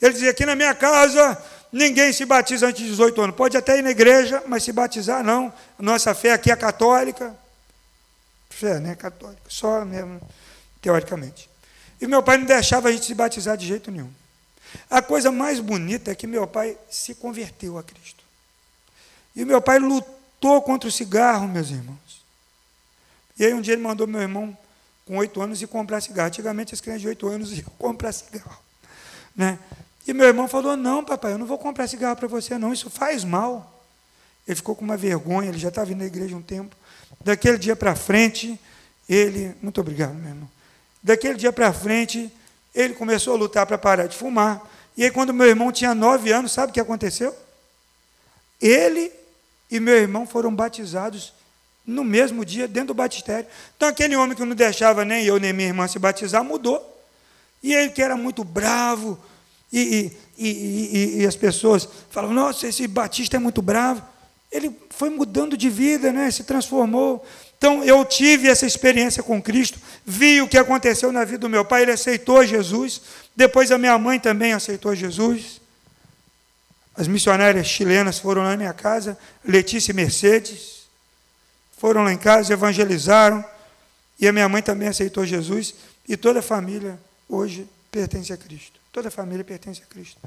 Ele 0.00 0.12
dizia: 0.12 0.30
aqui 0.30 0.46
na 0.46 0.54
minha 0.54 0.74
casa 0.74 1.36
Ninguém 1.72 2.12
se 2.12 2.24
batiza 2.24 2.68
antes 2.68 2.82
de 2.82 2.90
18 2.90 3.20
anos. 3.20 3.36
Pode 3.36 3.54
até 3.54 3.78
ir 3.78 3.82
na 3.82 3.90
igreja, 3.90 4.42
mas 4.46 4.62
se 4.62 4.72
batizar 4.72 5.22
não. 5.22 5.52
Nossa 5.78 6.14
fé 6.14 6.32
aqui 6.32 6.50
é 6.50 6.56
católica. 6.56 7.36
Fé, 8.48 8.78
né? 8.80 8.94
Católica. 8.94 9.42
Só 9.48 9.84
mesmo, 9.84 10.20
teoricamente. 10.80 11.50
E 12.00 12.06
meu 12.06 12.22
pai 12.22 12.36
não 12.38 12.46
deixava 12.46 12.88
a 12.88 12.92
gente 12.92 13.06
se 13.06 13.14
batizar 13.14 13.56
de 13.56 13.66
jeito 13.66 13.90
nenhum. 13.90 14.10
A 14.90 15.00
coisa 15.00 15.30
mais 15.32 15.60
bonita 15.60 16.10
é 16.10 16.14
que 16.14 16.26
meu 16.26 16.46
pai 16.46 16.76
se 16.90 17.14
converteu 17.14 17.78
a 17.78 17.82
Cristo. 17.82 18.24
E 19.34 19.44
meu 19.44 19.60
pai 19.60 19.78
lutou 19.78 20.60
contra 20.62 20.88
o 20.88 20.92
cigarro, 20.92 21.48
meus 21.48 21.70
irmãos. 21.70 22.24
E 23.38 23.44
aí 23.44 23.54
um 23.54 23.60
dia 23.60 23.74
ele 23.74 23.82
mandou 23.82 24.06
meu 24.06 24.20
irmão 24.20 24.56
com 25.06 25.16
oito 25.18 25.40
anos 25.40 25.60
ir 25.62 25.66
comprar 25.66 26.00
cigarro. 26.00 26.28
Antigamente 26.28 26.74
as 26.74 26.80
crianças 26.80 27.02
de 27.02 27.08
oito 27.08 27.28
anos 27.28 27.52
iam 27.56 27.70
comprar 27.78 28.12
cigarro. 28.12 28.58
Né? 29.34 29.58
E 30.06 30.12
meu 30.12 30.26
irmão 30.26 30.48
falou: 30.48 30.76
Não, 30.76 31.04
papai, 31.04 31.32
eu 31.32 31.38
não 31.38 31.46
vou 31.46 31.58
comprar 31.58 31.86
cigarro 31.86 32.16
para 32.16 32.28
você, 32.28 32.58
não, 32.58 32.72
isso 32.72 32.88
faz 32.90 33.24
mal. 33.24 33.72
Ele 34.46 34.54
ficou 34.54 34.76
com 34.76 34.84
uma 34.84 34.96
vergonha, 34.96 35.48
ele 35.48 35.58
já 35.58 35.68
estava 35.68 35.90
indo 35.90 35.98
na 35.98 36.06
igreja 36.06 36.36
um 36.36 36.42
tempo. 36.42 36.74
Daquele 37.20 37.58
dia 37.58 37.74
para 37.74 37.96
frente, 37.96 38.58
ele. 39.08 39.54
Muito 39.60 39.80
obrigado, 39.80 40.14
meu 40.14 40.28
irmão. 40.28 40.55
Daquele 41.06 41.34
dia 41.34 41.52
para 41.52 41.72
frente, 41.72 42.32
ele 42.74 42.92
começou 42.92 43.34
a 43.34 43.36
lutar 43.36 43.64
para 43.64 43.78
parar 43.78 44.08
de 44.08 44.16
fumar. 44.16 44.60
E 44.96 45.04
aí, 45.04 45.10
quando 45.12 45.32
meu 45.32 45.46
irmão 45.46 45.70
tinha 45.70 45.94
nove 45.94 46.32
anos, 46.32 46.50
sabe 46.50 46.70
o 46.70 46.74
que 46.74 46.80
aconteceu? 46.80 47.32
Ele 48.60 49.12
e 49.70 49.78
meu 49.78 49.94
irmão 49.94 50.26
foram 50.26 50.52
batizados 50.52 51.32
no 51.86 52.02
mesmo 52.02 52.44
dia, 52.44 52.66
dentro 52.66 52.88
do 52.88 52.94
batistério. 52.94 53.46
Então, 53.76 53.88
aquele 53.88 54.16
homem 54.16 54.36
que 54.36 54.44
não 54.44 54.56
deixava 54.56 55.04
nem 55.04 55.24
eu 55.24 55.38
nem 55.38 55.52
minha 55.52 55.68
irmã 55.68 55.86
se 55.86 55.96
batizar, 56.00 56.42
mudou. 56.42 57.00
E 57.62 57.72
ele, 57.72 57.90
que 57.90 58.02
era 58.02 58.16
muito 58.16 58.42
bravo, 58.42 59.16
e, 59.72 60.10
e, 60.36 60.48
e, 60.48 61.22
e 61.22 61.26
as 61.26 61.36
pessoas 61.36 61.88
falavam: 62.10 62.34
Nossa, 62.34 62.66
esse 62.66 62.84
batista 62.88 63.36
é 63.36 63.38
muito 63.38 63.62
bravo. 63.62 64.02
Ele 64.50 64.76
foi 64.90 65.08
mudando 65.08 65.56
de 65.56 65.70
vida, 65.70 66.12
né? 66.12 66.32
se 66.32 66.42
transformou. 66.42 67.24
Então, 67.58 67.82
eu 67.82 68.04
tive 68.04 68.48
essa 68.48 68.66
experiência 68.66 69.22
com 69.22 69.40
Cristo, 69.40 69.78
vi 70.04 70.42
o 70.42 70.48
que 70.48 70.58
aconteceu 70.58 71.10
na 71.10 71.24
vida 71.24 71.38
do 71.38 71.48
meu 71.48 71.64
pai, 71.64 71.82
ele 71.82 71.92
aceitou 71.92 72.44
Jesus. 72.44 73.00
Depois, 73.34 73.72
a 73.72 73.78
minha 73.78 73.98
mãe 73.98 74.20
também 74.20 74.52
aceitou 74.52 74.94
Jesus. 74.94 75.60
As 76.94 77.08
missionárias 77.08 77.66
chilenas 77.66 78.18
foram 78.18 78.42
lá 78.42 78.50
na 78.50 78.56
minha 78.56 78.72
casa, 78.72 79.18
Letícia 79.44 79.92
e 79.92 79.94
Mercedes, 79.94 80.86
foram 81.76 82.04
lá 82.04 82.12
em 82.12 82.18
casa, 82.18 82.52
evangelizaram, 82.52 83.44
e 84.18 84.26
a 84.26 84.32
minha 84.32 84.48
mãe 84.48 84.62
também 84.62 84.88
aceitou 84.88 85.26
Jesus, 85.26 85.74
e 86.08 86.16
toda 86.16 86.38
a 86.38 86.42
família 86.42 86.98
hoje 87.28 87.66
pertence 87.90 88.32
a 88.32 88.36
Cristo. 88.36 88.80
Toda 88.92 89.08
a 89.08 89.10
família 89.10 89.44
pertence 89.44 89.82
a 89.82 89.86
Cristo. 89.86 90.18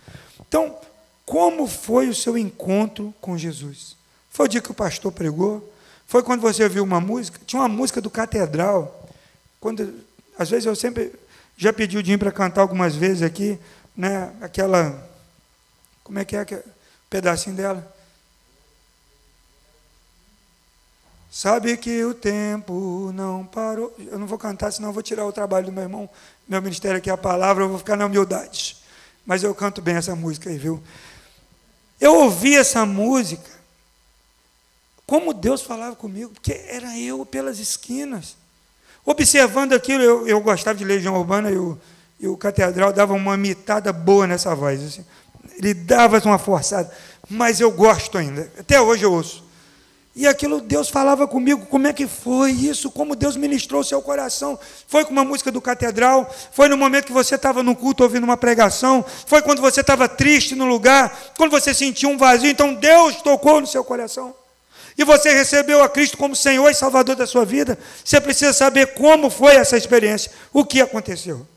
Então, 0.47 0.77
como 1.25 1.67
foi 1.67 2.07
o 2.07 2.13
seu 2.13 2.37
encontro 2.37 3.13
com 3.19 3.37
Jesus? 3.37 3.95
Foi 4.29 4.45
o 4.45 4.49
dia 4.49 4.61
que 4.61 4.71
o 4.71 4.75
pastor 4.75 5.11
pregou? 5.11 5.73
Foi 6.09 6.23
quando 6.23 6.41
você 6.41 6.63
ouviu 6.63 6.83
uma 6.83 6.99
música? 6.99 7.39
Tinha 7.45 7.61
uma 7.61 7.69
música 7.69 8.01
do 8.01 8.09
Catedral. 8.09 9.07
Quando, 9.61 9.93
às 10.39 10.49
vezes 10.49 10.65
eu 10.65 10.75
sempre 10.75 11.13
já 11.55 11.71
pedi 11.71 11.99
o 11.99 12.03
Dinho 12.03 12.17
para 12.17 12.31
cantar 12.31 12.61
algumas 12.61 12.95
vezes 12.95 13.21
aqui, 13.21 13.59
né? 13.95 14.33
Aquela 14.41 15.07
como 16.03 16.17
é 16.17 16.25
que 16.25 16.35
é, 16.35 16.43
que 16.43 16.59
pedacinho 17.11 17.55
dela? 17.55 17.95
Sabe 21.31 21.77
que 21.77 22.03
o 22.03 22.15
tempo 22.15 23.11
não 23.13 23.45
parou. 23.45 23.95
Eu 23.99 24.17
não 24.17 24.25
vou 24.25 24.39
cantar, 24.39 24.71
senão 24.71 24.91
vou 24.91 25.03
tirar 25.03 25.27
o 25.27 25.31
trabalho 25.31 25.67
do 25.67 25.71
meu 25.71 25.83
irmão. 25.83 26.09
Meu 26.47 26.59
ministério 26.59 26.97
aqui 26.97 27.11
é 27.11 27.13
a 27.13 27.17
palavra, 27.17 27.63
eu 27.63 27.69
vou 27.69 27.77
ficar 27.77 27.95
na 27.95 28.07
humildade. 28.07 28.77
Mas 29.23 29.43
eu 29.43 29.53
canto 29.53 29.79
bem 29.79 29.97
essa 29.97 30.15
música 30.15 30.49
aí, 30.49 30.57
viu? 30.57 30.81
Eu 32.01 32.15
ouvi 32.15 32.55
essa 32.55 32.83
música, 32.83 33.58
como 35.09 35.33
Deus 35.33 35.63
falava 35.63 35.95
comigo, 35.95 36.29
porque 36.29 36.53
era 36.67 36.95
eu 36.95 37.25
pelas 37.25 37.57
esquinas. 37.57 38.37
Observando 39.03 39.73
aquilo, 39.73 40.03
eu, 40.03 40.27
eu 40.27 40.39
gostava 40.39 40.77
de 40.77 40.85
Legião 40.85 41.15
Urbana 41.15 41.49
e 41.49 41.57
o, 41.57 41.75
e 42.19 42.27
o 42.27 42.37
Catedral 42.37 42.93
dava 42.93 43.15
uma 43.15 43.35
mitada 43.35 43.91
boa 43.91 44.27
nessa 44.27 44.53
voz. 44.53 44.83
Assim. 44.83 45.03
Ele 45.57 45.73
dava 45.73 46.21
uma 46.23 46.37
forçada, 46.37 46.95
mas 47.27 47.59
eu 47.59 47.71
gosto 47.71 48.19
ainda. 48.19 48.51
Até 48.59 48.79
hoje 48.79 49.03
eu 49.03 49.11
ouço. 49.11 49.43
E 50.15 50.27
aquilo 50.27 50.61
Deus 50.61 50.89
falava 50.89 51.27
comigo, 51.27 51.65
como 51.65 51.87
é 51.87 51.93
que 51.93 52.05
foi 52.05 52.51
isso? 52.51 52.91
Como 52.91 53.15
Deus 53.15 53.35
ministrou 53.35 53.81
o 53.81 53.83
seu 53.83 54.03
coração? 54.03 54.59
Foi 54.87 55.03
com 55.05 55.11
uma 55.11 55.25
música 55.25 55.51
do 55.51 55.59
catedral? 55.59 56.31
Foi 56.51 56.69
no 56.69 56.77
momento 56.77 57.05
que 57.07 57.11
você 57.11 57.33
estava 57.33 57.63
no 57.63 57.75
culto 57.75 58.03
ouvindo 58.03 58.25
uma 58.25 58.37
pregação? 58.37 59.03
Foi 59.25 59.41
quando 59.41 59.59
você 59.59 59.81
estava 59.81 60.07
triste 60.07 60.53
no 60.53 60.65
lugar? 60.65 61.33
Quando 61.35 61.49
você 61.49 61.73
sentiu 61.73 62.11
um 62.11 62.17
vazio? 62.17 62.51
Então 62.51 62.75
Deus 62.75 63.23
tocou 63.23 63.59
no 63.59 63.65
seu 63.65 63.83
coração. 63.83 64.35
E 64.99 65.03
você 65.05 65.31
recebeu 65.31 65.81
a 65.81 65.87
Cristo 65.87 66.17
como 66.17 66.35
Senhor 66.35 66.69
e 66.69 66.73
Salvador 66.73 67.15
da 67.15 67.25
sua 67.25 67.45
vida? 67.45 67.79
Você 68.03 68.19
precisa 68.19 68.51
saber 68.51 68.95
como 68.95 69.29
foi 69.29 69.55
essa 69.55 69.77
experiência, 69.77 70.29
o 70.51 70.65
que 70.65 70.81
aconteceu. 70.81 71.47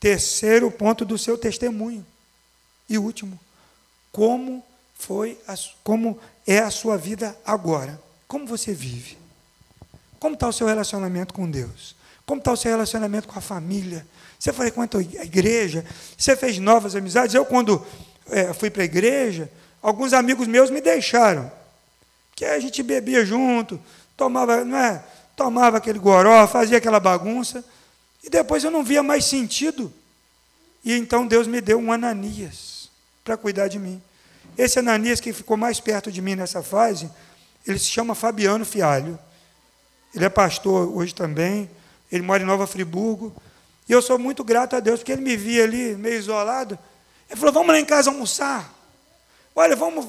Terceiro 0.00 0.68
ponto 0.72 1.04
do 1.04 1.16
seu 1.16 1.38
testemunho. 1.38 2.04
E 2.88 2.98
último, 2.98 3.38
como 4.10 4.60
foi, 4.92 5.38
a, 5.46 5.54
como 5.84 6.18
é 6.44 6.58
a 6.58 6.70
sua 6.72 6.98
vida 6.98 7.36
agora? 7.46 8.02
Como 8.26 8.44
você 8.44 8.74
vive? 8.74 9.16
Como 10.18 10.34
está 10.34 10.48
o 10.48 10.52
seu 10.52 10.66
relacionamento 10.66 11.32
com 11.32 11.48
Deus? 11.48 11.94
Como 12.26 12.40
está 12.40 12.50
o 12.50 12.56
seu 12.56 12.72
relacionamento 12.72 13.28
com 13.28 13.38
a 13.38 13.42
família? 13.42 14.04
Você 14.36 14.52
frequenta 14.52 14.98
a 14.98 15.00
igreja? 15.00 15.84
Você 16.18 16.34
fez 16.34 16.58
novas 16.58 16.96
amizades? 16.96 17.36
Eu, 17.36 17.46
quando 17.46 17.86
é, 18.28 18.52
fui 18.52 18.68
para 18.68 18.82
a 18.82 18.84
igreja, 18.84 19.48
alguns 19.80 20.12
amigos 20.12 20.48
meus 20.48 20.70
me 20.70 20.80
deixaram. 20.80 21.59
Que 22.40 22.46
a 22.46 22.58
gente 22.58 22.82
bebia 22.82 23.22
junto, 23.22 23.78
tomava, 24.16 24.64
não 24.64 24.78
é? 24.78 25.04
Tomava 25.36 25.76
aquele 25.76 25.98
goró, 25.98 26.48
fazia 26.48 26.78
aquela 26.78 26.98
bagunça. 26.98 27.62
E 28.24 28.30
depois 28.30 28.64
eu 28.64 28.70
não 28.70 28.82
via 28.82 29.02
mais 29.02 29.26
sentido. 29.26 29.92
E 30.82 30.94
então 30.94 31.26
Deus 31.26 31.46
me 31.46 31.60
deu 31.60 31.78
um 31.78 31.92
Ananias 31.92 32.88
para 33.22 33.36
cuidar 33.36 33.68
de 33.68 33.78
mim. 33.78 34.00
Esse 34.56 34.78
Ananias 34.78 35.20
que 35.20 35.34
ficou 35.34 35.58
mais 35.58 35.80
perto 35.80 36.10
de 36.10 36.22
mim 36.22 36.34
nessa 36.34 36.62
fase, 36.62 37.10
ele 37.66 37.78
se 37.78 37.90
chama 37.90 38.14
Fabiano 38.14 38.64
Fialho. 38.64 39.18
Ele 40.14 40.24
é 40.24 40.30
pastor 40.30 40.88
hoje 40.96 41.14
também, 41.14 41.68
ele 42.10 42.22
mora 42.22 42.42
em 42.42 42.46
Nova 42.46 42.66
Friburgo. 42.66 43.36
E 43.86 43.92
eu 43.92 44.00
sou 44.00 44.18
muito 44.18 44.42
grato 44.42 44.74
a 44.74 44.80
Deus, 44.80 45.00
porque 45.00 45.12
ele 45.12 45.20
me 45.20 45.36
via 45.36 45.64
ali 45.64 45.94
meio 45.94 46.16
isolado. 46.16 46.78
Ele 47.28 47.38
falou: 47.38 47.52
Vamos 47.52 47.68
lá 47.68 47.78
em 47.78 47.84
casa 47.84 48.08
almoçar. 48.08 48.80
Olha, 49.54 49.76
vamos, 49.76 50.06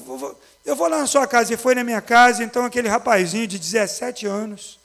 eu 0.64 0.76
vou 0.76 0.88
lá 0.88 0.98
na 0.98 1.06
sua 1.06 1.26
casa. 1.26 1.52
E 1.52 1.56
foi 1.56 1.74
na 1.74 1.84
minha 1.84 2.00
casa, 2.00 2.42
então 2.44 2.64
aquele 2.64 2.88
rapazinho 2.88 3.46
de 3.46 3.58
17 3.58 4.26
anos 4.26 4.78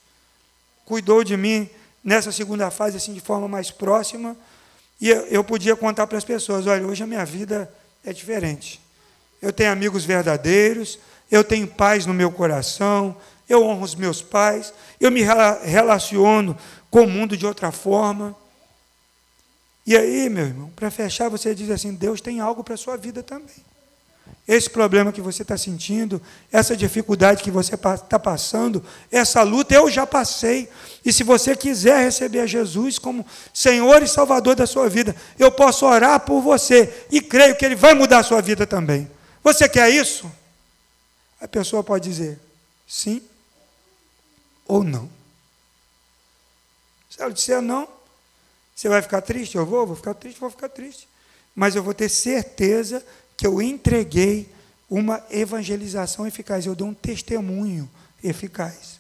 cuidou 0.86 1.24
de 1.24 1.36
mim 1.36 1.70
nessa 2.04 2.32
segunda 2.32 2.72
fase, 2.72 2.98
assim, 2.98 3.14
de 3.14 3.20
forma 3.20 3.48
mais 3.48 3.70
próxima. 3.70 4.36
E 5.00 5.10
eu, 5.10 5.44
podia 5.44 5.76
contar 5.76 6.08
para 6.08 6.18
as 6.18 6.24
pessoas: 6.24 6.66
olha, 6.66 6.86
hoje 6.86 7.04
a 7.04 7.08
minha 7.08 7.26
vida 7.26 7.72
é 8.04 8.12
diferente. 8.12 8.82
Eu 9.42 9.54
tenho 9.54 9.72
amigos 9.72 10.04
verdadeiros, 10.04 10.98
eu 11.30 11.44
tenho 11.44 11.68
paz 11.68 12.06
no 12.06 12.14
meu 12.14 12.32
coração, 12.32 13.16
eu 13.48 13.64
honro 13.64 13.84
os 13.84 13.94
meus 13.94 14.22
pais, 14.22 14.74
eu 15.00 15.12
me 15.12 15.22
relaciono 15.64 16.58
com 16.90 17.02
o 17.02 17.08
mundo 17.08 17.38
de 17.38 17.46
outra 17.46 17.72
forma. 17.72 18.36
E 19.86 19.96
aí, 19.96 20.28
meu 20.30 20.46
irmão, 20.46 20.72
para 20.76 20.90
fechar, 20.90 21.30
você 21.30 21.54
diz 21.54 21.70
assim: 21.70 21.94
Deus 21.94 22.20
tem 22.20 22.40
algo 22.40 22.64
para 22.64 22.74
a 22.74 22.78
sua 22.78 22.98
vida 22.98 23.22
também. 23.22 23.64
Esse 24.48 24.70
problema 24.70 25.12
que 25.12 25.20
você 25.20 25.41
está 25.41 25.58
sentindo, 25.58 26.22
essa 26.50 26.76
dificuldade 26.76 27.43
que 27.43 27.52
você 27.52 27.76
está 27.76 28.18
passando, 28.18 28.84
essa 29.12 29.43
luta, 29.43 29.76
eu 29.76 29.89
já 29.91 30.08
passei. 30.08 30.70
E 31.04 31.12
se 31.12 31.22
você 31.22 31.54
quiser 31.54 32.02
receber 32.06 32.39
a 32.39 32.48
Jesus 32.48 32.98
como 32.98 33.26
Senhor 33.54 34.02
e 34.02 34.08
Salvador 34.08 34.56
da 34.56 34.66
sua 34.66 34.88
vida, 34.88 35.14
eu 35.38 35.52
posso 35.52 35.86
orar 35.86 36.22
por 36.22 36.39
você 36.39 37.06
e 37.12 37.20
creio 37.20 37.58
que 37.58 37.66
Ele 37.66 37.76
vai 37.76 37.93
mudar 37.93 38.20
a 38.20 38.24
sua 38.24 38.41
vida 38.41 38.66
também. 38.66 39.12
Você 39.43 39.68
quer 39.68 39.89
isso? 39.89 40.32
A 41.41 41.48
pessoa 41.48 41.84
pode 41.84 42.08
dizer 42.08 42.39
sim 42.88 43.22
ou 44.66 44.82
não. 44.82 45.10
Se 47.10 47.22
ela 47.22 47.34
disser 47.34 47.62
não, 47.62 47.86
você 48.74 48.88
vai 48.88 49.02
ficar 49.02 49.22
triste? 49.22 49.58
Eu 49.58 49.66
vou, 49.66 49.86
vou 49.86 49.95
ficar 49.95 50.14
triste, 50.14 50.39
vou 50.39 50.50
ficar 50.50 50.70
triste. 50.70 51.06
Mas 51.54 51.76
eu 51.76 51.84
vou 51.84 51.93
ter 51.93 52.08
certeza 52.08 53.04
que 53.38 53.46
eu 53.46 53.62
entreguei 53.62 54.50
uma 54.90 55.24
evangelização 55.30 56.26
eficaz, 56.26 56.66
eu 56.66 56.76
dou 56.76 56.88
um 56.88 56.94
testemunho 56.94 57.90
eficaz. 58.24 59.00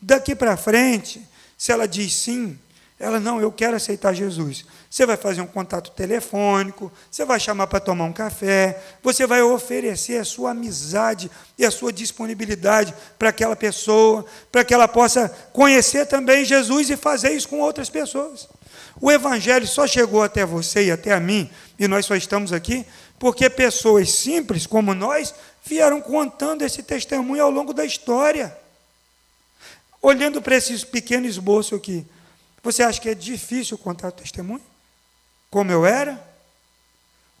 Daqui 0.00 0.34
para 0.34 0.56
frente, 0.56 1.20
se 1.58 1.70
ela 1.70 1.86
diz 1.86 2.14
sim, 2.14 2.58
ela 2.98 3.18
não, 3.18 3.40
eu 3.40 3.50
quero 3.50 3.76
aceitar 3.76 4.14
Jesus. 4.14 4.64
Você 4.88 5.04
vai 5.04 5.16
fazer 5.16 5.40
um 5.40 5.46
contato 5.46 5.90
telefônico, 5.90 6.90
você 7.10 7.24
vai 7.24 7.40
chamar 7.40 7.66
para 7.66 7.80
tomar 7.80 8.04
um 8.04 8.12
café, 8.12 8.80
você 9.02 9.26
vai 9.26 9.42
oferecer 9.42 10.18
a 10.18 10.24
sua 10.24 10.52
amizade 10.52 11.30
e 11.58 11.66
a 11.66 11.70
sua 11.70 11.92
disponibilidade 11.92 12.94
para 13.18 13.30
aquela 13.30 13.56
pessoa, 13.56 14.24
para 14.52 14.64
que 14.64 14.72
ela 14.72 14.86
possa 14.86 15.28
conhecer 15.52 16.06
também 16.06 16.44
Jesus 16.44 16.88
e 16.88 16.96
fazer 16.96 17.30
isso 17.30 17.48
com 17.48 17.58
outras 17.60 17.90
pessoas. 17.90 18.48
O 19.00 19.10
Evangelho 19.10 19.66
só 19.66 19.86
chegou 19.86 20.22
até 20.22 20.46
você 20.46 20.84
e 20.84 20.92
até 20.92 21.12
a 21.12 21.18
mim, 21.18 21.50
e 21.78 21.88
nós 21.88 22.06
só 22.06 22.14
estamos 22.14 22.52
aqui 22.52 22.86
porque 23.24 23.48
pessoas 23.48 24.10
simples 24.10 24.66
como 24.66 24.92
nós 24.92 25.34
vieram 25.64 25.98
contando 25.98 26.60
esse 26.60 26.82
testemunho 26.82 27.42
ao 27.42 27.50
longo 27.50 27.72
da 27.72 27.82
história. 27.82 28.54
Olhando 30.02 30.42
para 30.42 30.56
esse 30.56 30.84
pequeno 30.84 31.24
esboço 31.24 31.74
aqui, 31.74 32.04
você 32.62 32.82
acha 32.82 33.00
que 33.00 33.08
é 33.08 33.14
difícil 33.14 33.78
contar 33.78 34.08
o 34.08 34.12
testemunho? 34.12 34.60
Como 35.50 35.72
eu 35.72 35.86
era? 35.86 36.22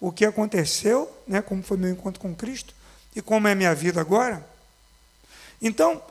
O 0.00 0.10
que 0.10 0.24
aconteceu, 0.24 1.06
né? 1.26 1.42
como 1.42 1.62
foi 1.62 1.76
meu 1.76 1.90
encontro 1.90 2.18
com 2.18 2.34
Cristo? 2.34 2.72
E 3.14 3.20
como 3.20 3.46
é 3.46 3.54
minha 3.54 3.74
vida 3.74 4.00
agora? 4.00 4.42
Então, 5.60 6.02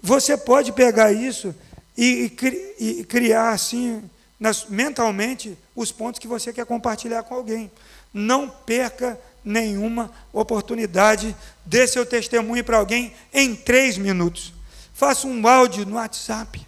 você 0.00 0.36
pode 0.36 0.70
pegar 0.70 1.10
isso 1.10 1.52
e, 1.98 2.32
e, 2.78 3.00
e 3.00 3.04
criar 3.04 3.50
assim, 3.50 4.08
nas, 4.38 4.66
mentalmente, 4.66 5.58
os 5.74 5.90
pontos 5.90 6.20
que 6.20 6.28
você 6.28 6.52
quer 6.52 6.64
compartilhar 6.64 7.24
com 7.24 7.34
alguém. 7.34 7.72
Não 8.18 8.48
perca 8.48 9.20
nenhuma 9.44 10.10
oportunidade, 10.32 11.36
dê 11.66 11.86
seu 11.86 12.06
testemunho 12.06 12.64
para 12.64 12.78
alguém 12.78 13.14
em 13.30 13.54
três 13.54 13.98
minutos. 13.98 14.54
Faça 14.94 15.26
um 15.26 15.46
áudio 15.46 15.84
no 15.84 15.96
WhatsApp. 15.96 16.66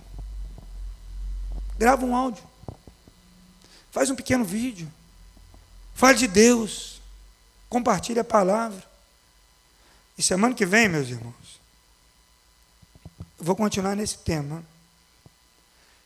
Grava 1.78 2.04
um 2.04 2.14
áudio. 2.14 2.44
Faz 3.90 4.10
um 4.10 4.14
pequeno 4.14 4.44
vídeo. 4.44 4.92
Fale 5.94 6.18
de 6.18 6.28
Deus. 6.28 7.00
Compartilhe 7.70 8.20
a 8.20 8.24
palavra. 8.24 8.84
E 10.18 10.22
semana 10.22 10.54
que 10.54 10.66
vem, 10.66 10.86
meus 10.86 11.08
irmãos, 11.08 11.60
eu 13.38 13.44
vou 13.46 13.56
continuar 13.56 13.96
nesse 13.96 14.18
tema. 14.18 14.62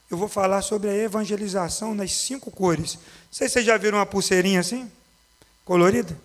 Eu 0.09 0.16
vou 0.16 0.28
falar 0.28 0.62
sobre 0.62 0.88
a 0.88 0.95
evangelização 0.95 1.97
nas 1.97 2.12
cinco 2.12 2.49
cores. 2.49 2.95
Não 2.95 3.03
sei 3.32 3.49
se 3.49 3.55
vocês 3.55 3.66
já 3.66 3.76
viram 3.76 3.99
uma 3.99 4.07
pulseirinha 4.07 4.61
assim? 4.61 4.88
Colorida? 5.65 6.17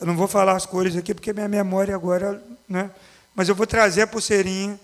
Eu 0.00 0.06
não 0.06 0.16
vou 0.16 0.28
falar 0.28 0.56
as 0.56 0.66
cores 0.66 0.96
aqui 0.96 1.14
porque 1.14 1.32
minha 1.32 1.48
memória 1.48 1.94
agora, 1.94 2.42
né? 2.68 2.90
Mas 3.34 3.48
eu 3.48 3.54
vou 3.54 3.66
trazer 3.66 4.02
a 4.02 4.06
pulseirinha 4.06 4.78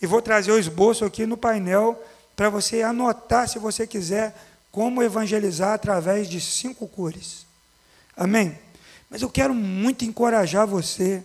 e 0.00 0.06
vou 0.06 0.20
trazer 0.20 0.52
o 0.52 0.58
esboço 0.58 1.04
aqui 1.04 1.26
no 1.26 1.36
painel 1.36 2.02
para 2.36 2.50
você 2.50 2.82
anotar, 2.82 3.48
se 3.48 3.58
você 3.58 3.86
quiser, 3.86 4.34
como 4.70 5.02
evangelizar 5.02 5.72
através 5.72 6.28
de 6.28 6.40
cinco 6.40 6.88
cores. 6.88 7.46
Amém? 8.16 8.58
Mas 9.08 9.22
eu 9.22 9.30
quero 9.30 9.54
muito 9.54 10.04
encorajar 10.04 10.66
você 10.66 11.22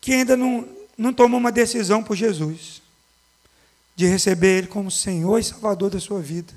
que 0.00 0.12
ainda 0.12 0.36
não, 0.36 0.68
não 0.96 1.12
tomou 1.12 1.38
uma 1.38 1.52
decisão 1.52 2.02
por 2.02 2.16
Jesus, 2.16 2.82
de 3.94 4.06
receber 4.06 4.58
Ele 4.58 4.66
como 4.66 4.90
Senhor 4.90 5.38
e 5.38 5.44
Salvador 5.44 5.90
da 5.90 6.00
sua 6.00 6.20
vida, 6.20 6.52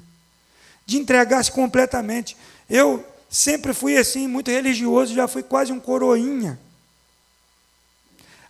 de 0.85 0.97
entregar-se 0.97 1.51
completamente. 1.51 2.35
Eu 2.69 3.05
sempre 3.29 3.73
fui 3.73 3.97
assim, 3.97 4.27
muito 4.27 4.49
religioso, 4.49 5.13
já 5.13 5.27
fui 5.27 5.43
quase 5.43 5.71
um 5.71 5.79
coroinha. 5.79 6.59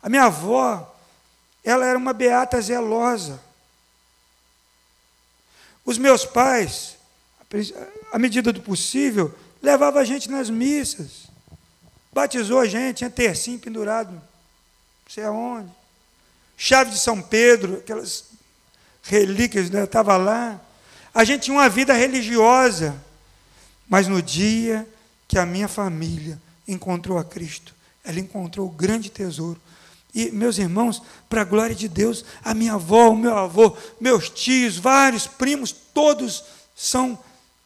A 0.02 0.08
minha 0.08 0.24
avó, 0.24 0.96
ela 1.64 1.86
era 1.86 1.98
uma 1.98 2.14
beata 2.14 2.62
zelosa. 2.62 3.42
Os 5.86 5.98
meus 5.98 6.26
pais, 6.26 6.96
à 8.12 8.18
medida 8.18 8.54
do 8.54 8.62
possível, 8.62 9.36
levavam 9.62 10.02
a 10.02 10.06
gente 10.06 10.30
nas 10.30 10.50
missas. 10.50 11.28
Batizou 12.14 12.60
a 12.60 12.66
gente, 12.66 12.98
tinha 12.98 13.10
tercinho 13.10 13.60
pendurado, 13.60 14.12
não 14.12 14.22
sei 15.08 15.24
aonde. 15.26 15.70
Chave 16.58 16.92
de 16.92 17.00
São 17.00 17.22
Pedro, 17.22 17.78
aquelas 17.78 18.26
relíquias, 19.04 19.70
né, 19.70 19.84
estava 19.84 20.18
lá. 20.18 20.60
A 21.14 21.24
gente 21.24 21.44
tinha 21.44 21.58
uma 21.58 21.70
vida 21.70 21.94
religiosa. 21.94 22.96
Mas 23.90 24.08
no 24.08 24.22
dia 24.22 24.88
que 25.28 25.38
a 25.38 25.46
minha 25.46 25.68
família 25.68 26.40
encontrou 26.68 27.18
a 27.18 27.24
Cristo, 27.24 27.76
ela 28.04 28.20
encontrou 28.20 28.68
o 28.68 28.72
grande 28.72 29.10
tesouro 29.10 29.60
e, 30.14 30.32
meus 30.32 30.58
irmãos, 30.58 31.02
para 31.30 31.42
a 31.42 31.46
glória 31.46 31.76
de 31.76 31.88
Deus, 31.88 32.26
a 32.44 32.54
minha 32.54 32.74
avó, 32.74 33.10
o 33.10 33.18
meu 33.18 33.38
avô, 33.38 33.76
meus 34.00 34.30
tios, 34.30 34.78
vários 34.78 35.28
primos, 35.28 35.72
todos 35.72 36.44
são 36.76 37.18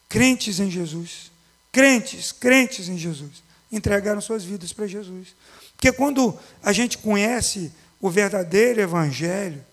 crentes 0.08 0.60
em 0.60 0.70
Jesus. 0.70 1.30
Crentes, 1.72 2.32
crentes 2.32 2.88
em 2.88 2.98
Jesus. 2.98 3.42
Entregaram 3.72 4.20
suas 4.20 4.44
vidas 4.44 4.72
para 4.72 4.86
Jesus. 4.86 5.28
Porque 5.72 5.90
quando 5.92 6.38
a 6.62 6.72
gente 6.72 6.98
conhece 6.98 7.72
o 8.00 8.10
verdadeiro 8.10 8.80
Evangelho, 8.80 9.64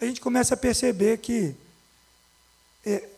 a 0.00 0.04
gente 0.04 0.20
começa 0.20 0.54
a 0.54 0.56
perceber 0.56 1.18
que 1.18 1.54
é, 2.86 3.08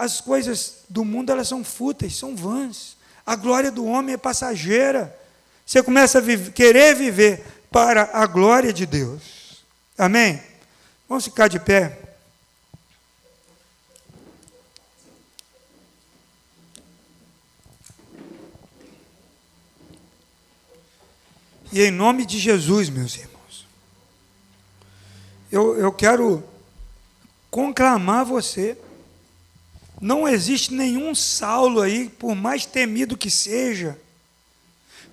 as 0.00 0.18
coisas 0.18 0.76
do 0.88 1.04
mundo 1.04 1.30
elas 1.30 1.46
são 1.46 1.62
fúteis, 1.62 2.16
são 2.16 2.34
vãs. 2.34 2.96
A 3.26 3.36
glória 3.36 3.70
do 3.70 3.84
homem 3.84 4.14
é 4.14 4.16
passageira. 4.16 5.14
Você 5.66 5.82
começa 5.82 6.16
a 6.16 6.20
viver, 6.22 6.52
querer 6.52 6.94
viver 6.96 7.44
para 7.70 8.08
a 8.14 8.26
glória 8.26 8.72
de 8.72 8.86
Deus. 8.86 9.62
Amém? 9.98 10.42
Vamos 11.06 11.24
ficar 11.24 11.48
de 11.48 11.60
pé. 11.60 11.98
E 21.70 21.82
em 21.82 21.90
nome 21.90 22.24
de 22.24 22.38
Jesus, 22.38 22.88
meus 22.88 23.16
irmãos, 23.16 23.66
eu, 25.52 25.76
eu 25.76 25.92
quero 25.92 26.42
conclamar 27.50 28.24
você. 28.24 28.78
Não 30.00 30.26
existe 30.26 30.72
nenhum 30.72 31.14
Saulo 31.14 31.80
aí, 31.80 32.08
por 32.08 32.34
mais 32.34 32.64
temido 32.64 33.16
que 33.16 33.30
seja, 33.30 33.98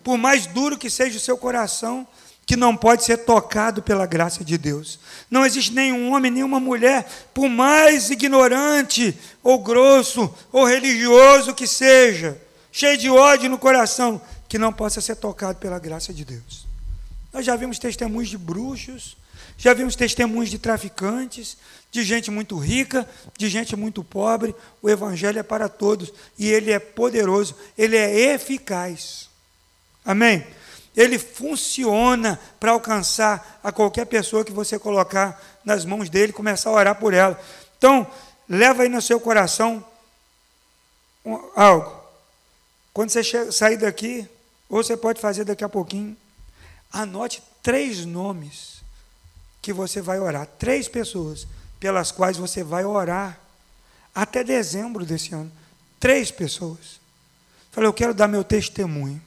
por 0.04 0.18
mais 0.18 0.46
duro 0.46 0.78
que 0.78 0.90
seja 0.90 1.18
o 1.18 1.22
seu 1.22 1.38
coração, 1.38 2.08
que 2.46 2.56
não 2.56 2.78
pode 2.78 3.04
ser 3.04 3.18
tocado 3.18 3.84
pela 3.84 4.06
graça 4.06 4.46
de 4.46 4.58
Deus. 4.58 4.98
Não 5.30 5.46
existe 5.46 5.74
nenhum 5.74 6.14
homem, 6.14 6.32
nenhuma 6.32 6.62
mulher, 6.62 7.06
por 7.34 7.50
mais 7.50 8.10
ignorante, 8.10 9.14
ou 9.44 9.60
grosso, 9.60 10.34
ou 10.50 10.64
religioso 10.64 11.54
que 11.54 11.68
seja, 11.68 12.42
cheio 12.72 12.98
de 12.98 13.10
ódio 13.10 13.50
no 13.50 13.58
coração, 13.58 14.22
que 14.48 14.58
não 14.58 14.72
possa 14.72 15.02
ser 15.02 15.18
tocado 15.18 15.60
pela 15.60 15.78
graça 15.78 16.14
de 16.14 16.24
Deus. 16.24 16.66
Nós 17.34 17.46
já 17.46 17.58
vimos 17.58 17.78
testemunhos 17.78 18.30
de 18.30 18.38
bruxos, 18.38 19.16
já 19.58 19.74
vimos 19.74 19.95
testemunhos 19.95 20.49
de 20.49 20.60
traficantes, 20.60 21.58
de 21.91 22.03
gente 22.03 22.30
muito 22.30 22.58
rica, 22.58 23.10
de 23.38 23.49
gente 23.49 23.76
muito 23.76 24.03
pobre. 24.03 24.55
O 24.82 24.89
Evangelho 24.89 25.39
é 25.39 25.43
para 25.43 25.68
todos 25.68 26.14
e 26.38 26.47
ele 26.47 26.72
é 26.72 26.80
poderoso, 26.80 27.55
ele 27.78 27.97
é 27.97 28.34
eficaz. 28.34 29.30
Amém? 30.05 30.45
ele 30.97 31.20
funciona 31.20 32.39
para 32.60 32.72
alcançar 32.72 33.60
a 33.64 33.72
qualquer 33.72 34.05
pessoa 34.05 34.43
que 34.43 34.51
você 34.51 34.80
colocar 34.80 35.39
nas 35.64 35.86
mãos 35.86 36.10
dele, 36.10 36.34
começar 36.34 36.72
a 36.72 36.74
orar 36.74 36.95
por 36.95 37.14
ela. 37.14 37.39
Então, 37.78 38.08
leva 38.49 38.82
aí 38.82 38.89
no 38.89 38.99
seu 38.99 39.20
coração 39.20 39.86
algo. 41.55 41.95
Quando 42.91 43.12
você 43.12 43.51
sair 43.51 43.78
daqui, 43.78 44.28
ou 44.68 44.82
você 44.82 44.97
pode 44.97 45.22
fazer 45.22 45.43
daqui 45.43 45.64
a 45.64 45.70
pouquinho, 45.70 46.18
anote 46.91 47.43
três 47.62 48.03
nomes 48.03 48.77
que 49.68 49.74
você 49.74 49.99
vai 49.99 50.18
orar, 50.18 50.47
três 50.57 50.88
pessoas 50.88 51.45
pelas 51.78 52.09
quais 52.09 52.38
você 52.38 52.63
vai 52.63 52.86
orar 52.86 53.38
até 54.15 54.41
dezembro 54.41 55.05
desse 55.05 55.36
ano. 55.36 55.51
Três 55.99 56.32
pessoas. 56.32 57.01
Falei, 57.70 57.89
eu 57.89 57.93
quero 57.93 58.13
dar 58.13 58.30
meu 58.30 58.45
testemunho. 58.45 59.22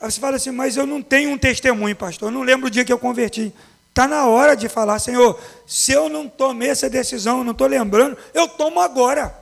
Aí 0.00 0.10
você 0.10 0.18
fala 0.18 0.34
assim, 0.34 0.50
mas 0.50 0.76
eu 0.76 0.84
não 0.84 1.00
tenho 1.00 1.30
um 1.30 1.38
testemunho, 1.38 1.94
pastor. 1.94 2.26
Eu 2.26 2.32
não 2.32 2.42
lembro 2.42 2.66
o 2.66 2.70
dia 2.70 2.84
que 2.84 2.92
eu 2.92 2.98
converti. 2.98 3.54
Está 3.90 4.08
na 4.08 4.26
hora 4.26 4.56
de 4.56 4.68
falar, 4.68 4.98
Senhor, 4.98 5.40
se 5.64 5.92
eu 5.92 6.08
não 6.08 6.28
tomei 6.28 6.70
essa 6.70 6.90
decisão, 6.90 7.44
não 7.44 7.52
estou 7.52 7.68
lembrando, 7.68 8.18
eu 8.34 8.48
tomo 8.48 8.80
agora. 8.80 9.32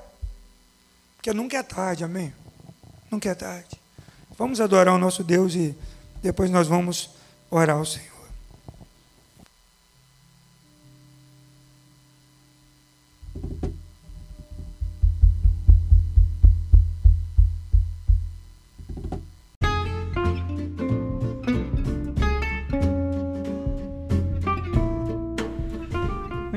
Porque 1.16 1.32
nunca 1.32 1.56
é 1.56 1.62
tarde, 1.62 2.04
amém? 2.04 2.30
Nunca 3.10 3.30
é 3.30 3.34
tarde. 3.34 3.80
Vamos 4.36 4.60
adorar 4.60 4.94
o 4.94 4.98
nosso 4.98 5.24
Deus 5.24 5.54
e 5.54 5.74
depois 6.22 6.50
nós 6.50 6.68
vamos 6.68 7.08
orar 7.50 7.78
ao 7.78 7.86
Senhor. 7.86 8.15